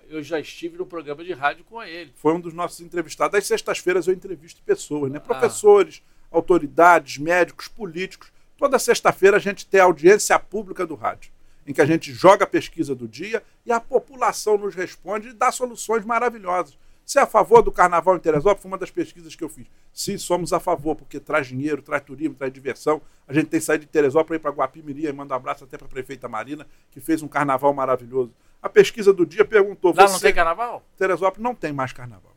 eu 0.10 0.24
já 0.24 0.40
estive 0.40 0.78
no 0.78 0.86
programa 0.86 1.24
de 1.24 1.34
rádio 1.34 1.64
com 1.66 1.82
ele. 1.82 2.12
Foi 2.16 2.34
um 2.34 2.40
dos 2.40 2.54
nossos 2.54 2.80
entrevistados. 2.82 3.38
Às 3.38 3.46
sextas-feiras 3.46 4.08
eu 4.08 4.14
entrevisto 4.14 4.62
pessoas, 4.64 5.12
né? 5.12 5.18
Ah. 5.18 5.22
Professores, 5.22 6.02
autoridades, 6.32 7.18
médicos, 7.18 7.68
políticos. 7.68 8.32
Toda 8.58 8.80
sexta-feira 8.80 9.38
a 9.38 9.40
gente 9.40 9.66
tem 9.66 9.80
a 9.80 9.84
audiência 9.84 10.38
pública 10.40 10.86
do 10.86 10.96
rádio, 10.96 11.32
em 11.66 11.74
que 11.74 11.82
a 11.82 11.86
gente 11.86 12.12
joga 12.12 12.44
a 12.44 12.48
pesquisa 12.48 12.96
do 12.96 13.08
dia 13.08 13.44
e 13.66 13.72
a 13.72 13.80
população 13.80 14.58
nos 14.58 14.74
responde 14.74 15.30
e 15.30 15.34
dá 15.34 15.52
soluções 15.52 16.04
maravilhosas. 16.04 16.78
Você 17.08 17.20
é 17.20 17.22
a 17.22 17.26
favor 17.26 17.62
do 17.62 17.72
carnaval 17.72 18.18
em 18.18 18.20
Teresópolis? 18.20 18.62
Foi 18.62 18.70
uma 18.70 18.78
das 18.78 18.92
pesquisas 18.92 19.34
que 19.34 19.42
eu 19.42 19.48
fiz. 19.48 19.66
Sim, 19.94 20.18
somos 20.18 20.52
a 20.52 20.60
favor, 20.60 20.94
porque 20.94 21.22
traz 21.22 21.48
dinheiro, 21.48 21.82
traz 21.82 22.04
turismo, 22.04 22.36
traz 22.36 22.52
diversão. 22.52 23.02
A 23.26 23.32
gente 23.32 23.48
tem 23.48 23.62
saído 23.62 23.86
de 23.86 23.92
Teresópolis 23.92 24.28
para 24.28 24.36
ir 24.36 24.40
para 24.40 24.52
Guapimirim 24.52 25.06
e 25.06 25.14
manda 25.14 25.34
um 25.34 25.38
abraço 25.38 25.64
até 25.64 25.78
para 25.78 25.88
a 25.88 25.90
prefeita 25.90 26.28
Marina, 26.28 26.68
que 26.92 27.00
fez 27.00 27.24
um 27.24 27.28
carnaval 27.30 27.74
maravilhoso. 27.74 28.34
A 28.62 28.70
pesquisa 28.70 29.14
do 29.14 29.26
dia 29.26 29.46
perguntou. 29.46 29.94
Lá 29.96 30.08
você... 30.08 30.14
não 30.14 30.20
tem 30.20 30.34
carnaval? 30.34 30.84
Teresópolis 30.98 31.44
não 31.44 31.56
tem 31.56 31.72
mais 31.72 31.94
carnaval. 31.94 32.36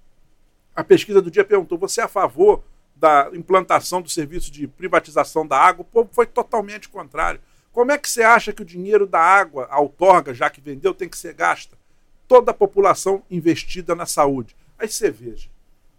A 0.75 0.85
pesquisa 0.85 1.21
do 1.21 1.31
dia 1.31 1.45
perguntou: 1.45 1.79
você 1.79 2.01
é 2.01 2.05
a 2.05 2.09
favor 2.09 2.63
da 2.95 3.31
implantação 3.33 4.03
do 4.03 4.09
serviço 4.09 4.51
de 4.51 4.69
privatização 4.69 5.47
da 5.47 5.59
água? 5.59 5.83
O 5.83 5.85
povo 5.85 6.11
foi 6.13 6.27
totalmente 6.27 6.89
contrário. 6.89 7.41
Como 7.73 7.93
é 7.93 7.99
que 7.99 8.09
você 8.09 8.23
acha 8.23 8.53
que 8.53 8.63
o 8.63 8.65
dinheiro 8.65 9.07
da 9.07 9.21
água, 9.21 9.67
a 9.71 9.81
outorga, 9.81 10.35
já 10.35 10.51
que 10.51 10.61
vendeu, 10.61 10.93
tem 10.93 11.09
que 11.09 11.17
ser 11.17 11.33
gasta? 11.33 11.79
Toda 12.27 12.51
a 12.51 12.55
população 12.55 13.23
investida 13.31 13.95
na 13.95 14.07
saúde. 14.07 14.57
Aí 14.79 14.89
você 14.89 15.11
veja: 15.11 15.49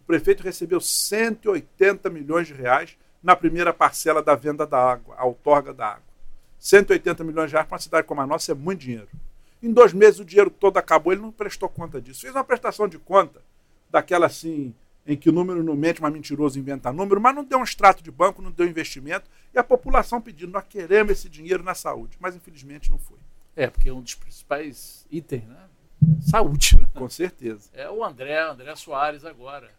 o 0.01 0.03
prefeito 0.05 0.43
recebeu 0.43 0.80
180 0.80 2.09
milhões 2.09 2.47
de 2.47 2.53
reais 2.53 2.97
na 3.24 3.36
primeira 3.36 3.74
parcela 3.74 4.22
da 4.22 4.36
venda 4.36 4.65
da 4.65 4.80
água, 4.80 5.15
a 5.17 5.26
outorga 5.26 5.74
da 5.74 5.88
água. 5.88 6.11
180 6.59 7.24
milhões 7.24 7.49
de 7.49 7.53
reais 7.53 7.67
para 7.67 7.76
uma 7.76 7.82
cidade 7.82 8.07
como 8.07 8.22
a 8.22 8.28
nossa 8.28 8.51
é 8.51 8.55
muito 8.55 8.82
dinheiro. 8.82 9.07
Em 9.62 9.72
dois 9.72 9.93
meses 9.93 10.20
o 10.20 10.26
dinheiro 10.26 10.49
todo 10.49 10.78
acabou, 10.78 11.14
ele 11.14 11.22
não 11.22 11.32
prestou 11.32 11.70
conta 11.70 12.01
disso. 12.01 12.22
Fez 12.22 12.34
uma 12.34 12.43
prestação 12.43 12.88
de 12.88 12.97
conta, 12.97 13.41
daquela 13.89 14.26
assim, 14.26 14.74
em 15.05 15.16
que 15.16 15.30
o 15.30 15.32
número 15.32 15.64
não 15.64 15.76
mente, 15.76 16.01
mas 16.01 16.12
mentiroso 16.12 16.57
inventa 16.59 16.91
número, 16.91 17.22
mas 17.22 17.36
não 17.36 17.43
deu 17.43 17.59
um 17.59 17.64
extrato 17.64 18.03
de 18.03 18.12
banco, 18.12 18.41
não 18.41 18.51
deu 18.51 18.68
investimento, 18.68 19.30
e 19.53 19.59
a 19.59 19.64
população 19.64 20.22
pedindo, 20.22 20.51
nós 20.51 20.66
queremos 20.68 21.12
esse 21.12 21.30
dinheiro 21.30 21.64
na 21.64 21.76
saúde. 21.76 22.18
Mas 22.20 22.36
infelizmente 22.36 22.89
não 22.89 22.97
foi. 22.97 23.18
É, 23.55 23.68
porque 23.68 23.89
é 23.89 23.93
um 23.93 24.01
dos 24.01 24.16
principais 24.16 25.05
itens, 25.12 25.43
né? 25.43 25.57
Saúde. 26.22 26.78
Né? 26.78 26.88
Com 26.95 27.09
certeza. 27.09 27.70
É 27.74 27.89
o 27.89 28.03
André, 28.03 28.39
André 28.41 28.76
Soares 28.76 29.26
agora. 29.26 29.70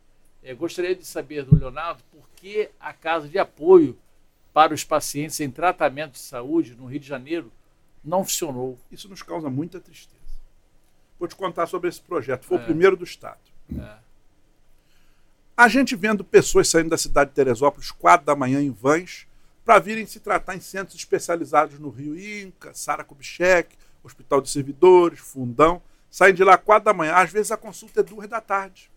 Eu 0.42 0.56
gostaria 0.56 0.94
de 0.94 1.04
saber 1.04 1.44
do 1.44 1.56
Leonardo 1.56 2.02
por 2.10 2.28
que 2.36 2.68
a 2.78 2.92
casa 2.92 3.28
de 3.28 3.38
apoio 3.38 3.96
para 4.52 4.74
os 4.74 4.84
pacientes 4.84 5.40
em 5.40 5.50
tratamento 5.50 6.12
de 6.12 6.18
saúde 6.18 6.74
no 6.74 6.86
Rio 6.86 7.00
de 7.00 7.06
Janeiro 7.06 7.50
não 8.04 8.24
funcionou. 8.24 8.78
Isso 8.90 9.08
nos 9.08 9.22
causa 9.22 9.48
muita 9.48 9.80
tristeza. 9.80 10.20
Vou 11.18 11.28
te 11.28 11.36
contar 11.36 11.66
sobre 11.66 11.88
esse 11.88 12.00
projeto. 12.00 12.44
Foi 12.44 12.58
é. 12.58 12.60
o 12.60 12.64
primeiro 12.64 12.96
do 12.96 13.04
Estado. 13.04 13.38
É. 13.78 13.96
A 15.56 15.68
gente 15.68 15.94
vendo 15.94 16.24
pessoas 16.24 16.68
saindo 16.68 16.90
da 16.90 16.98
cidade 16.98 17.30
de 17.30 17.36
Teresópolis, 17.36 17.90
quatro 17.90 18.26
da 18.26 18.34
manhã, 18.34 18.60
em 18.60 18.70
vans, 18.70 19.26
para 19.64 19.78
virem 19.78 20.06
se 20.06 20.18
tratar 20.18 20.56
em 20.56 20.60
centros 20.60 20.96
especializados 20.96 21.78
no 21.78 21.90
Rio 21.90 22.18
Inca, 22.18 22.74
Sara 22.74 23.04
Kubitschek, 23.04 23.76
Hospital 24.02 24.40
de 24.40 24.50
Servidores, 24.50 25.20
Fundão. 25.20 25.80
Saem 26.10 26.34
de 26.34 26.42
lá 26.42 26.58
quatro 26.58 26.86
da 26.86 26.92
manhã. 26.92 27.14
Às 27.14 27.30
vezes 27.30 27.52
a 27.52 27.56
consulta 27.56 28.00
é 28.00 28.02
duas 28.02 28.28
da 28.28 28.40
tarde. 28.40 28.90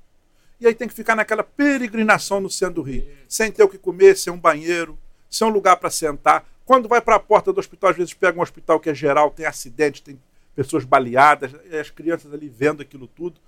E 0.59 0.65
aí 0.65 0.73
tem 0.73 0.87
que 0.87 0.93
ficar 0.93 1.15
naquela 1.15 1.43
peregrinação 1.43 2.39
no 2.39 2.49
centro 2.49 2.75
do 2.75 2.81
Rio, 2.81 3.05
sem 3.27 3.51
ter 3.51 3.63
o 3.63 3.69
que 3.69 3.77
comer, 3.77 4.17
sem 4.17 4.31
um 4.31 4.39
banheiro, 4.39 4.97
sem 5.29 5.45
um 5.45 5.51
lugar 5.51 5.77
para 5.77 5.89
sentar. 5.89 6.45
Quando 6.65 6.89
vai 6.89 6.99
para 6.99 7.15
a 7.15 7.19
porta 7.19 7.53
do 7.53 7.59
hospital, 7.59 7.91
às 7.91 7.95
vezes 7.95 8.13
pega 8.13 8.39
um 8.39 8.41
hospital 8.41 8.79
que 8.79 8.89
é 8.89 8.93
geral, 8.93 9.29
tem 9.29 9.45
acidente, 9.45 10.01
tem 10.01 10.19
pessoas 10.55 10.83
baleadas, 10.83 11.51
as 11.79 11.91
crianças 11.91 12.33
ali 12.33 12.49
vendo 12.49 12.81
aquilo 12.81 13.07
tudo. 13.07 13.39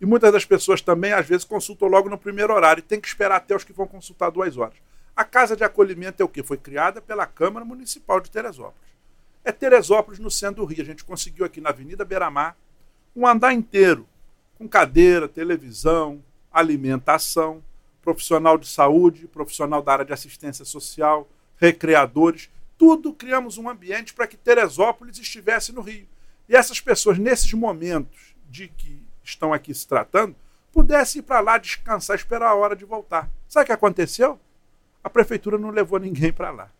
E 0.00 0.06
muitas 0.06 0.32
das 0.32 0.44
pessoas 0.44 0.80
também, 0.80 1.12
às 1.12 1.26
vezes, 1.26 1.44
consultam 1.44 1.88
logo 1.88 2.08
no 2.08 2.16
primeiro 2.18 2.54
horário 2.54 2.80
e 2.80 2.82
tem 2.82 3.00
que 3.00 3.08
esperar 3.08 3.36
até 3.36 3.56
os 3.56 3.64
que 3.64 3.72
vão 3.72 3.86
consultar 3.86 4.30
duas 4.30 4.56
horas. 4.56 4.76
A 5.16 5.24
casa 5.24 5.56
de 5.56 5.64
acolhimento 5.64 6.22
é 6.22 6.24
o 6.24 6.28
quê? 6.28 6.42
Foi 6.42 6.56
criada 6.56 7.00
pela 7.00 7.26
Câmara 7.26 7.64
Municipal 7.64 8.20
de 8.20 8.30
Teresópolis. 8.30 8.94
É 9.44 9.52
Teresópolis 9.52 10.18
no 10.18 10.30
centro 10.30 10.64
do 10.64 10.64
Rio. 10.64 10.82
A 10.82 10.86
gente 10.86 11.04
conseguiu 11.04 11.44
aqui 11.44 11.60
na 11.60 11.70
Avenida 11.70 12.04
Beira-Mar 12.04 12.56
um 13.14 13.26
andar 13.26 13.52
inteiro, 13.52 14.06
com 14.56 14.68
cadeira, 14.68 15.28
televisão, 15.28 16.22
alimentação, 16.52 17.62
profissional 18.02 18.58
de 18.58 18.68
saúde, 18.68 19.26
profissional 19.28 19.82
da 19.82 19.92
área 19.92 20.04
de 20.04 20.12
assistência 20.12 20.64
social, 20.64 21.28
recreadores, 21.56 22.50
tudo 22.76 23.12
criamos 23.12 23.56
um 23.58 23.68
ambiente 23.68 24.12
para 24.12 24.26
que 24.26 24.36
Teresópolis 24.36 25.18
estivesse 25.18 25.72
no 25.72 25.80
Rio. 25.80 26.06
E 26.48 26.56
essas 26.56 26.80
pessoas, 26.80 27.18
nesses 27.18 27.52
momentos 27.52 28.34
de 28.50 28.68
que 28.68 29.02
estão 29.22 29.52
aqui 29.52 29.72
se 29.72 29.86
tratando, 29.86 30.34
pudessem 30.72 31.20
ir 31.20 31.22
para 31.22 31.40
lá 31.40 31.56
descansar, 31.56 32.16
esperar 32.16 32.48
a 32.48 32.54
hora 32.54 32.76
de 32.76 32.84
voltar. 32.84 33.30
Sabe 33.48 33.64
o 33.64 33.66
que 33.66 33.72
aconteceu? 33.72 34.38
A 35.02 35.08
prefeitura 35.08 35.56
não 35.56 35.70
levou 35.70 35.98
ninguém 35.98 36.32
para 36.32 36.50
lá. 36.50 36.70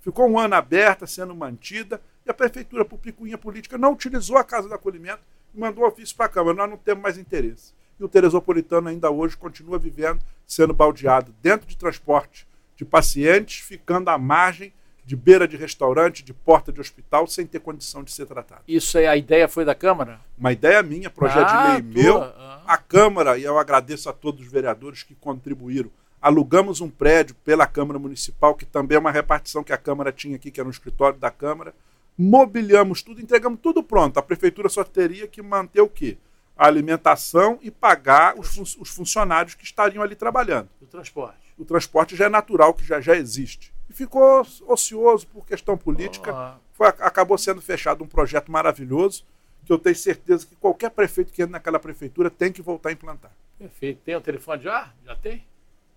Ficou 0.00 0.28
um 0.28 0.38
ano 0.38 0.54
aberta, 0.54 1.06
sendo 1.06 1.34
mantida, 1.34 2.00
e 2.26 2.30
a 2.30 2.34
prefeitura, 2.34 2.84
por 2.84 2.98
picuinha 2.98 3.38
política, 3.38 3.78
não 3.78 3.92
utilizou 3.92 4.36
a 4.36 4.44
casa 4.44 4.68
de 4.68 4.74
acolhimento 4.74 5.20
e 5.54 5.58
mandou 5.58 5.86
ofício 5.86 6.16
para 6.16 6.26
a 6.26 6.28
Câmara. 6.28 6.56
Nós 6.56 6.70
não 6.70 6.76
temos 6.76 7.02
mais 7.02 7.18
interesse. 7.18 7.72
E 7.98 8.04
o 8.04 8.08
teresopolitano 8.08 8.88
ainda 8.88 9.10
hoje 9.10 9.36
continua 9.36 9.78
vivendo, 9.78 10.20
sendo 10.46 10.74
baldeado 10.74 11.34
dentro 11.42 11.66
de 11.66 11.76
transporte 11.76 12.46
de 12.76 12.84
pacientes 12.84 13.60
ficando 13.60 14.08
à 14.08 14.18
margem 14.18 14.72
de 15.04 15.14
beira 15.14 15.46
de 15.46 15.56
restaurante, 15.56 16.22
de 16.22 16.32
porta 16.32 16.72
de 16.72 16.80
hospital, 16.80 17.26
sem 17.26 17.46
ter 17.46 17.60
condição 17.60 18.02
de 18.02 18.10
ser 18.10 18.26
tratado. 18.26 18.62
Isso 18.66 18.96
aí, 18.96 19.06
a 19.06 19.16
ideia 19.16 19.46
foi 19.46 19.64
da 19.64 19.74
Câmara? 19.74 20.20
Uma 20.36 20.52
ideia 20.52 20.82
minha, 20.82 21.10
projeto 21.10 21.48
ah, 21.50 21.78
de 21.78 21.82
lei 21.82 21.92
tua. 21.92 22.02
meu. 22.02 22.22
Ah. 22.22 22.62
A 22.66 22.78
Câmara, 22.78 23.36
e 23.36 23.44
eu 23.44 23.58
agradeço 23.58 24.08
a 24.08 24.12
todos 24.12 24.40
os 24.40 24.50
vereadores 24.50 25.02
que 25.02 25.14
contribuíram, 25.14 25.90
alugamos 26.20 26.80
um 26.80 26.88
prédio 26.88 27.36
pela 27.44 27.66
Câmara 27.66 27.98
Municipal, 27.98 28.54
que 28.54 28.64
também 28.64 28.96
é 28.96 28.98
uma 28.98 29.10
repartição 29.10 29.62
que 29.62 29.72
a 29.72 29.76
Câmara 29.76 30.10
tinha 30.10 30.36
aqui, 30.36 30.50
que 30.50 30.58
era 30.58 30.66
um 30.66 30.72
escritório 30.72 31.18
da 31.18 31.30
Câmara. 31.30 31.74
Mobiliamos 32.16 33.02
tudo, 33.02 33.20
entregamos 33.20 33.60
tudo 33.60 33.82
pronto. 33.82 34.18
A 34.18 34.22
Prefeitura 34.22 34.70
só 34.70 34.82
teria 34.82 35.28
que 35.28 35.42
manter 35.42 35.82
o 35.82 35.88
quê? 35.88 36.16
A 36.56 36.66
alimentação 36.66 37.58
e 37.60 37.70
pagar 37.70 38.38
os, 38.38 38.54
fun 38.54 38.62
os 38.62 38.88
funcionários 38.88 39.54
que 39.54 39.64
estariam 39.64 40.02
ali 40.02 40.14
trabalhando. 40.14 40.70
O 40.80 40.86
transporte 40.86 41.43
o 41.58 41.64
transporte 41.64 42.16
já 42.16 42.26
é 42.26 42.28
natural, 42.28 42.74
que 42.74 42.84
já, 42.84 43.00
já 43.00 43.16
existe. 43.16 43.72
E 43.88 43.92
ficou 43.92 44.44
ocioso 44.66 45.26
por 45.28 45.46
questão 45.46 45.76
política. 45.76 46.58
Foi, 46.72 46.88
acabou 46.88 47.38
sendo 47.38 47.62
fechado 47.62 48.02
um 48.02 48.06
projeto 48.06 48.50
maravilhoso, 48.50 49.24
que 49.64 49.72
eu 49.72 49.78
tenho 49.78 49.96
certeza 49.96 50.46
que 50.46 50.56
qualquer 50.56 50.90
prefeito 50.90 51.32
que 51.32 51.42
entra 51.42 51.52
naquela 51.52 51.78
prefeitura 51.78 52.30
tem 52.30 52.52
que 52.52 52.60
voltar 52.60 52.90
a 52.90 52.92
implantar. 52.92 53.30
Perfeito. 53.58 54.00
Tem 54.04 54.14
o 54.16 54.20
telefone 54.20 54.62
já? 54.62 54.92
Já 55.04 55.16
tem? 55.16 55.46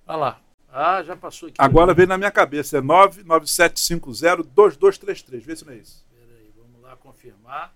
Olha 0.06 0.18
lá. 0.18 0.42
Ah, 0.72 1.02
já 1.02 1.16
passou 1.16 1.50
aqui. 1.50 1.56
Agora 1.58 1.92
veio 1.94 2.08
na 2.08 2.18
minha 2.18 2.32
cabeça, 2.32 2.78
é 2.78 2.82
99750-2233. 2.82 5.42
Vê 5.42 5.56
se 5.56 5.66
não 5.66 5.74
é 5.74 5.78
isso. 5.78 6.06
Peraí, 6.14 6.52
vamos 6.58 6.82
lá 6.82 6.96
confirmar. 6.96 7.74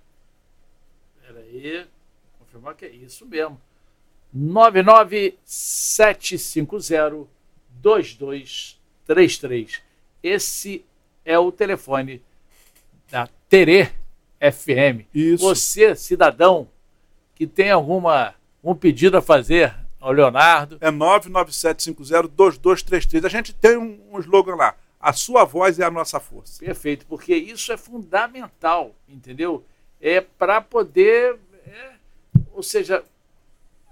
Peraí. 1.21 1.87
Confirmar 2.39 2.75
que 2.75 2.85
é 2.85 2.89
isso 2.89 3.25
mesmo. 3.25 3.59
99750 4.33 7.27
2233. 7.81 9.81
Esse 10.23 10.85
é 11.25 11.37
o 11.37 11.51
telefone 11.51 12.21
da 13.09 13.27
Terê 13.49 13.89
FM. 14.39 15.05
Isso. 15.13 15.43
Você, 15.43 15.93
cidadão, 15.95 16.69
que 17.35 17.45
tem 17.45 17.71
alguma 17.71 18.33
um 18.63 18.75
pedido 18.75 19.17
a 19.17 19.21
fazer 19.21 19.75
ao 19.99 20.11
Leonardo. 20.11 20.77
É 20.81 20.91
997502233. 20.91 23.25
A 23.25 23.29
gente 23.29 23.53
tem 23.53 23.77
um, 23.77 23.99
um 24.11 24.19
slogan 24.19 24.55
lá. 24.55 24.75
A 24.99 25.13
sua 25.13 25.43
voz 25.43 25.79
é 25.79 25.83
a 25.83 25.91
nossa 25.91 26.19
força. 26.19 26.63
Perfeito, 26.63 27.07
porque 27.07 27.35
isso 27.35 27.73
é 27.73 27.77
fundamental, 27.77 28.93
entendeu? 29.09 29.65
É 29.99 30.21
para 30.21 30.61
poder. 30.61 31.39
É, 31.65 31.93
ou 32.53 32.61
seja, 32.61 33.03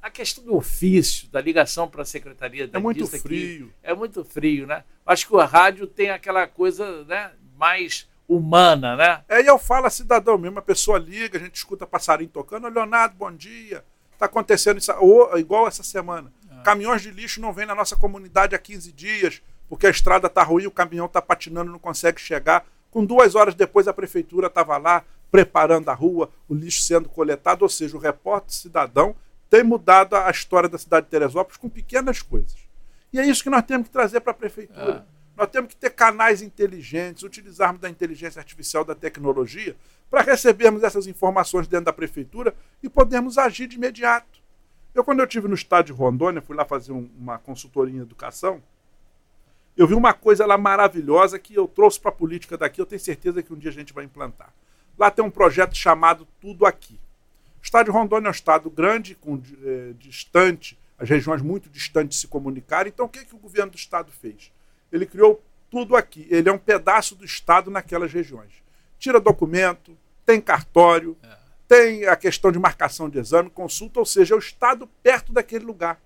a 0.01 0.09
questão 0.09 0.43
do 0.43 0.55
ofício, 0.55 1.29
da 1.29 1.41
ligação 1.41 1.87
para 1.87 2.01
a 2.01 2.05
secretaria 2.05 2.69
É 2.71 2.79
muito 2.79 3.07
frio. 3.07 3.73
É 3.83 3.93
muito 3.93 4.23
frio, 4.23 4.65
né? 4.65 4.83
Acho 5.05 5.27
que 5.27 5.33
o 5.33 5.39
rádio 5.39 5.87
tem 5.87 6.09
aquela 6.09 6.47
coisa 6.47 7.03
né, 7.05 7.31
mais 7.57 8.07
humana, 8.27 8.95
né? 8.95 9.23
É, 9.27 9.41
e 9.41 9.47
eu 9.47 9.57
falo 9.57 9.87
a 9.87 9.89
cidadão 9.89 10.37
mesmo, 10.37 10.59
a 10.59 10.61
pessoa 10.61 10.99
liga, 10.99 11.37
a 11.37 11.41
gente 11.41 11.55
escuta 11.55 11.87
passarinho 11.87 12.29
tocando, 12.29 12.69
Leonardo, 12.69 13.15
bom 13.15 13.31
dia. 13.31 13.83
Está 14.13 14.27
acontecendo 14.27 14.77
isso, 14.77 14.91
ou, 14.99 15.37
igual 15.37 15.67
essa 15.67 15.81
semana. 15.81 16.31
Ah. 16.49 16.61
Caminhões 16.61 17.01
de 17.01 17.09
lixo 17.09 17.41
não 17.41 17.51
vêm 17.51 17.65
na 17.65 17.73
nossa 17.73 17.95
comunidade 17.95 18.55
há 18.55 18.59
15 18.59 18.91
dias, 18.91 19.41
porque 19.67 19.87
a 19.87 19.89
estrada 19.89 20.27
está 20.27 20.43
ruim, 20.43 20.67
o 20.67 20.71
caminhão 20.71 21.07
está 21.07 21.21
patinando, 21.21 21.71
não 21.71 21.79
consegue 21.79 22.21
chegar. 22.21 22.65
Com 22.91 23.03
duas 23.03 23.33
horas 23.35 23.55
depois, 23.55 23.87
a 23.87 23.93
prefeitura 23.93 24.47
estava 24.47 24.77
lá 24.77 25.03
preparando 25.31 25.89
a 25.89 25.93
rua, 25.93 26.29
o 26.47 26.53
lixo 26.53 26.81
sendo 26.81 27.09
coletado, 27.09 27.63
ou 27.63 27.69
seja, 27.69 27.95
o 27.95 27.99
repórter 27.99 28.53
cidadão 28.53 29.15
tem 29.49 29.63
mudado 29.63 30.15
a 30.15 30.29
história 30.29 30.69
da 30.69 30.77
cidade 30.77 31.05
de 31.05 31.11
Teresópolis 31.11 31.57
com 31.57 31.69
pequenas 31.69 32.21
coisas. 32.21 32.55
E 33.11 33.19
é 33.19 33.25
isso 33.25 33.43
que 33.43 33.49
nós 33.49 33.63
temos 33.63 33.87
que 33.87 33.93
trazer 33.93 34.19
para 34.19 34.31
a 34.31 34.35
prefeitura. 34.35 35.05
Ah. 35.07 35.19
Nós 35.35 35.47
temos 35.49 35.69
que 35.69 35.75
ter 35.75 35.89
canais 35.91 36.41
inteligentes, 36.41 37.23
utilizarmos 37.23 37.81
da 37.81 37.89
inteligência 37.89 38.39
artificial, 38.39 38.83
da 38.83 38.93
tecnologia, 38.93 39.75
para 40.09 40.21
recebermos 40.21 40.83
essas 40.83 41.07
informações 41.07 41.67
dentro 41.67 41.85
da 41.85 41.93
prefeitura 41.93 42.53
e 42.83 42.89
podermos 42.89 43.37
agir 43.37 43.67
de 43.67 43.77
imediato. 43.77 44.39
Eu, 44.93 45.03
quando 45.03 45.19
eu 45.19 45.25
estive 45.25 45.47
no 45.47 45.55
estado 45.55 45.85
de 45.85 45.93
Rondônia, 45.93 46.41
fui 46.41 46.55
lá 46.55 46.65
fazer 46.65 46.91
um, 46.91 47.09
uma 47.17 47.37
consultoria 47.37 47.95
em 47.95 48.01
educação, 48.01 48.61
eu 49.77 49.87
vi 49.87 49.93
uma 49.93 50.13
coisa 50.13 50.45
lá 50.45 50.57
maravilhosa 50.57 51.39
que 51.39 51.55
eu 51.55 51.65
trouxe 51.67 51.97
para 51.99 52.09
a 52.09 52.13
política 52.13 52.57
daqui, 52.57 52.81
eu 52.81 52.85
tenho 52.85 52.99
certeza 52.99 53.41
que 53.41 53.53
um 53.53 53.57
dia 53.57 53.71
a 53.71 53.73
gente 53.73 53.93
vai 53.93 54.03
implantar. 54.03 54.53
Lá 54.97 55.09
tem 55.09 55.23
um 55.23 55.31
projeto 55.31 55.73
chamado 55.73 56.27
Tudo 56.41 56.65
Aqui. 56.65 56.99
O 57.61 57.63
estado 57.63 57.85
de 57.85 57.91
Rondônia 57.91 58.27
é 58.27 58.29
um 58.29 58.31
estado 58.31 58.69
grande, 58.69 59.15
com, 59.15 59.41
eh, 59.63 59.93
distante, 59.99 60.77
as 60.97 61.09
regiões 61.09 61.41
muito 61.41 61.69
distantes 61.69 62.19
se 62.19 62.27
comunicarem. 62.27 62.91
Então, 62.93 63.05
o 63.05 63.09
que, 63.09 63.25
que 63.25 63.35
o 63.35 63.39
governo 63.39 63.71
do 63.71 63.77
estado 63.77 64.11
fez? 64.11 64.51
Ele 64.91 65.05
criou 65.05 65.41
tudo 65.69 65.95
aqui. 65.95 66.27
Ele 66.29 66.49
é 66.49 66.51
um 66.51 66.57
pedaço 66.57 67.15
do 67.15 67.23
estado 67.25 67.69
naquelas 67.69 68.11
regiões. 68.11 68.51
Tira 68.97 69.19
documento, 69.19 69.97
tem 70.25 70.41
cartório, 70.41 71.15
É. 71.23 71.37
tem 71.67 72.05
a 72.05 72.15
questão 72.15 72.51
de 72.51 72.59
marcação 72.59 73.09
de 73.09 73.19
exame, 73.19 73.49
consulta, 73.49 73.99
ou 73.99 74.05
seja, 74.05 74.33
é 74.33 74.37
o 74.37 74.39
estado 74.39 74.87
perto 75.03 75.31
daquele 75.31 75.63
lugar. 75.65 76.01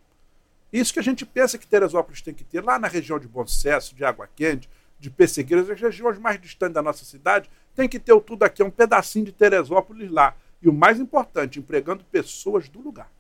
Isso 0.72 0.92
que 0.94 1.00
a 1.00 1.04
gente 1.04 1.26
pensa 1.26 1.58
que 1.58 1.68
Teresópolis 1.68 2.22
tem 2.22 2.34
que 2.34 2.44
ter 2.44 2.64
lá 2.64 2.78
na 2.80 2.88
região 2.88 3.20
de 3.20 3.28
Bom 3.28 3.46
Sucesso, 3.46 3.96
de 3.96 4.04
Água 4.04 4.28
Quente, 4.36 4.70
de 5.00 5.10
Pessegueiras, 5.10 5.70
as 5.70 5.80
regiões 5.80 6.18
mais 6.18 6.40
distantes 6.42 6.74
da 6.74 6.82
nossa 6.82 7.06
cidade, 7.06 7.50
tem 7.76 7.88
que 7.88 8.00
ter 8.00 8.14
o 8.14 8.22
tudo 8.22 8.44
aqui, 8.44 8.62
é 8.62 8.66
um 8.66 8.72
pedacinho 8.72 9.26
de 9.26 9.32
Teresópolis 9.32 10.10
lá. 10.12 10.36
E 10.64 10.70
o 10.70 10.74
mais 10.74 11.00
importante, 11.00 11.60
empregando 11.60 12.04
pessoas 12.06 12.70
do 12.70 12.80
lugar. 12.82 13.12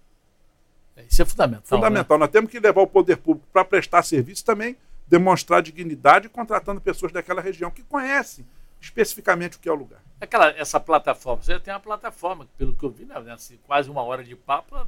Isso 1.10 1.22
é 1.22 1.26
fundamental. 1.26 1.62
né? 1.62 1.68
Fundamental. 1.68 2.18
Nós 2.18 2.30
temos 2.30 2.50
que 2.50 2.60
levar 2.60 2.82
o 2.82 2.88
poder 2.88 3.18
público 3.18 3.48
para 3.52 3.66
prestar 3.66 4.02
serviço 4.04 4.46
também, 4.46 4.78
demonstrar 5.08 5.62
dignidade, 5.62 6.30
contratando 6.30 6.80
pessoas 6.80 7.12
daquela 7.12 7.42
região 7.42 7.70
que 7.70 7.84
conhecem 7.84 8.46
especificamente 8.80 9.58
o 9.58 9.60
que 9.60 9.68
é 9.68 9.72
o 9.72 9.76
lugar. 9.76 10.02
Aquela, 10.22 10.50
essa 10.52 10.80
plataforma, 10.80 11.42
você 11.42 11.60
tem 11.60 11.74
uma 11.74 11.80
plataforma, 11.80 12.48
pelo 12.58 12.74
que 12.76 12.84
eu 12.84 12.90
vi, 12.90 13.06
né, 13.06 13.16
assim, 13.34 13.58
quase 13.66 13.90
uma 13.90 14.02
hora 14.04 14.24
de 14.24 14.36
papo, 14.36 14.88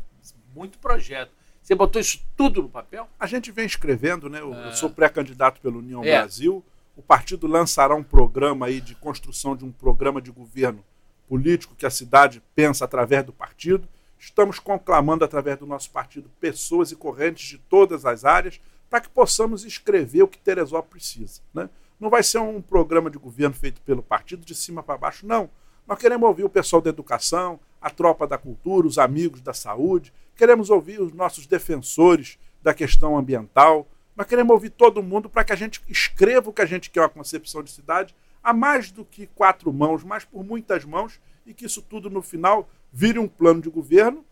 muito 0.53 0.77
projeto. 0.79 1.31
Você 1.61 1.73
botou 1.75 1.99
isso 1.99 2.21
tudo 2.37 2.61
no 2.61 2.69
papel? 2.69 3.09
A 3.19 3.25
gente 3.25 3.51
vem 3.51 3.65
escrevendo, 3.65 4.29
né? 4.29 4.39
Eu, 4.39 4.53
eu 4.53 4.67
É. 4.69 4.71
sou 4.73 4.89
pré-candidato 4.89 5.59
pela 5.59 5.77
União 5.77 6.03
É. 6.03 6.19
Brasil. 6.19 6.63
O 6.95 7.01
partido 7.01 7.47
lançará 7.47 7.95
um 7.95 8.03
programa 8.03 8.67
aí 8.67 8.79
de 8.79 8.93
construção 8.95 9.55
de 9.55 9.65
um 9.65 9.71
programa 9.71 10.21
de 10.21 10.29
governo 10.31 10.83
político 11.27 11.75
que 11.75 11.85
a 11.85 11.89
cidade 11.89 12.41
pensa 12.55 12.85
através 12.85 13.23
do 13.23 13.33
partido. 13.33 13.87
Estamos 14.17 14.59
conclamando 14.59 15.25
através 15.25 15.57
do 15.57 15.65
nosso 15.65 15.91
partido 15.91 16.29
pessoas 16.39 16.91
e 16.91 16.95
correntes 16.95 17.47
de 17.47 17.57
todas 17.57 18.05
as 18.05 18.25
áreas 18.25 18.59
para 18.89 19.01
que 19.01 19.09
possamos 19.09 19.65
escrever 19.65 20.23
o 20.23 20.27
que 20.27 20.37
Teresópolis 20.37 20.89
precisa. 20.89 21.41
Né? 21.53 21.69
Não 21.99 22.09
vai 22.09 22.23
ser 22.23 22.39
um 22.39 22.61
programa 22.61 23.09
de 23.09 23.17
governo 23.17 23.55
feito 23.55 23.81
pelo 23.81 24.03
partido 24.03 24.45
de 24.45 24.55
cima 24.55 24.83
para 24.83 24.97
baixo, 24.97 25.25
não. 25.25 25.49
Nós 25.87 25.99
queremos 25.99 26.27
ouvir 26.27 26.43
o 26.43 26.49
pessoal 26.49 26.81
da 26.81 26.89
educação, 26.89 27.59
a 27.79 27.89
tropa 27.89 28.25
da 28.25 28.37
cultura, 28.37 28.87
os 28.87 28.97
amigos 28.97 29.41
da 29.41 29.53
saúde, 29.53 30.11
queremos 30.35 30.69
ouvir 30.69 30.99
os 30.99 31.13
nossos 31.13 31.45
defensores 31.45 32.39
da 32.61 32.73
questão 32.73 33.17
ambiental. 33.17 33.87
Nós 34.15 34.27
queremos 34.27 34.51
ouvir 34.51 34.71
todo 34.71 35.03
mundo 35.03 35.29
para 35.29 35.43
que 35.43 35.53
a 35.53 35.55
gente 35.55 35.81
escreva 35.87 36.49
o 36.49 36.53
que 36.53 36.61
a 36.61 36.65
gente 36.65 36.89
quer 36.89 37.01
uma 37.01 37.09
concepção 37.09 37.61
de 37.61 37.71
cidade 37.71 38.15
a 38.45 38.53
mais 38.53 38.91
do 38.91 39.03
que 39.03 39.25
quatro 39.25 39.73
mãos, 39.73 40.03
mas 40.03 40.23
por 40.23 40.43
muitas 40.43 40.85
mãos, 40.85 41.19
e 41.47 41.53
que 41.53 41.65
isso 41.65 41.81
tudo 41.81 42.11
no 42.11 42.21
final 42.21 42.69
vire 42.93 43.17
um 43.17 43.27
plano 43.27 43.59
de 43.59 43.71
governo 43.71 44.23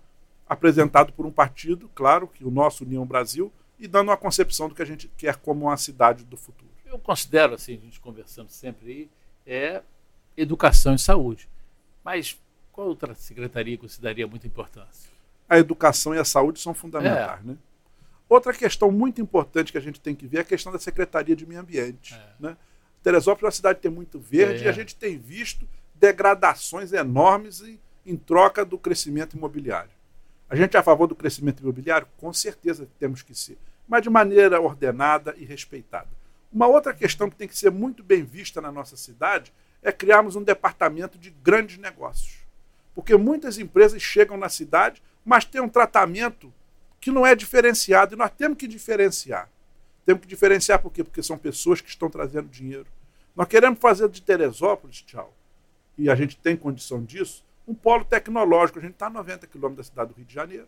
apresentado 0.48 1.12
por 1.12 1.26
um 1.26 1.32
partido, 1.32 1.90
claro, 1.96 2.28
que 2.28 2.46
o 2.46 2.52
nosso 2.52 2.84
União 2.84 3.04
Brasil, 3.08 3.52
e 3.80 3.88
dando 3.88 4.10
uma 4.10 4.18
concepção 4.18 4.70
do 4.70 4.76
que 4.76 4.84
a 4.84 4.86
gente 4.86 5.08
quer 5.18 5.38
como 5.38 5.66
uma 5.66 5.78
cidade 5.78 6.24
do 6.24 6.38
futuro. 6.38 6.70
Eu 6.86 7.00
considero, 7.00 7.56
assim, 7.56 7.74
a 7.76 7.80
gente 7.80 8.00
conversando 8.00 8.50
sempre 8.50 8.92
aí, 8.92 9.10
é 9.48 9.82
educação 10.38 10.94
e 10.94 11.00
saúde. 11.00 11.50
Mas 12.04 12.40
qual 12.72 12.90
outra 12.90 13.16
secretaria 13.16 13.80
consideraria 13.80 14.28
muita 14.28 14.46
importância? 14.46 15.10
A 15.50 15.58
educação 15.58 16.14
e 16.14 16.20
a 16.20 16.26
saúde 16.26 16.60
são 16.60 16.76
fundamentais, 16.76 17.44
né? 17.44 17.58
Outra 18.30 18.54
questão 18.54 18.92
muito 18.92 19.20
importante 19.20 19.72
que 19.72 19.78
a 19.78 19.82
gente 19.82 20.00
tem 20.00 20.14
que 20.14 20.28
ver 20.28 20.38
é 20.38 20.42
a 20.42 20.46
questão 20.46 20.72
da 20.72 20.80
Secretaria 20.80 21.36
de 21.36 21.46
Meio 21.46 21.62
Ambiente. 21.62 22.14
É. 22.14 22.34
Né? 22.40 22.58
Teresópolis 23.04 23.44
é 23.44 23.46
uma 23.48 23.52
cidade 23.52 23.76
que 23.76 23.84
tem 23.84 23.92
muito 23.92 24.18
verde 24.20 24.64
É. 24.64 24.66
e 24.66 24.70
a 24.70 24.72
gente 24.72 24.96
tem 24.96 25.18
visto 25.18 25.68
degradações 25.96 26.94
enormes 26.94 27.62
em, 27.62 27.80
em 28.06 28.16
troca 28.16 28.64
do 28.66 28.78
crescimento 28.78 29.36
imobiliário. 29.38 29.92
A 30.50 30.56
gente 30.56 30.76
é 30.76 30.80
a 30.80 30.84
favor 30.84 31.08
do 31.08 31.16
crescimento 31.16 31.62
imobiliário? 31.62 32.08
Com 32.18 32.32
certeza 32.34 32.88
temos 32.98 33.22
que 33.22 33.36
ser, 33.36 33.58
mas 33.88 34.02
de 34.02 34.10
maneira 34.10 34.60
ordenada 34.62 35.36
e 35.38 35.46
respeitada. 35.46 36.08
Uma 36.52 36.68
outra 36.68 36.94
questão 36.94 37.30
que 37.30 37.36
tem 37.36 37.48
que 37.48 37.58
ser 37.58 37.72
muito 37.72 38.04
bem 38.04 38.24
vista 38.24 38.62
na 38.62 38.72
nossa 38.72 38.96
cidade 38.96 39.52
é 39.82 39.92
criarmos 39.92 40.36
um 40.36 40.44
departamento 40.44 41.18
de 41.18 41.30
grandes 41.30 41.78
negócios. 41.78 42.38
Porque 42.96 43.18
muitas 43.18 43.58
empresas 43.58 44.02
chegam 44.02 44.38
na 44.38 44.48
cidade, 44.48 45.02
mas 45.26 45.46
têm 45.46 45.60
um 45.62 45.68
tratamento 45.68 46.54
que 47.02 47.12
não 47.12 47.26
é 47.26 47.36
diferenciado, 47.36 48.14
e 48.14 48.18
nós 48.18 48.30
temos 48.32 48.58
que 48.58 48.68
diferenciar. 48.68 49.50
Temos 50.06 50.22
que 50.22 50.28
diferenciar 50.28 50.80
por 50.80 50.92
quê? 50.92 51.04
Porque 51.04 51.24
são 51.24 51.38
pessoas 51.38 51.82
que 51.82 51.90
estão 51.90 52.10
trazendo 52.10 52.50
dinheiro. 52.50 52.88
Nós 53.36 53.48
queremos 53.48 53.80
fazer 53.80 54.10
de 54.10 54.22
Teresópolis, 54.22 55.02
tchau, 55.02 55.34
e 55.98 56.10
a 56.10 56.16
gente 56.16 56.38
tem 56.38 56.56
condição 56.56 57.04
disso, 57.04 57.44
um 57.68 57.74
polo 57.74 58.04
tecnológico. 58.04 58.80
A 58.80 58.82
gente 58.82 58.94
está 58.94 59.08
a 59.08 59.10
90 59.10 59.48
quilômetros 59.48 59.88
da 59.88 59.92
cidade 59.92 60.14
do 60.14 60.18
Rio 60.18 60.26
de 60.26 60.34
Janeiro. 60.34 60.68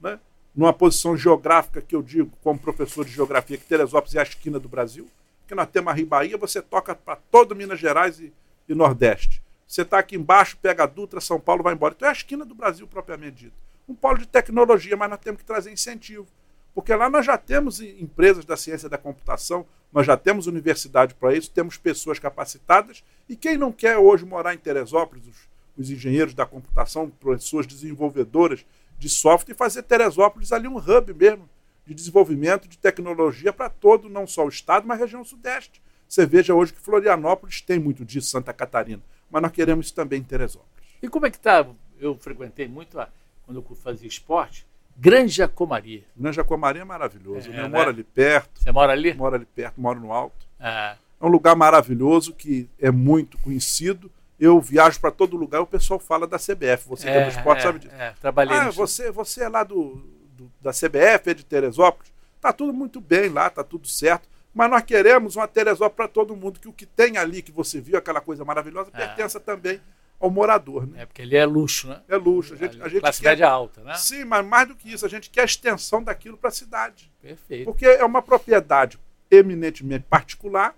Né? 0.00 0.18
Numa 0.54 0.72
posição 0.72 1.16
geográfica 1.16 1.80
que 1.80 1.96
eu 1.96 2.02
digo, 2.02 2.30
como 2.42 2.58
professor 2.58 3.04
de 3.04 3.10
geografia, 3.10 3.56
que 3.56 3.64
Teresópolis 3.64 4.14
é 4.14 4.20
a 4.20 4.22
esquina 4.22 4.60
do 4.60 4.68
Brasil, 4.68 5.08
que 5.46 5.54
nós 5.54 5.68
temos 5.68 5.92
a 5.92 5.94
Ribaía, 5.94 6.36
você 6.36 6.62
toca 6.62 6.94
para 6.94 7.16
todo 7.16 7.56
Minas 7.56 7.78
Gerais 7.80 8.20
e, 8.20 8.32
e 8.68 8.74
Nordeste. 8.74 9.42
Você 9.66 9.82
está 9.82 9.98
aqui 9.98 10.16
embaixo, 10.16 10.56
pega 10.60 10.84
a 10.84 10.86
Dutra, 10.86 11.20
São 11.20 11.40
Paulo, 11.40 11.62
vai 11.62 11.74
embora. 11.74 11.94
Então 11.96 12.06
é 12.06 12.10
a 12.10 12.14
esquina 12.14 12.44
do 12.44 12.54
Brasil 12.54 12.86
propriamente 12.86 13.44
dito. 13.44 13.56
Um 13.88 13.94
polo 13.94 14.18
de 14.18 14.26
tecnologia, 14.26 14.96
mas 14.96 15.10
nós 15.10 15.20
temos 15.20 15.40
que 15.40 15.46
trazer 15.46 15.72
incentivo. 15.72 16.26
Porque 16.74 16.94
lá 16.94 17.08
nós 17.08 17.24
já 17.24 17.38
temos 17.38 17.80
em- 17.80 18.02
empresas 18.02 18.44
da 18.44 18.56
ciência 18.56 18.88
da 18.88 18.98
computação, 18.98 19.64
nós 19.92 20.06
já 20.06 20.16
temos 20.16 20.46
universidade 20.46 21.14
para 21.14 21.34
isso, 21.34 21.50
temos 21.50 21.76
pessoas 21.76 22.18
capacitadas. 22.18 23.04
E 23.28 23.36
quem 23.36 23.56
não 23.56 23.70
quer 23.70 23.96
hoje 23.96 24.24
morar 24.24 24.54
em 24.54 24.58
Teresópolis, 24.58 25.24
os, 25.26 25.36
os 25.78 25.90
engenheiros 25.90 26.34
da 26.34 26.44
computação, 26.44 27.08
pessoas 27.10 27.66
desenvolvedoras 27.66 28.66
de 28.98 29.08
software, 29.08 29.54
e 29.54 29.56
fazer 29.56 29.82
Teresópolis 29.84 30.50
ali 30.52 30.66
um 30.68 30.76
hub 30.78 31.14
mesmo 31.14 31.48
de 31.86 31.94
desenvolvimento 31.94 32.66
de 32.66 32.78
tecnologia 32.78 33.52
para 33.52 33.68
todo, 33.68 34.08
não 34.08 34.26
só 34.26 34.44
o 34.44 34.48
estado, 34.48 34.86
mas 34.86 34.98
a 34.98 35.04
região 35.04 35.24
sudeste. 35.24 35.82
Você 36.08 36.24
veja 36.26 36.54
hoje 36.54 36.72
que 36.72 36.80
Florianópolis 36.80 37.60
tem 37.60 37.78
muito 37.78 38.04
disso, 38.04 38.28
Santa 38.30 38.52
Catarina, 38.52 39.02
mas 39.30 39.42
nós 39.42 39.52
queremos 39.52 39.86
isso 39.86 39.94
também 39.94 40.20
em 40.20 40.24
Teresópolis. 40.24 40.72
E 41.02 41.08
como 41.08 41.26
é 41.26 41.30
que 41.30 41.38
tá? 41.38 41.66
Eu 42.00 42.16
frequentei 42.18 42.66
muito, 42.66 42.98
a- 42.98 43.08
quando 43.44 43.58
eu 43.68 43.76
fazia 43.76 44.08
esporte, 44.08 44.66
Grande 44.96 45.32
Jacomaria. 45.32 46.04
Nanjacomaria 46.16 46.82
é 46.82 46.84
maravilhoso, 46.84 47.48
É, 47.48 47.52
né? 47.52 47.58
Eu 47.60 47.62
né? 47.64 47.68
moro 47.68 47.90
ali 47.90 48.04
perto, 48.04 48.60
Você 48.62 48.70
mora 48.72 48.92
ali? 48.92 49.12
moro 49.14 49.34
ali 49.36 49.44
perto, 49.44 49.80
moro 49.80 49.98
no 50.00 50.12
alto. 50.12 50.46
Ah, 50.60 50.96
É 51.20 51.24
um 51.26 51.28
lugar 51.28 51.56
maravilhoso 51.56 52.32
que 52.32 52.68
é 52.80 52.90
muito 52.90 53.36
conhecido. 53.38 54.10
Eu 54.38 54.60
viajo 54.60 55.00
para 55.00 55.10
todo 55.10 55.36
lugar 55.36 55.58
e 55.58 55.62
o 55.62 55.66
pessoal 55.66 55.98
fala 55.98 56.26
da 56.26 56.38
CBF. 56.38 56.86
Você 56.88 57.04
que 57.06 57.12
é 57.12 57.24
do 57.24 57.30
esporte 57.30 57.62
sabe 57.62 57.78
disso. 57.78 57.94
é, 57.94 58.12
trabalhei 58.20 58.56
Ah, 58.56 58.70
você, 58.70 59.10
você 59.10 59.42
é 59.44 59.48
lá 59.48 59.62
do, 59.64 60.04
do- 60.36 60.50
da 60.60 60.70
CBF, 60.72 61.30
é 61.30 61.34
de 61.34 61.44
Teresópolis. 61.44 62.12
Tá 62.40 62.52
tudo 62.52 62.72
muito 62.72 63.00
bem 63.00 63.28
lá, 63.30 63.48
tá 63.48 63.64
tudo 63.64 63.86
certo. 63.88 64.28
Mas 64.54 64.70
nós 64.70 64.82
queremos 64.82 65.34
uma 65.36 65.48
Teresópolis 65.48 65.96
para 65.96 66.08
todo 66.08 66.36
mundo, 66.36 66.60
que 66.60 66.68
o 66.68 66.72
que 66.72 66.84
tem 66.86 67.16
ali, 67.16 67.42
que 67.42 67.50
você 67.52 67.80
viu, 67.80 67.96
aquela 67.98 68.20
coisa 68.20 68.44
maravilhosa, 68.44 68.90
É. 68.92 68.98
pertença 69.06 69.40
também 69.40 69.80
ao 70.24 70.30
morador. 70.30 70.86
Né? 70.86 71.02
É 71.02 71.06
porque 71.06 71.20
ele 71.20 71.36
é 71.36 71.44
luxo, 71.44 71.88
né? 71.88 72.00
É 72.08 72.16
luxo. 72.16 72.54
A 72.54 72.56
gente, 72.56 72.82
a 72.82 72.88
gente 72.88 73.00
Classe 73.00 73.20
quer... 73.20 73.30
média 73.30 73.48
alta, 73.48 73.82
né? 73.82 73.94
Sim, 73.94 74.24
mas 74.24 74.44
mais 74.44 74.68
do 74.68 74.74
que 74.74 74.90
isso, 74.90 75.04
a 75.04 75.08
gente 75.08 75.28
quer 75.28 75.42
a 75.42 75.44
extensão 75.44 76.02
daquilo 76.02 76.38
para 76.38 76.48
a 76.48 76.52
cidade. 76.52 77.12
Perfeito. 77.20 77.66
Porque 77.66 77.84
é 77.84 78.04
uma 78.04 78.22
propriedade 78.22 78.98
eminentemente 79.30 80.06
particular, 80.08 80.74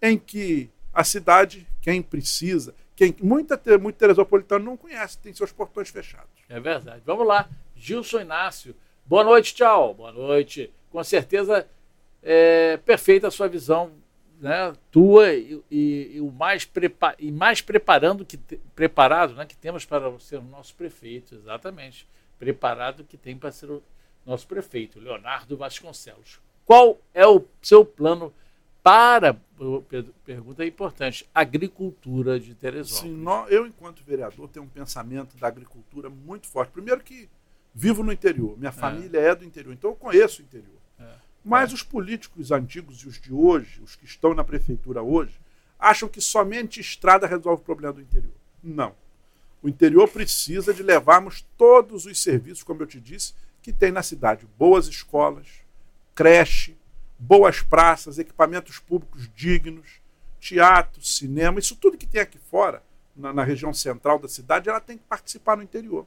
em 0.00 0.16
que 0.16 0.70
a 0.94 1.04
cidade, 1.04 1.66
quem 1.82 2.00
precisa, 2.00 2.74
quem 2.94 3.14
muita, 3.20 3.60
muito 3.78 3.96
teresopolitano 3.96 4.64
não 4.64 4.76
conhece, 4.76 5.18
tem 5.18 5.34
seus 5.34 5.52
portões 5.52 5.90
fechados. 5.90 6.30
É 6.48 6.58
verdade. 6.58 7.02
Vamos 7.04 7.26
lá. 7.26 7.48
Gilson 7.74 8.20
Inácio. 8.20 8.74
Boa 9.04 9.22
noite, 9.22 9.54
tchau. 9.54 9.92
Boa 9.92 10.12
noite. 10.12 10.72
Com 10.90 11.04
certeza, 11.04 11.68
é 12.22 12.78
perfeita 12.78 13.28
a 13.28 13.30
sua 13.30 13.48
visão, 13.48 13.92
né? 14.40 14.72
tua 14.90 15.32
e, 15.32 15.62
e- 15.70 16.12
e 16.16 16.20
o 16.20 16.30
mais, 16.30 16.64
prepa 16.64 17.14
e 17.18 17.30
mais 17.32 17.60
preparando 17.60 18.24
que 18.24 18.36
te- 18.36 18.60
preparado 18.74 19.34
né? 19.34 19.44
que 19.46 19.56
temos 19.56 19.84
para 19.84 20.18
ser 20.18 20.36
o 20.38 20.42
nosso 20.42 20.74
prefeito, 20.74 21.34
exatamente. 21.34 22.06
Preparado 22.38 23.04
que 23.04 23.16
tem 23.16 23.36
para 23.36 23.50
ser 23.52 23.70
o 23.70 23.82
nosso 24.24 24.46
prefeito, 24.46 24.98
Leonardo 25.00 25.56
Vasconcelos. 25.56 26.40
Qual 26.64 26.98
é 27.14 27.26
o 27.26 27.44
seu 27.62 27.84
plano 27.84 28.32
para, 28.82 29.36
pergunta 30.24 30.64
importante, 30.64 31.26
agricultura 31.34 32.38
de 32.38 32.54
Teresópolis? 32.54 33.14
Sim, 33.16 33.22
nó- 33.22 33.46
eu, 33.48 33.66
enquanto 33.66 34.02
vereador, 34.04 34.48
tenho 34.48 34.64
um 34.64 34.68
pensamento 34.68 35.36
da 35.36 35.46
agricultura 35.48 36.08
muito 36.10 36.46
forte. 36.46 36.70
Primeiro 36.72 37.00
que 37.02 37.28
vivo 37.74 38.02
no 38.02 38.12
interior, 38.12 38.56
minha 38.58 38.70
família 38.72 39.18
é 39.18 39.34
do 39.34 39.44
interior, 39.44 39.72
então 39.72 39.90
eu 39.90 39.96
conheço 39.96 40.40
o 40.40 40.44
interior. 40.44 40.75
Mas 41.46 41.72
os 41.72 41.80
políticos 41.80 42.50
antigos 42.50 42.98
e 43.02 43.06
os 43.06 43.20
de 43.20 43.32
hoje, 43.32 43.80
os 43.80 43.94
que 43.94 44.04
estão 44.04 44.34
na 44.34 44.42
prefeitura 44.42 45.00
hoje, 45.00 45.38
acham 45.78 46.08
que 46.08 46.20
somente 46.20 46.80
estrada 46.80 47.24
resolve 47.24 47.62
o 47.62 47.64
problema 47.64 47.92
do 47.92 48.00
interior. 48.00 48.34
Não. 48.60 48.92
O 49.62 49.68
interior 49.68 50.08
precisa 50.08 50.74
de 50.74 50.82
levarmos 50.82 51.46
todos 51.56 52.04
os 52.04 52.20
serviços, 52.20 52.64
como 52.64 52.82
eu 52.82 52.86
te 52.88 53.00
disse, 53.00 53.32
que 53.62 53.72
tem 53.72 53.92
na 53.92 54.02
cidade. 54.02 54.44
Boas 54.58 54.88
escolas, 54.88 55.46
creche, 56.16 56.76
boas 57.16 57.62
praças, 57.62 58.18
equipamentos 58.18 58.80
públicos 58.80 59.30
dignos, 59.32 60.00
teatro, 60.40 61.00
cinema, 61.00 61.60
isso 61.60 61.76
tudo 61.76 61.96
que 61.96 62.08
tem 62.08 62.22
aqui 62.22 62.38
fora, 62.50 62.82
na, 63.14 63.32
na 63.32 63.44
região 63.44 63.72
central 63.72 64.18
da 64.18 64.26
cidade, 64.26 64.68
ela 64.68 64.80
tem 64.80 64.98
que 64.98 65.04
participar 65.04 65.56
no 65.56 65.62
interior. 65.62 66.06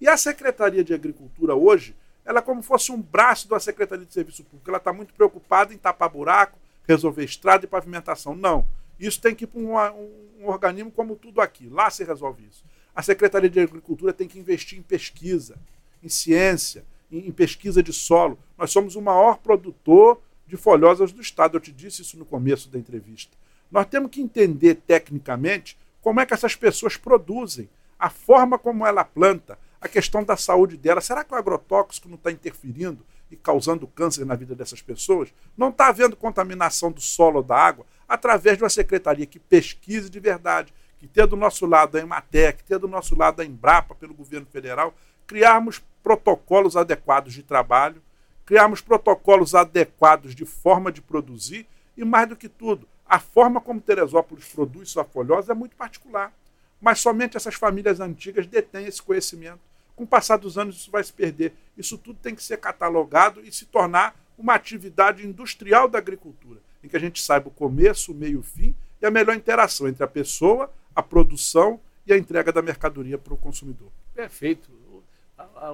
E 0.00 0.06
a 0.06 0.16
Secretaria 0.16 0.84
de 0.84 0.94
Agricultura 0.94 1.56
hoje, 1.56 1.96
ela 2.28 2.40
é 2.40 2.42
como 2.42 2.62
fosse 2.62 2.92
um 2.92 3.00
braço 3.00 3.48
da 3.48 3.58
Secretaria 3.58 4.04
de 4.04 4.12
Serviço 4.12 4.44
Público. 4.44 4.68
Ela 4.68 4.76
está 4.78 4.92
muito 4.92 5.14
preocupada 5.14 5.72
em 5.72 5.78
tapar 5.78 6.10
buraco, 6.10 6.58
resolver 6.86 7.24
estrada 7.24 7.64
e 7.64 7.68
pavimentação. 7.68 8.36
Não. 8.36 8.66
Isso 9.00 9.20
tem 9.20 9.34
que 9.34 9.44
ir 9.44 9.46
para 9.46 9.60
um, 9.60 9.76
um- 9.76 10.28
um 10.42 10.46
organismo 10.48 10.90
como 10.90 11.16
tudo 11.16 11.40
aqui. 11.40 11.68
Lá 11.68 11.88
se 11.88 12.04
resolve 12.04 12.44
isso. 12.50 12.62
A 12.94 13.02
Secretaria 13.02 13.48
de 13.48 13.60
Agricultura 13.60 14.12
tem 14.12 14.28
que 14.28 14.38
investir 14.38 14.78
em 14.78 14.82
pesquisa, 14.82 15.56
em 16.02 16.08
ciência, 16.08 16.84
em, 17.10 17.28
em 17.28 17.32
pesquisa 17.32 17.82
de 17.82 17.92
solo. 17.92 18.38
Nós 18.58 18.70
somos 18.70 18.94
o 18.94 19.00
maior 19.00 19.38
produtor 19.38 20.20
de 20.46 20.56
folhosas 20.56 21.12
do 21.12 21.20
Estado. 21.22 21.56
Eu 21.56 21.60
te 21.60 21.72
disse 21.72 22.02
isso 22.02 22.18
no 22.18 22.24
começo 22.26 22.68
da 22.68 22.78
entrevista. 22.78 23.36
Nós 23.70 23.86
temos 23.86 24.10
que 24.10 24.20
entender 24.20 24.74
tecnicamente 24.86 25.78
como 26.02 26.20
é 26.20 26.26
que 26.26 26.34
essas 26.34 26.54
pessoas 26.54 26.96
produzem, 26.96 27.68
a 27.98 28.08
forma 28.10 28.58
como 28.58 28.86
ela 28.86 29.02
planta, 29.04 29.58
a 29.80 29.88
questão 29.88 30.24
da 30.24 30.36
saúde 30.36 30.76
dela. 30.76 31.00
Será 31.00 31.24
que 31.24 31.32
o 31.32 31.36
agrotóxico 31.36 32.08
não 32.08 32.16
está 32.16 32.30
interferindo 32.30 33.04
e 33.30 33.36
causando 33.36 33.86
câncer 33.86 34.24
na 34.24 34.34
vida 34.34 34.54
dessas 34.54 34.82
pessoas? 34.82 35.32
Não 35.56 35.68
está 35.68 35.88
havendo 35.88 36.16
contaminação 36.16 36.90
do 36.90 37.00
solo 37.00 37.38
ou 37.38 37.42
da 37.42 37.56
água 37.56 37.86
através 38.08 38.56
de 38.56 38.64
uma 38.64 38.70
secretaria 38.70 39.26
que 39.26 39.38
pesquise 39.38 40.08
de 40.08 40.18
verdade, 40.18 40.72
que 40.98 41.06
tenha 41.06 41.26
do 41.26 41.36
nosso 41.36 41.66
lado 41.66 41.96
a 41.96 42.00
Ematec, 42.00 42.58
que 42.58 42.64
tenha 42.64 42.78
do 42.78 42.88
nosso 42.88 43.16
lado 43.16 43.40
a 43.40 43.44
Embrapa 43.44 43.94
pelo 43.94 44.14
governo 44.14 44.46
federal, 44.46 44.94
criarmos 45.26 45.82
protocolos 46.02 46.76
adequados 46.76 47.34
de 47.34 47.42
trabalho, 47.42 48.02
criarmos 48.46 48.80
protocolos 48.80 49.54
adequados 49.54 50.34
de 50.34 50.46
forma 50.46 50.90
de 50.90 51.02
produzir 51.02 51.66
e, 51.96 52.04
mais 52.04 52.28
do 52.28 52.34
que 52.34 52.48
tudo, 52.48 52.88
a 53.06 53.18
forma 53.18 53.60
como 53.60 53.80
Teresópolis 53.80 54.46
produz 54.46 54.90
sua 54.90 55.04
folhosa 55.04 55.52
é 55.52 55.54
muito 55.54 55.76
particular. 55.76 56.32
Mas 56.80 57.00
somente 57.00 57.36
essas 57.36 57.54
famílias 57.54 58.00
antigas 58.00 58.46
detêm 58.46 58.86
esse 58.86 59.02
conhecimento. 59.02 59.60
Com 59.98 60.04
o 60.04 60.06
passar 60.06 60.36
dos 60.36 60.56
anos, 60.56 60.76
isso 60.76 60.92
vai 60.92 61.02
se 61.02 61.12
perder. 61.12 61.52
Isso 61.76 61.98
tudo 61.98 62.20
tem 62.22 62.32
que 62.32 62.44
ser 62.44 62.58
catalogado 62.58 63.40
e 63.40 63.50
se 63.50 63.66
tornar 63.66 64.14
uma 64.38 64.54
atividade 64.54 65.26
industrial 65.26 65.88
da 65.88 65.98
agricultura, 65.98 66.60
em 66.84 66.88
que 66.88 66.96
a 66.96 67.00
gente 67.00 67.20
saiba 67.20 67.48
o 67.48 67.50
começo, 67.50 68.12
o 68.12 68.14
meio 68.14 68.38
o 68.38 68.42
fim 68.44 68.76
e 69.02 69.06
a 69.06 69.10
melhor 69.10 69.34
interação 69.34 69.88
entre 69.88 70.04
a 70.04 70.06
pessoa, 70.06 70.72
a 70.94 71.02
produção 71.02 71.80
e 72.06 72.12
a 72.12 72.16
entrega 72.16 72.52
da 72.52 72.62
mercadoria 72.62 73.18
para 73.18 73.34
o 73.34 73.36
consumidor. 73.36 73.90
Perfeito. 74.14 74.70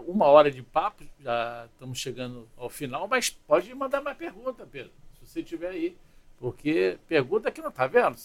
Uma 0.07 0.25
hora 0.25 0.51
de 0.51 0.62
papo, 0.62 1.05
já 1.20 1.68
estamos 1.70 1.99
chegando 1.99 2.49
ao 2.57 2.70
final, 2.70 3.07
mas 3.07 3.29
pode 3.29 3.75
mandar 3.75 4.01
mais 4.01 4.16
pergunta, 4.16 4.66
Pedro, 4.66 4.91
se 5.20 5.27
você 5.27 5.43
tiver 5.43 5.68
aí. 5.68 5.95
Porque 6.39 6.99
pergunta 7.07 7.51
que 7.51 7.61
não 7.61 7.68
está 7.68 7.87
vendo. 7.87 8.16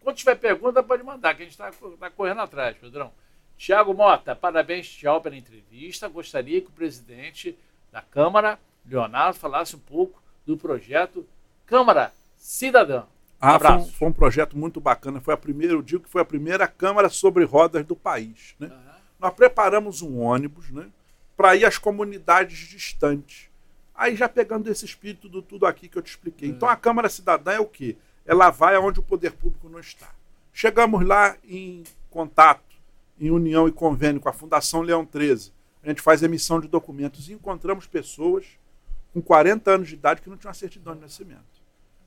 Quando 0.00 0.16
tiver 0.16 0.36
pergunta, 0.36 0.80
pode 0.80 1.02
mandar, 1.02 1.34
que 1.34 1.42
a 1.42 1.44
gente 1.44 1.60
está 1.60 2.08
correndo 2.10 2.40
atrás, 2.40 2.76
Pedrão. 2.76 3.12
Tiago 3.60 3.92
Mota, 3.92 4.34
parabéns, 4.34 4.88
tchau, 4.88 5.20
pela 5.20 5.36
entrevista. 5.36 6.08
Gostaria 6.08 6.62
que 6.62 6.68
o 6.68 6.72
presidente 6.72 7.58
da 7.92 8.00
Câmara, 8.00 8.58
Leonardo, 8.86 9.38
falasse 9.38 9.76
um 9.76 9.78
pouco 9.78 10.22
do 10.46 10.56
projeto 10.56 11.28
Câmara 11.66 12.10
Cidadã. 12.38 13.04
Ah, 13.38 13.58
foi 13.58 13.68
um, 13.68 13.72
abraço. 13.72 13.92
foi 13.92 14.08
um 14.08 14.12
projeto 14.14 14.56
muito 14.56 14.80
bacana. 14.80 15.20
Foi 15.20 15.34
a 15.34 15.36
primeira, 15.36 15.74
eu 15.74 15.82
digo 15.82 16.04
que 16.04 16.08
foi 16.08 16.22
a 16.22 16.24
primeira 16.24 16.66
Câmara 16.66 17.10
sobre 17.10 17.44
rodas 17.44 17.84
do 17.84 17.94
país. 17.94 18.54
Né? 18.58 18.68
Aham. 18.68 18.96
Nós 19.20 19.34
preparamos 19.34 20.00
um 20.00 20.20
ônibus 20.20 20.70
né, 20.70 20.86
para 21.36 21.54
ir 21.54 21.66
às 21.66 21.76
comunidades 21.76 22.56
distantes. 22.66 23.50
Aí 23.94 24.16
já 24.16 24.26
pegando 24.26 24.70
esse 24.70 24.86
espírito 24.86 25.28
do 25.28 25.42
tudo 25.42 25.66
aqui 25.66 25.86
que 25.86 25.98
eu 25.98 26.02
te 26.02 26.08
expliquei. 26.08 26.48
Então 26.48 26.66
a 26.66 26.76
Câmara 26.76 27.10
Cidadã 27.10 27.52
é 27.52 27.60
o 27.60 27.66
quê? 27.66 27.98
Ela 28.24 28.48
vai 28.48 28.74
aonde 28.74 29.00
o 29.00 29.02
poder 29.02 29.32
público 29.32 29.68
não 29.68 29.80
está. 29.80 30.08
Chegamos 30.50 31.06
lá 31.06 31.36
em 31.44 31.84
contato, 32.08 32.69
em 33.20 33.30
união 33.30 33.68
e 33.68 33.72
convênio 33.72 34.20
com 34.20 34.28
a 34.28 34.32
Fundação 34.32 34.80
Leão 34.80 35.04
13. 35.04 35.52
A 35.82 35.88
gente 35.88 36.00
faz 36.00 36.22
emissão 36.22 36.58
de 36.58 36.66
documentos 36.66 37.28
e 37.28 37.34
encontramos 37.34 37.86
pessoas 37.86 38.46
com 39.12 39.20
40 39.20 39.70
anos 39.70 39.88
de 39.88 39.94
idade 39.94 40.22
que 40.22 40.30
não 40.30 40.36
tinham 40.36 40.54
certidão 40.54 40.94
de 40.94 41.02
nascimento. 41.02 41.60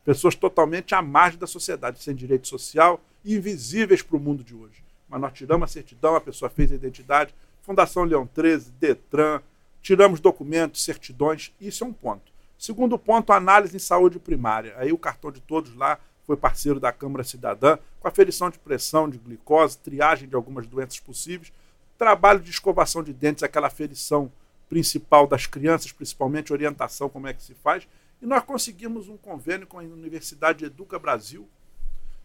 Pessoas 0.04 0.36
totalmente 0.36 0.96
à 0.96 1.02
margem 1.02 1.40
da 1.40 1.48
sociedade, 1.48 2.02
sem 2.02 2.16
direito 2.16 2.48
social 2.48 3.00
invisíveis 3.24 4.02
para 4.02 4.18
o 4.18 4.20
mundo 4.20 4.44
de 4.44 4.54
hoje. 4.54 4.84
Mas 5.08 5.22
nós 5.22 5.34
tiramos 5.34 5.70
a 5.70 5.72
certidão, 5.72 6.16
a 6.16 6.22
pessoa 6.22 6.50
fez 6.50 6.72
a 6.72 6.76
identidade, 6.76 7.34
Fundação 7.62 8.04
Leão 8.04 8.28
13, 8.28 8.72
Detran, 8.72 9.42
tiramos 9.82 10.20
documentos, 10.20 10.84
certidões, 10.84 11.54
isso 11.62 11.84
é 11.84 11.88
um 11.88 11.94
ponto. 11.94 12.34
Segundo 12.58 12.98
ponto, 12.98 13.32
análise 13.32 13.76
em 13.76 13.80
saúde 13.80 14.20
primária. 14.20 14.74
Aí 14.78 14.92
o 14.92 14.98
cartão 14.98 15.32
de 15.32 15.40
todos 15.40 15.76
lá 15.76 16.00
foi 16.26 16.36
parceiro 16.36 16.80
da 16.80 16.92
Câmara 16.92 17.24
Cidadã, 17.24 17.78
com 18.04 18.10
aferição 18.10 18.50
de 18.50 18.60
pressão, 18.60 19.10
de 19.10 19.18
glicose, 19.18 19.78
triagem 19.78 20.28
de 20.28 20.36
algumas 20.36 20.68
doenças 20.68 21.00
possíveis, 21.00 21.54
trabalho 21.98 22.42
de 22.42 22.50
escovação 22.50 23.02
de 23.02 23.14
dentes, 23.14 23.44
aquela 23.44 23.68
aferição 23.68 24.30
principal 24.68 25.26
das 25.26 25.48
crianças, 25.48 25.94
principalmente 25.94 26.52
orientação, 26.52 27.08
como 27.08 27.28
é 27.28 27.34
que 27.34 27.42
se 27.42 27.54
faz. 27.54 27.88
E 28.22 28.26
nós 28.26 28.44
conseguimos 28.44 29.08
um 29.08 29.16
convênio 29.16 29.66
com 29.66 29.80
a 29.80 29.84
Universidade 29.84 30.66
Educa 30.66 31.00
Brasil, 31.00 31.48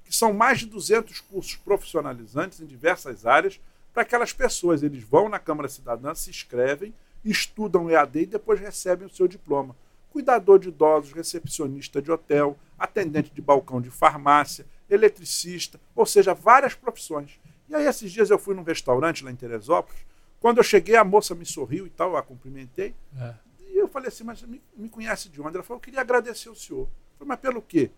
que 0.05 0.13
são 0.13 0.33
mais 0.33 0.59
de 0.59 0.67
200 0.67 1.21
cursos 1.21 1.55
profissionalizantes 1.55 2.61
em 2.61 2.67
diversas 2.67 3.25
áreas 3.25 3.61
para 3.95 4.03
aquelas 4.03 4.33
pessoas. 4.33 4.83
Eles 4.83 5.05
vão 5.05 5.29
na 5.29 5.39
Câmara 5.39 5.69
Cidadã, 5.69 6.13
se 6.13 6.29
inscrevem, 6.29 6.93
estudam 7.25 7.89
EAD 7.89 8.23
e 8.23 8.27
depois 8.27 8.59
recebem 8.59 9.07
o 9.07 9.15
seu 9.15 9.29
diploma. 9.29 9.77
Cuidador 10.11 10.59
de 10.59 10.71
idosos, 10.71 11.13
recepcionista 11.13 12.03
de 12.03 12.11
hotel, 12.11 12.59
atendente 12.77 13.33
de 13.33 13.41
balcão 13.41 13.81
de 13.81 13.91
farmácia, 13.91 14.67
eletricista, 14.89 15.81
ou 15.95 16.07
seja, 16.07 16.35
várias 16.35 16.75
profissões. 16.75 17.41
E 17.69 17.75
aí, 17.75 17.87
esses 17.87 18.11
dias 18.11 18.31
eu 18.31 18.39
fui 18.39 18.55
num 18.55 18.63
restaurante 18.63 19.25
lá 19.25 19.31
em 19.31 19.37
Teresópolis. 19.37 20.01
Quando 20.41 20.59
eu 20.59 20.65
cheguei, 20.65 20.97
a 20.97 21.05
moça 21.05 21.35
me 21.35 21.45
sorriu 21.45 21.87
e 21.87 21.91
tal, 21.91 22.11
eu 22.11 22.17
a 22.17 22.23
cumprimentei. 22.23 22.95
É. 23.19 23.35
E 23.71 23.77
eu 23.77 23.89
falei 23.89 24.09
assim, 24.09 24.25
mas 24.25 24.43
me, 24.43 24.63
me 24.77 24.89
conhece 24.89 25.29
de 25.29 25.41
onde? 25.41 25.57
Ela 25.57 25.65
falou, 25.65 25.79
eu 25.79 25.83
queria 25.83 26.01
agradecer 26.01 26.49
o 26.49 26.55
senhor. 26.55 26.83
Eu 26.83 27.19
falei, 27.19 27.29
mas 27.29 27.41
pelo 27.41 27.61
quê? 27.61 27.91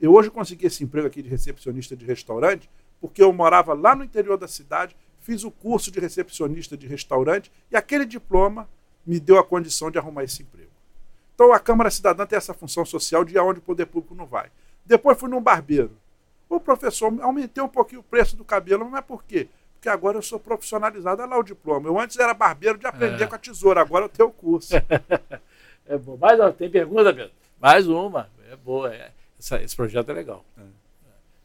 Eu 0.00 0.14
hoje 0.14 0.30
consegui 0.30 0.66
esse 0.66 0.84
emprego 0.84 1.06
aqui 1.06 1.22
de 1.22 1.28
recepcionista 1.28 1.96
de 1.96 2.04
restaurante 2.04 2.68
porque 3.00 3.22
eu 3.22 3.32
morava 3.32 3.74
lá 3.74 3.94
no 3.94 4.04
interior 4.04 4.36
da 4.36 4.48
cidade, 4.48 4.96
fiz 5.20 5.44
o 5.44 5.50
curso 5.50 5.90
de 5.90 6.00
recepcionista 6.00 6.76
de 6.76 6.86
restaurante 6.86 7.52
e 7.70 7.76
aquele 7.76 8.04
diploma 8.04 8.68
me 9.06 9.20
deu 9.20 9.38
a 9.38 9.44
condição 9.44 9.90
de 9.90 9.98
arrumar 9.98 10.24
esse 10.24 10.42
emprego. 10.42 10.70
Então 11.34 11.52
a 11.52 11.58
Câmara 11.58 11.90
Cidadã 11.90 12.26
tem 12.26 12.36
essa 12.36 12.54
função 12.54 12.84
social 12.84 13.24
de 13.24 13.38
onde 13.38 13.58
o 13.58 13.62
poder 13.62 13.86
público 13.86 14.14
não 14.14 14.26
vai. 14.26 14.50
Depois 14.84 15.18
fui 15.18 15.28
num 15.28 15.40
barbeiro. 15.40 15.96
Ô 16.48 16.60
professor, 16.60 17.12
aumentei 17.22 17.62
um 17.62 17.68
pouquinho 17.68 18.00
o 18.00 18.04
preço 18.04 18.36
do 18.36 18.44
cabelo, 18.44 18.88
mas 18.88 19.04
por 19.04 19.24
quê? 19.24 19.48
Porque 19.74 19.88
agora 19.88 20.16
eu 20.18 20.22
sou 20.22 20.38
profissionalizado, 20.40 21.20
olha 21.22 21.30
lá 21.30 21.38
o 21.38 21.42
diploma. 21.42 21.88
Eu 21.88 21.98
antes 21.98 22.18
era 22.18 22.32
barbeiro 22.34 22.78
de 22.78 22.86
aprender 22.86 23.24
É. 23.24 23.26
com 23.26 23.34
a 23.34 23.38
tesoura, 23.38 23.80
agora 23.80 24.04
eu 24.04 24.08
tenho 24.08 24.28
o 24.28 24.32
curso. 24.32 24.74
É 25.88 25.96
bom. 25.96 26.16
Mais 26.16 26.36
uma, 26.40 26.52
tem 26.52 26.68
pergunta, 26.68 27.14
Pedro? 27.14 27.30
Mais 27.60 27.86
uma. 27.86 28.28
É 28.50 28.56
boa. 28.56 28.92
É, 28.92 29.12
Essa, 29.38 29.62
esse 29.62 29.76
projeto 29.76 30.08
é 30.10 30.14
legal. 30.14 30.44
É. 30.58 30.62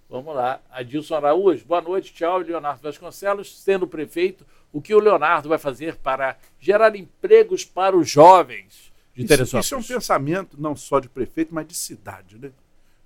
Vamos 0.09 0.35
lá. 0.35 0.59
Adilson 0.71 1.13
Araújo, 1.15 1.63
boa 1.63 1.79
noite. 1.79 2.11
Tchau, 2.11 2.39
Leonardo 2.39 2.81
Vasconcelos. 2.81 3.61
Sendo 3.61 3.85
prefeito, 3.87 4.43
o 4.73 4.81
que 4.81 4.95
o 4.95 4.99
Leonardo 4.99 5.47
vai 5.47 5.59
fazer 5.59 5.95
para 5.97 6.37
gerar 6.59 6.95
empregos 6.95 7.63
para 7.63 7.95
os 7.95 8.09
jovens 8.09 8.91
de 9.15 9.25
Teresópolis? 9.27 9.65
Isso, 9.67 9.75
isso 9.79 9.91
é 9.91 9.95
um 9.95 9.97
pensamento 9.99 10.59
não 10.59 10.75
só 10.75 10.99
de 10.99 11.07
prefeito, 11.07 11.53
mas 11.53 11.67
de 11.67 11.75
cidade. 11.75 12.39
Né? 12.39 12.51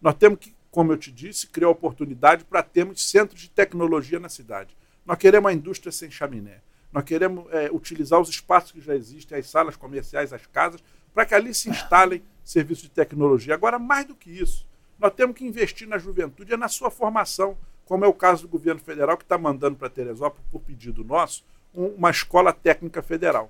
Nós 0.01 0.15
temos 0.15 0.39
que, 0.39 0.55
como 0.75 0.91
eu 0.91 0.97
te 0.97 1.09
disse, 1.09 1.47
criar 1.47 1.69
oportunidade 1.69 2.43
para 2.43 2.61
termos 2.61 3.09
centros 3.09 3.39
de 3.39 3.49
tecnologia 3.49 4.19
na 4.19 4.27
cidade. 4.27 4.75
Nós 5.05 5.17
queremos 5.17 5.45
uma 5.45 5.53
indústria 5.53 5.89
sem 5.89 6.11
chaminé. 6.11 6.59
Nós 6.91 7.05
queremos 7.05 7.45
é, 7.53 7.71
utilizar 7.71 8.19
os 8.19 8.27
espaços 8.27 8.73
que 8.73 8.81
já 8.81 8.93
existem, 8.93 9.37
as 9.37 9.49
salas 9.49 9.77
comerciais, 9.77 10.33
as 10.33 10.45
casas, 10.47 10.83
para 11.13 11.25
que 11.25 11.33
ali 11.33 11.53
se 11.53 11.69
instalem 11.69 12.21
serviços 12.43 12.83
de 12.83 12.89
tecnologia. 12.89 13.53
Agora, 13.53 13.79
mais 13.79 14.05
do 14.05 14.13
que 14.13 14.29
isso, 14.29 14.67
nós 14.99 15.13
temos 15.13 15.37
que 15.37 15.45
investir 15.45 15.87
na 15.87 15.97
juventude 15.97 16.51
e 16.51 16.57
na 16.57 16.67
sua 16.67 16.91
formação, 16.91 17.57
como 17.85 18.03
é 18.03 18.07
o 18.09 18.13
caso 18.13 18.41
do 18.41 18.49
governo 18.49 18.81
federal, 18.81 19.15
que 19.15 19.23
está 19.23 19.37
mandando 19.37 19.77
para 19.77 19.89
Teresópolis, 19.89 20.45
por 20.51 20.59
pedido 20.59 21.05
nosso, 21.05 21.45
uma 21.73 22.09
escola 22.09 22.51
técnica 22.51 23.01
federal. 23.01 23.49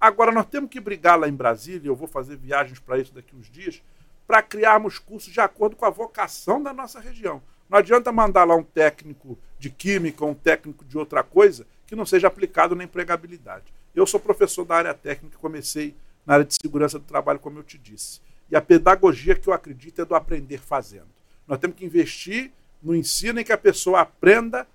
Agora, 0.00 0.32
nós 0.32 0.46
temos 0.46 0.68
que 0.68 0.80
brigar 0.80 1.16
lá 1.16 1.28
em 1.28 1.32
Brasília, 1.32 1.88
eu 1.88 1.94
vou 1.94 2.08
fazer 2.08 2.36
viagens 2.36 2.80
para 2.80 2.98
isso 2.98 3.14
daqui 3.14 3.36
uns 3.36 3.48
dias, 3.48 3.80
para 4.26 4.42
criarmos 4.42 4.98
cursos 4.98 5.32
de 5.32 5.40
acordo 5.40 5.76
com 5.76 5.84
a 5.84 5.90
vocação 5.90 6.62
da 6.62 6.72
nossa 6.72 6.98
região. 7.00 7.42
Não 7.68 7.78
adianta 7.78 8.12
mandar 8.12 8.44
lá 8.44 8.54
um 8.54 8.62
técnico 8.62 9.38
de 9.58 9.70
química, 9.70 10.24
um 10.24 10.34
técnico 10.34 10.84
de 10.84 10.98
outra 10.98 11.22
coisa, 11.22 11.66
que 11.86 11.96
não 11.96 12.04
seja 12.04 12.26
aplicado 12.26 12.74
na 12.74 12.84
empregabilidade. 12.84 13.72
Eu 13.94 14.06
sou 14.06 14.20
professor 14.20 14.64
da 14.64 14.76
área 14.76 14.94
técnica, 14.94 15.38
comecei 15.38 15.94
na 16.24 16.34
área 16.34 16.44
de 16.44 16.56
segurança 16.60 16.98
do 16.98 17.04
trabalho, 17.04 17.38
como 17.38 17.58
eu 17.58 17.62
te 17.62 17.78
disse. 17.78 18.20
E 18.50 18.56
a 18.56 18.60
pedagogia 18.60 19.34
que 19.34 19.48
eu 19.48 19.52
acredito 19.52 20.02
é 20.02 20.04
do 20.04 20.14
aprender 20.14 20.58
fazendo. 20.58 21.08
Nós 21.46 21.58
temos 21.58 21.76
que 21.76 21.84
investir 21.84 22.52
no 22.82 22.94
ensino 22.94 23.40
em 23.40 23.44
que 23.44 23.52
a 23.52 23.58
pessoa 23.58 24.00
aprenda, 24.00 24.66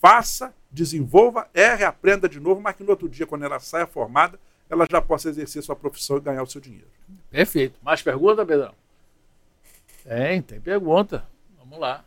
faça, 0.00 0.54
desenvolva, 0.70 1.48
erre, 1.52 1.84
aprenda 1.84 2.28
de 2.28 2.40
novo, 2.40 2.60
mas 2.60 2.74
que 2.74 2.82
no 2.82 2.90
outro 2.90 3.08
dia, 3.08 3.26
quando 3.26 3.44
ela 3.44 3.60
saia 3.60 3.86
formada, 3.86 4.38
ela 4.68 4.86
já 4.90 5.00
possa 5.00 5.28
exercer 5.28 5.62
sua 5.62 5.76
profissão 5.76 6.16
e 6.16 6.20
ganhar 6.20 6.42
o 6.42 6.46
seu 6.46 6.60
dinheiro. 6.60 6.88
Perfeito. 7.30 7.78
Mais 7.82 8.02
pergunta, 8.02 8.44
Pedrão? 8.44 8.74
Tem, 10.04 10.42
tem 10.42 10.60
pergunta. 10.60 11.26
Vamos 11.58 11.78
lá. 11.78 12.04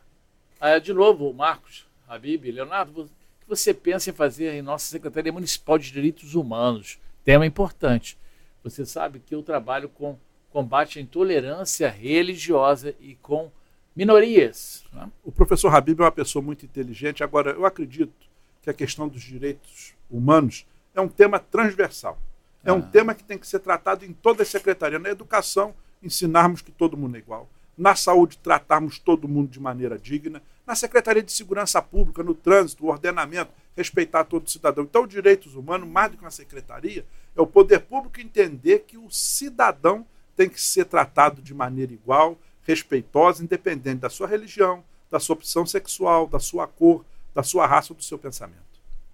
Ah, 0.60 0.78
de 0.78 0.94
novo, 0.94 1.34
Marcos, 1.34 1.88
Habib, 2.08 2.52
Leonardo, 2.52 3.02
o 3.02 3.06
que 3.06 3.48
você 3.48 3.74
pensa 3.74 4.10
em 4.10 4.14
fazer 4.14 4.54
em 4.54 4.62
nossa 4.62 4.86
Secretaria 4.86 5.32
Municipal 5.34 5.78
de 5.78 5.92
Direitos 5.92 6.36
Humanos? 6.36 7.00
Tema 7.24 7.46
importante. 7.46 8.18
Você 8.64 8.86
sabe 8.86 9.20
que 9.20 9.34
eu 9.34 9.42
trabalho 9.42 9.90
com 9.90 10.18
combate 10.52 11.00
à 11.00 11.02
intolerância 11.02 11.90
religiosa 11.90 12.96
e 13.00 13.16
com 13.16 13.52
minorias. 13.96 14.86
Né? 14.94 15.10
O 15.24 15.32
professor 15.32 15.74
Habib 15.74 16.00
é 16.00 16.04
uma 16.04 16.12
pessoa 16.12 16.44
muito 16.44 16.66
inteligente. 16.66 17.24
Agora, 17.24 17.52
eu 17.52 17.66
acredito 17.66 18.14
que 18.62 18.70
a 18.70 18.74
questão 18.74 19.08
dos 19.08 19.22
direitos 19.22 19.94
humanos 20.10 20.66
é 20.94 21.02
um 21.02 21.08
tema 21.08 21.40
transversal. 21.40 22.18
É 22.64 22.70
ah. 22.70 22.74
um 22.74 22.82
tema 22.82 23.16
que 23.16 23.24
tem 23.24 23.38
que 23.38 23.48
ser 23.48 23.60
tratado 23.60 24.06
em 24.06 24.14
toda 24.14 24.44
a 24.44 24.46
secretaria. 24.46 25.00
Na 25.00 25.10
educação, 25.10 25.74
ensinarmos 26.02 26.62
que 26.62 26.72
todo 26.72 26.98
mundo 26.98 27.16
é 27.16 27.20
igual. 27.20 27.50
Na 27.78 27.96
saúde, 27.96 28.38
tratarmos 28.40 28.98
todo 28.98 29.28
mundo 29.28 29.50
de 29.50 29.60
maneira 29.60 30.00
digna. 30.00 30.42
Na 30.66 30.76
Secretaria 30.76 31.22
de 31.22 31.32
Segurança 31.32 31.82
Pública, 31.82 32.24
no 32.24 32.34
trânsito, 32.34 32.86
o 32.86 32.90
ordenamento, 32.90 33.52
respeitar 33.76 34.24
todo 34.24 34.50
cidadão. 34.50 34.84
Então, 34.84 35.04
os 35.04 35.10
direitos 35.10 35.56
humanos, 35.56 35.88
mais 35.88 36.10
do 36.10 36.18
que 36.18 36.24
uma 36.24 36.32
secretaria, 36.32 37.06
é 37.36 37.42
o 37.42 37.46
poder 37.46 37.82
público 37.82 38.20
entender 38.20 38.80
que 38.80 38.98
o 38.98 39.10
cidadão 39.12 40.06
tem 40.36 40.50
que 40.50 40.60
ser 40.60 40.86
tratado 40.86 41.42
de 41.42 41.54
maneira 41.54 41.94
igual, 41.94 42.38
respeitosa, 42.64 43.44
independente 43.44 44.00
da 44.00 44.10
sua 44.10 44.28
religião, 44.28 44.84
da 45.10 45.20
sua 45.20 45.36
opção 45.36 45.66
sexual, 45.66 46.28
da 46.28 46.40
sua 46.40 46.68
cor, 46.68 47.06
da 47.34 47.44
sua 47.44 47.68
raça 47.68 47.94
ou 47.94 47.98
do 47.98 48.04
seu 48.04 48.18
pensamento. 48.18 48.58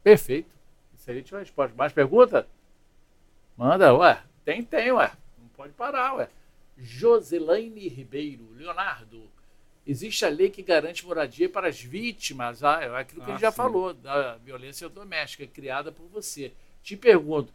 Perfeito. 0.01 0.49
Excelente 0.97 1.35
resposta. 1.35 1.75
Mais 1.77 1.91
pergunta? 1.91 2.47
Manda, 3.57 3.93
ué. 3.93 4.21
Tem, 4.45 4.63
tem, 4.63 4.91
ué. 4.91 5.11
Não 5.37 5.47
pode 5.49 5.73
parar, 5.73 6.15
ué. 6.15 6.29
Joselaine 6.77 7.87
Ribeiro, 7.87 8.47
Leonardo, 8.55 9.29
existe 9.85 10.25
a 10.25 10.29
lei 10.29 10.49
que 10.49 10.63
garante 10.63 11.05
moradia 11.05 11.49
para 11.49 11.67
as 11.67 11.81
vítimas, 11.81 12.63
ah, 12.63 12.79
é 12.81 12.99
aquilo 12.99 13.23
que 13.23 13.29
ah, 13.29 13.33
ele 13.33 13.41
já 13.41 13.51
sim. 13.51 13.57
falou, 13.57 13.93
da 13.93 14.37
violência 14.37 14.89
doméstica, 14.89 15.45
criada 15.45 15.91
por 15.91 16.07
você. 16.07 16.51
Te 16.81 16.97
pergunto, 16.97 17.53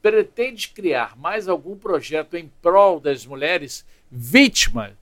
pretende 0.00 0.68
criar 0.68 1.16
mais 1.16 1.48
algum 1.48 1.76
projeto 1.76 2.36
em 2.36 2.50
prol 2.60 3.00
das 3.00 3.26
mulheres 3.26 3.86
vítimas 4.10 4.92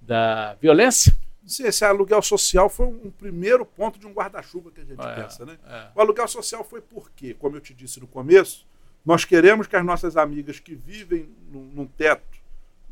da 0.00 0.54
violência? 0.54 1.14
Sim, 1.46 1.64
esse 1.66 1.84
aluguel 1.84 2.20
social 2.22 2.68
foi 2.68 2.86
um 2.86 3.10
primeiro 3.10 3.64
ponto 3.64 3.98
de 4.00 4.06
um 4.06 4.12
guarda-chuva 4.12 4.70
que 4.72 4.80
a 4.80 4.84
gente 4.84 5.00
é, 5.00 5.14
pensa. 5.14 5.46
Né? 5.46 5.56
É. 5.64 5.88
O 5.94 6.00
aluguel 6.00 6.26
social 6.26 6.64
foi 6.64 6.80
porque, 6.80 7.34
como 7.34 7.56
eu 7.56 7.60
te 7.60 7.72
disse 7.72 8.00
no 8.00 8.06
começo, 8.06 8.66
nós 9.04 9.24
queremos 9.24 9.68
que 9.68 9.76
as 9.76 9.84
nossas 9.84 10.16
amigas 10.16 10.58
que 10.58 10.74
vivem 10.74 11.28
num, 11.52 11.62
num 11.66 11.86
teto 11.86 12.35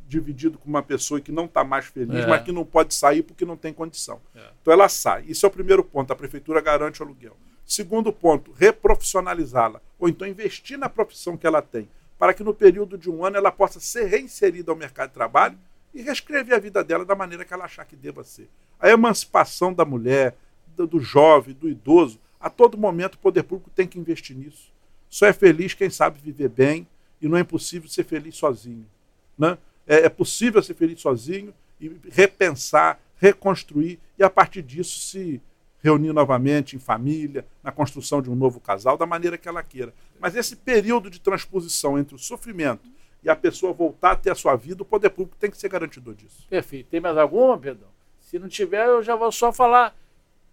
dividido 0.06 0.58
com 0.58 0.68
uma 0.68 0.82
pessoa 0.82 1.20
que 1.20 1.32
não 1.32 1.46
está 1.46 1.64
mais 1.64 1.86
feliz, 1.86 2.24
é. 2.24 2.26
mas 2.26 2.42
que 2.42 2.52
não 2.52 2.64
pode 2.64 2.94
sair 2.94 3.22
porque 3.22 3.44
não 3.44 3.56
tem 3.56 3.72
condição. 3.72 4.20
É. 4.34 4.50
Então 4.60 4.72
ela 4.72 4.88
sai. 4.88 5.24
Isso 5.26 5.44
é 5.44 5.48
o 5.48 5.52
primeiro 5.52 5.82
ponto. 5.82 6.12
A 6.12 6.16
prefeitura 6.16 6.60
garante 6.60 7.02
o 7.02 7.04
aluguel. 7.04 7.36
Segundo 7.66 8.12
ponto, 8.12 8.52
reprofissionalizá-la, 8.52 9.80
ou 9.98 10.08
então 10.08 10.28
investir 10.28 10.78
na 10.78 10.88
profissão 10.88 11.36
que 11.36 11.46
ela 11.46 11.62
tem, 11.62 11.88
para 12.18 12.34
que 12.34 12.44
no 12.44 12.52
período 12.52 12.98
de 12.98 13.10
um 13.10 13.24
ano 13.24 13.38
ela 13.38 13.50
possa 13.50 13.80
ser 13.80 14.04
reinserida 14.04 14.70
ao 14.70 14.76
mercado 14.76 15.08
de 15.08 15.14
trabalho 15.14 15.58
e 15.94 16.02
reescrever 16.02 16.54
a 16.54 16.58
vida 16.58 16.84
dela 16.84 17.04
da 17.04 17.14
maneira 17.14 17.44
que 17.44 17.54
ela 17.54 17.64
achar 17.64 17.86
que 17.86 17.96
deva 17.96 18.22
ser. 18.22 18.48
A 18.78 18.90
emancipação 18.90 19.72
da 19.72 19.84
mulher, 19.84 20.36
do, 20.76 20.86
do 20.86 21.00
jovem, 21.00 21.54
do 21.54 21.68
idoso, 21.68 22.20
a 22.38 22.50
todo 22.50 22.76
momento 22.76 23.14
o 23.14 23.18
poder 23.18 23.44
público 23.44 23.70
tem 23.70 23.86
que 23.86 23.98
investir 23.98 24.36
nisso. 24.36 24.70
Só 25.08 25.26
é 25.26 25.32
feliz 25.32 25.72
quem 25.72 25.88
sabe 25.88 26.20
viver 26.20 26.48
bem 26.48 26.86
e 27.22 27.28
não 27.28 27.38
é 27.38 27.40
impossível 27.40 27.88
ser 27.88 28.04
feliz 28.04 28.36
sozinho. 28.36 28.86
Né? 29.38 29.56
É, 29.86 30.06
é 30.06 30.08
possível 30.08 30.62
ser 30.62 30.74
feliz 30.74 31.00
sozinho 31.00 31.52
e 31.80 31.90
repensar, 32.10 32.98
reconstruir 33.16 33.98
e 34.18 34.22
a 34.22 34.30
partir 34.30 34.62
disso 34.62 35.00
se 35.00 35.40
reunir 35.82 36.14
novamente 36.14 36.74
em 36.74 36.78
família, 36.78 37.46
na 37.62 37.70
construção 37.70 38.22
de 38.22 38.30
um 38.30 38.34
novo 38.34 38.58
casal, 38.58 38.96
da 38.96 39.04
maneira 39.04 39.36
que 39.36 39.46
ela 39.46 39.62
queira. 39.62 39.92
Mas 40.18 40.34
esse 40.34 40.56
período 40.56 41.10
de 41.10 41.20
transposição 41.20 41.98
entre 41.98 42.14
o 42.14 42.18
sofrimento 42.18 42.88
e 43.22 43.28
a 43.28 43.36
pessoa 43.36 43.72
voltar 43.72 44.12
a 44.12 44.16
ter 44.16 44.30
a 44.30 44.34
sua 44.34 44.56
vida, 44.56 44.82
o 44.82 44.86
poder 44.86 45.10
público 45.10 45.36
tem 45.38 45.50
que 45.50 45.58
ser 45.58 45.68
garantidor 45.68 46.14
disso. 46.14 46.46
Perfeito. 46.48 46.88
Tem 46.88 47.00
mais 47.00 47.18
alguma, 47.18 47.58
Pedro? 47.58 47.86
Se 48.18 48.38
não 48.38 48.48
tiver, 48.48 48.86
eu 48.86 49.02
já 49.02 49.14
vou 49.14 49.30
só 49.30 49.52
falar 49.52 49.94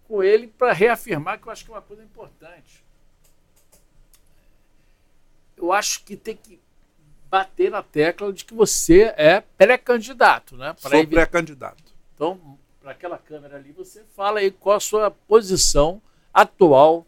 com 0.06 0.22
ele 0.22 0.46
para 0.46 0.74
reafirmar 0.74 1.40
que 1.40 1.46
eu 1.46 1.52
acho 1.52 1.64
que 1.64 1.70
é 1.70 1.74
uma 1.74 1.82
coisa 1.82 2.02
importante. 2.02 2.84
Eu 5.56 5.72
acho 5.72 6.04
que 6.04 6.16
tem 6.16 6.36
que 6.36 6.60
bater 7.32 7.70
na 7.70 7.82
tecla 7.82 8.30
de 8.30 8.44
que 8.44 8.52
você 8.52 9.04
é 9.16 9.40
pré-candidato, 9.40 10.54
né? 10.54 10.74
Sou 10.76 11.06
pré-candidato. 11.06 11.82
Então, 12.14 12.38
para 12.78 12.90
aquela 12.90 13.16
câmera 13.16 13.56
ali, 13.56 13.72
você 13.72 14.04
fala 14.14 14.40
aí 14.40 14.50
qual 14.50 14.76
a 14.76 14.80
sua 14.80 15.10
posição 15.10 16.02
atual, 16.30 17.06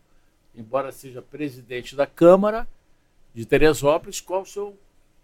embora 0.55 0.91
seja 0.93 1.21
presidente 1.21 1.95
da 1.95 2.07
Câmara 2.07 2.67
de 3.35 3.45
Teresópolis, 3.45 4.23
qual 4.23 4.41
o 4.41 4.47
seu 4.47 4.75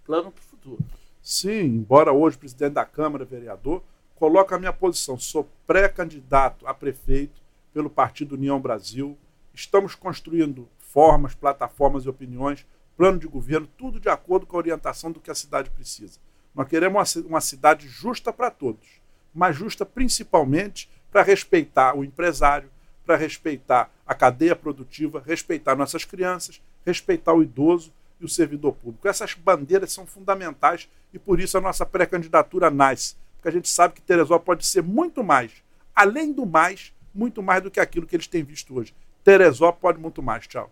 plano 0.04 0.30
para 0.30 0.42
o 0.42 0.44
futuro? 0.44 0.84
Sim, 1.22 1.62
embora 1.62 2.12
hoje 2.12 2.36
presidente 2.36 2.74
da 2.74 2.84
Câmara, 2.84 3.24
vereador, 3.24 3.82
coloco 4.16 4.54
a 4.54 4.58
minha 4.58 4.72
posição. 4.72 5.18
Sou 5.18 5.48
pré-candidato 5.66 6.66
a 6.66 6.74
prefeito 6.74 7.40
pelo 7.72 7.88
Partido 7.88 8.34
União 8.34 8.60
Brasil. 8.60 9.16
Estamos 9.54 9.94
construindo 9.94 10.68
formas, 10.78 11.34
plataformas 11.34 12.04
e 12.04 12.08
opiniões, 12.10 12.66
plano 13.00 13.18
de 13.18 13.26
governo, 13.26 13.66
tudo 13.78 13.98
de 13.98 14.10
acordo 14.10 14.44
com 14.44 14.56
a 14.56 14.58
orientação 14.58 15.10
do 15.10 15.20
que 15.20 15.30
a 15.30 15.34
cidade 15.34 15.70
precisa. 15.70 16.20
Nós 16.54 16.68
queremos 16.68 17.16
uma, 17.16 17.40
cidade 17.40 17.88
justa 17.88 18.30
para 18.30 18.50
todos 18.50 19.00
mas 19.34 19.56
justa 19.56 19.86
principalmente 19.86 20.90
para 21.10 21.22
respeitar 21.22 21.96
o 21.96 22.04
empresário, 22.04 22.70
para 23.04 23.16
respeitar 23.16 23.90
a 24.06 24.14
cadeia 24.14 24.54
produtiva, 24.54 25.22
respeitar 25.24 25.74
nossas 25.74 26.04
crianças, 26.04 26.60
respeitar 26.84 27.32
o 27.32 27.42
idoso 27.42 27.92
e 28.20 28.24
o 28.24 28.28
servidor 28.28 28.74
público. 28.74 29.08
Essas 29.08 29.34
bandeiras 29.34 29.92
são 29.92 30.06
fundamentais 30.06 30.88
e 31.12 31.18
por 31.18 31.40
isso 31.40 31.56
a 31.56 31.60
nossa 31.60 31.86
pré-candidatura 31.86 32.70
nasce, 32.70 33.16
porque 33.36 33.48
a 33.48 33.52
gente 33.52 33.68
sabe 33.68 33.94
que 33.94 34.02
Teresópolis 34.02 34.44
pode 34.44 34.66
ser 34.66 34.82
muito 34.82 35.24
mais, 35.24 35.52
além 35.94 36.32
do 36.32 36.44
mais, 36.44 36.92
muito 37.14 37.42
mais 37.42 37.62
do 37.62 37.70
que 37.70 37.80
aquilo 37.80 38.06
que 38.06 38.14
eles 38.14 38.26
têm 38.26 38.44
visto 38.44 38.76
hoje. 38.76 38.94
Teresópolis 39.24 39.80
pode 39.80 39.98
muito 39.98 40.22
mais. 40.22 40.46
Tchau. 40.46 40.70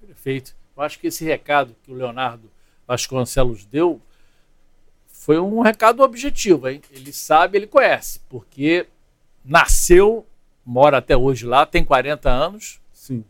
Perfeito. 0.00 0.61
Eu 0.82 0.86
acho 0.86 0.98
que 0.98 1.06
esse 1.06 1.24
recado 1.24 1.76
que 1.84 1.92
o 1.92 1.94
Leonardo 1.94 2.50
Vasconcelos 2.88 3.64
deu 3.64 4.00
foi 5.06 5.38
um 5.38 5.60
recado 5.60 6.02
objetivo, 6.02 6.68
hein? 6.68 6.82
Ele 6.90 7.12
sabe, 7.12 7.56
ele 7.56 7.68
conhece, 7.68 8.20
porque 8.28 8.88
nasceu, 9.44 10.26
mora 10.66 10.98
até 10.98 11.16
hoje 11.16 11.46
lá, 11.46 11.64
tem 11.64 11.84
40 11.84 12.28
anos. 12.28 12.80
Sim. 12.92 13.24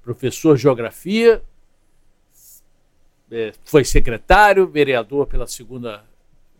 Professor 0.00 0.54
de 0.54 0.62
geografia, 0.62 1.42
é, 3.32 3.52
foi 3.64 3.84
secretário, 3.84 4.68
vereador 4.68 5.26
pela 5.26 5.48
segunda 5.48 6.04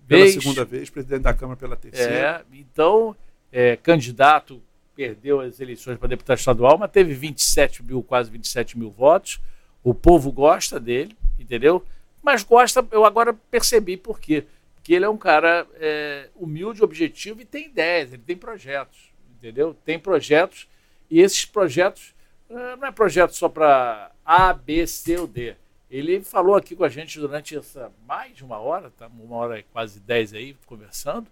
pela 0.08 0.22
vez. 0.22 0.34
segunda 0.34 0.64
vez, 0.64 0.90
presidente 0.90 1.22
da 1.22 1.34
Câmara 1.34 1.56
pela 1.56 1.76
terceira. 1.76 2.44
É, 2.52 2.56
então, 2.58 3.14
é, 3.52 3.76
candidato 3.76 4.60
perdeu 4.96 5.40
as 5.40 5.60
eleições 5.60 5.96
para 5.98 6.08
deputado 6.08 6.38
estadual, 6.38 6.76
mas 6.76 6.90
teve 6.90 7.14
27 7.14 7.84
mil, 7.84 8.02
quase 8.02 8.28
27 8.28 8.76
mil 8.76 8.90
votos. 8.90 9.40
O 9.86 9.94
povo 9.94 10.32
gosta 10.32 10.80
dele, 10.80 11.16
entendeu? 11.38 11.80
Mas 12.20 12.42
gosta, 12.42 12.84
eu 12.90 13.04
agora 13.04 13.32
percebi 13.32 13.96
por 13.96 14.18
quê. 14.18 14.44
Porque 14.74 14.92
ele 14.92 15.04
é 15.04 15.08
um 15.08 15.16
cara 15.16 15.64
é, 15.74 16.28
humilde, 16.34 16.82
objetivo 16.82 17.40
e 17.40 17.44
tem 17.44 17.66
ideias, 17.66 18.12
ele 18.12 18.22
tem 18.26 18.36
projetos, 18.36 19.12
entendeu? 19.38 19.76
Tem 19.84 19.96
projetos 19.96 20.66
e 21.08 21.20
esses 21.20 21.44
projetos 21.44 22.12
é, 22.50 22.74
não 22.74 22.88
é 22.88 22.90
projeto 22.90 23.36
só 23.36 23.48
para 23.48 24.10
A, 24.24 24.52
B, 24.52 24.84
C 24.88 25.18
ou 25.18 25.28
D. 25.28 25.54
Ele 25.88 26.20
falou 26.20 26.56
aqui 26.56 26.74
com 26.74 26.82
a 26.82 26.88
gente 26.88 27.20
durante 27.20 27.56
essa 27.56 27.92
mais 28.08 28.34
de 28.34 28.44
uma 28.44 28.58
hora, 28.58 28.90
tá? 28.90 29.06
uma 29.06 29.36
hora 29.36 29.64
quase 29.72 30.00
dez 30.00 30.34
aí, 30.34 30.56
conversando, 30.66 31.28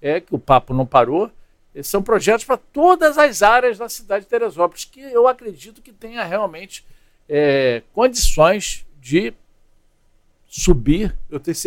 é 0.00 0.18
que 0.18 0.34
o 0.34 0.38
papo 0.38 0.72
não 0.72 0.86
parou. 0.86 1.30
São 1.82 2.02
projetos 2.02 2.46
para 2.46 2.56
todas 2.56 3.18
as 3.18 3.42
áreas 3.42 3.76
da 3.76 3.86
cidade 3.90 4.24
de 4.24 4.30
Teresópolis, 4.30 4.86
que 4.86 4.98
eu 4.98 5.28
acredito 5.28 5.82
que 5.82 5.92
tenha 5.92 6.24
realmente 6.24 6.86
é, 7.28 7.82
condições 7.92 8.86
de 9.00 9.34
subir, 10.46 11.16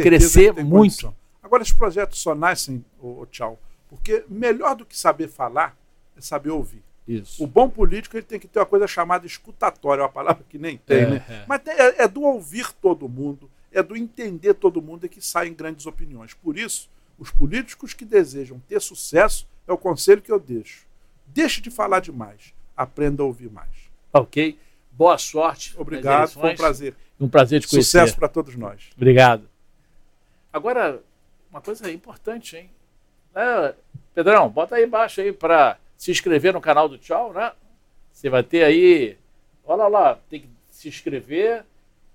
crescer 0.01 0.53
muito. 0.63 0.69
Condição. 0.69 1.15
Agora, 1.43 1.63
esses 1.63 1.73
projetos 1.73 2.19
só 2.19 2.33
nascem, 2.33 2.83
oh, 2.99 3.25
tchau, 3.29 3.59
porque 3.89 4.23
melhor 4.27 4.75
do 4.75 4.85
que 4.85 4.97
saber 4.97 5.27
falar 5.27 5.77
é 6.15 6.21
saber 6.21 6.49
ouvir. 6.49 6.81
Isso. 7.07 7.43
O 7.43 7.47
bom 7.47 7.69
político 7.69 8.15
ele 8.15 8.25
tem 8.25 8.39
que 8.39 8.47
ter 8.47 8.59
uma 8.59 8.65
coisa 8.65 8.87
chamada 8.87 9.25
escutatória, 9.25 10.03
uma 10.03 10.09
palavra 10.09 10.45
que 10.47 10.57
nem 10.57 10.77
tem, 10.77 11.01
é, 11.01 11.09
né? 11.09 11.25
É. 11.27 11.45
Mas 11.47 11.61
é, 11.67 12.03
é, 12.03 12.07
do 12.07 12.21
ouvir 12.21 12.71
todo 12.73 13.09
mundo, 13.09 13.49
é 13.71 13.81
do 13.83 13.97
entender 13.97 14.53
todo 14.53 14.81
mundo 14.81 15.05
é 15.05 15.09
que 15.09 15.21
saem 15.21 15.53
grandes 15.53 15.85
opiniões. 15.85 16.33
Por 16.33 16.57
isso, 16.57 16.89
os 17.17 17.29
políticos 17.31 17.93
que 17.93 18.05
desejam 18.05 18.61
ter 18.67 18.79
sucesso 18.79 19.47
é 19.67 19.73
o 19.73 19.77
conselho 19.77 20.21
que 20.21 20.31
eu 20.31 20.39
deixo. 20.39 20.85
Deixe 21.27 21.59
de 21.61 21.69
falar 21.69 21.99
demais, 21.99 22.53
aprenda 22.77 23.23
a 23.23 23.25
ouvir 23.25 23.49
mais. 23.49 23.69
Ok. 24.13 24.57
Boa 24.91 25.17
sorte. 25.17 25.73
Obrigado, 25.77 26.31
foi 26.31 26.51
um 26.51 26.55
prazer. 26.55 26.95
Um 27.19 27.29
prazer 27.29 27.61
te 27.61 27.67
conhecer. 27.67 27.99
Sucesso 27.99 28.15
para 28.17 28.27
todos 28.27 28.55
nós. 28.55 28.89
Obrigado. 28.95 29.49
Agora, 30.51 31.01
uma 31.49 31.61
coisa 31.61 31.91
importante, 31.91 32.57
hein? 32.57 32.69
É, 33.33 33.73
Pedrão, 34.13 34.49
bota 34.49 34.75
aí 34.75 34.85
embaixo 34.85 35.21
aí 35.21 35.31
para 35.31 35.77
se 35.97 36.11
inscrever 36.11 36.53
no 36.53 36.61
canal 36.61 36.89
do 36.89 36.97
Tchau, 36.97 37.31
né? 37.33 37.51
Você 38.11 38.29
vai 38.29 38.43
ter 38.43 38.63
aí, 38.63 39.17
olha 39.63 39.87
lá, 39.87 40.19
tem 40.29 40.41
que 40.41 40.49
se 40.69 40.89
inscrever, 40.89 41.63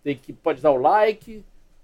tem 0.03 0.17
que 0.17 0.33
pode 0.33 0.61
dar 0.61 0.73
o 0.73 0.77
like, 0.77 1.43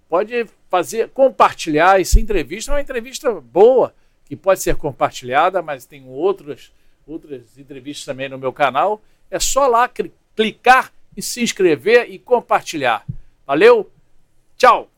pode 0.08 0.46
fazer 0.68 1.08
compartilhar 1.08 2.00
essa 2.00 2.20
entrevista, 2.20 2.70
é 2.70 2.74
uma 2.74 2.80
entrevista 2.80 3.32
boa 3.40 3.94
que 4.24 4.36
pode 4.36 4.60
ser 4.60 4.76
compartilhada, 4.76 5.62
mas 5.62 5.86
tem 5.86 6.06
outras 6.06 6.72
outras 7.06 7.58
entrevistas 7.58 8.04
também 8.04 8.28
no 8.28 8.38
meu 8.38 8.52
canal. 8.52 9.02
É 9.30 9.40
só 9.40 9.66
lá 9.66 9.88
clicar 10.36 10.92
e 11.16 11.22
se 11.22 11.42
inscrever 11.42 12.10
e 12.10 12.18
compartilhar. 12.18 13.04
Valeu, 13.46 13.90
tchau! 14.56 14.90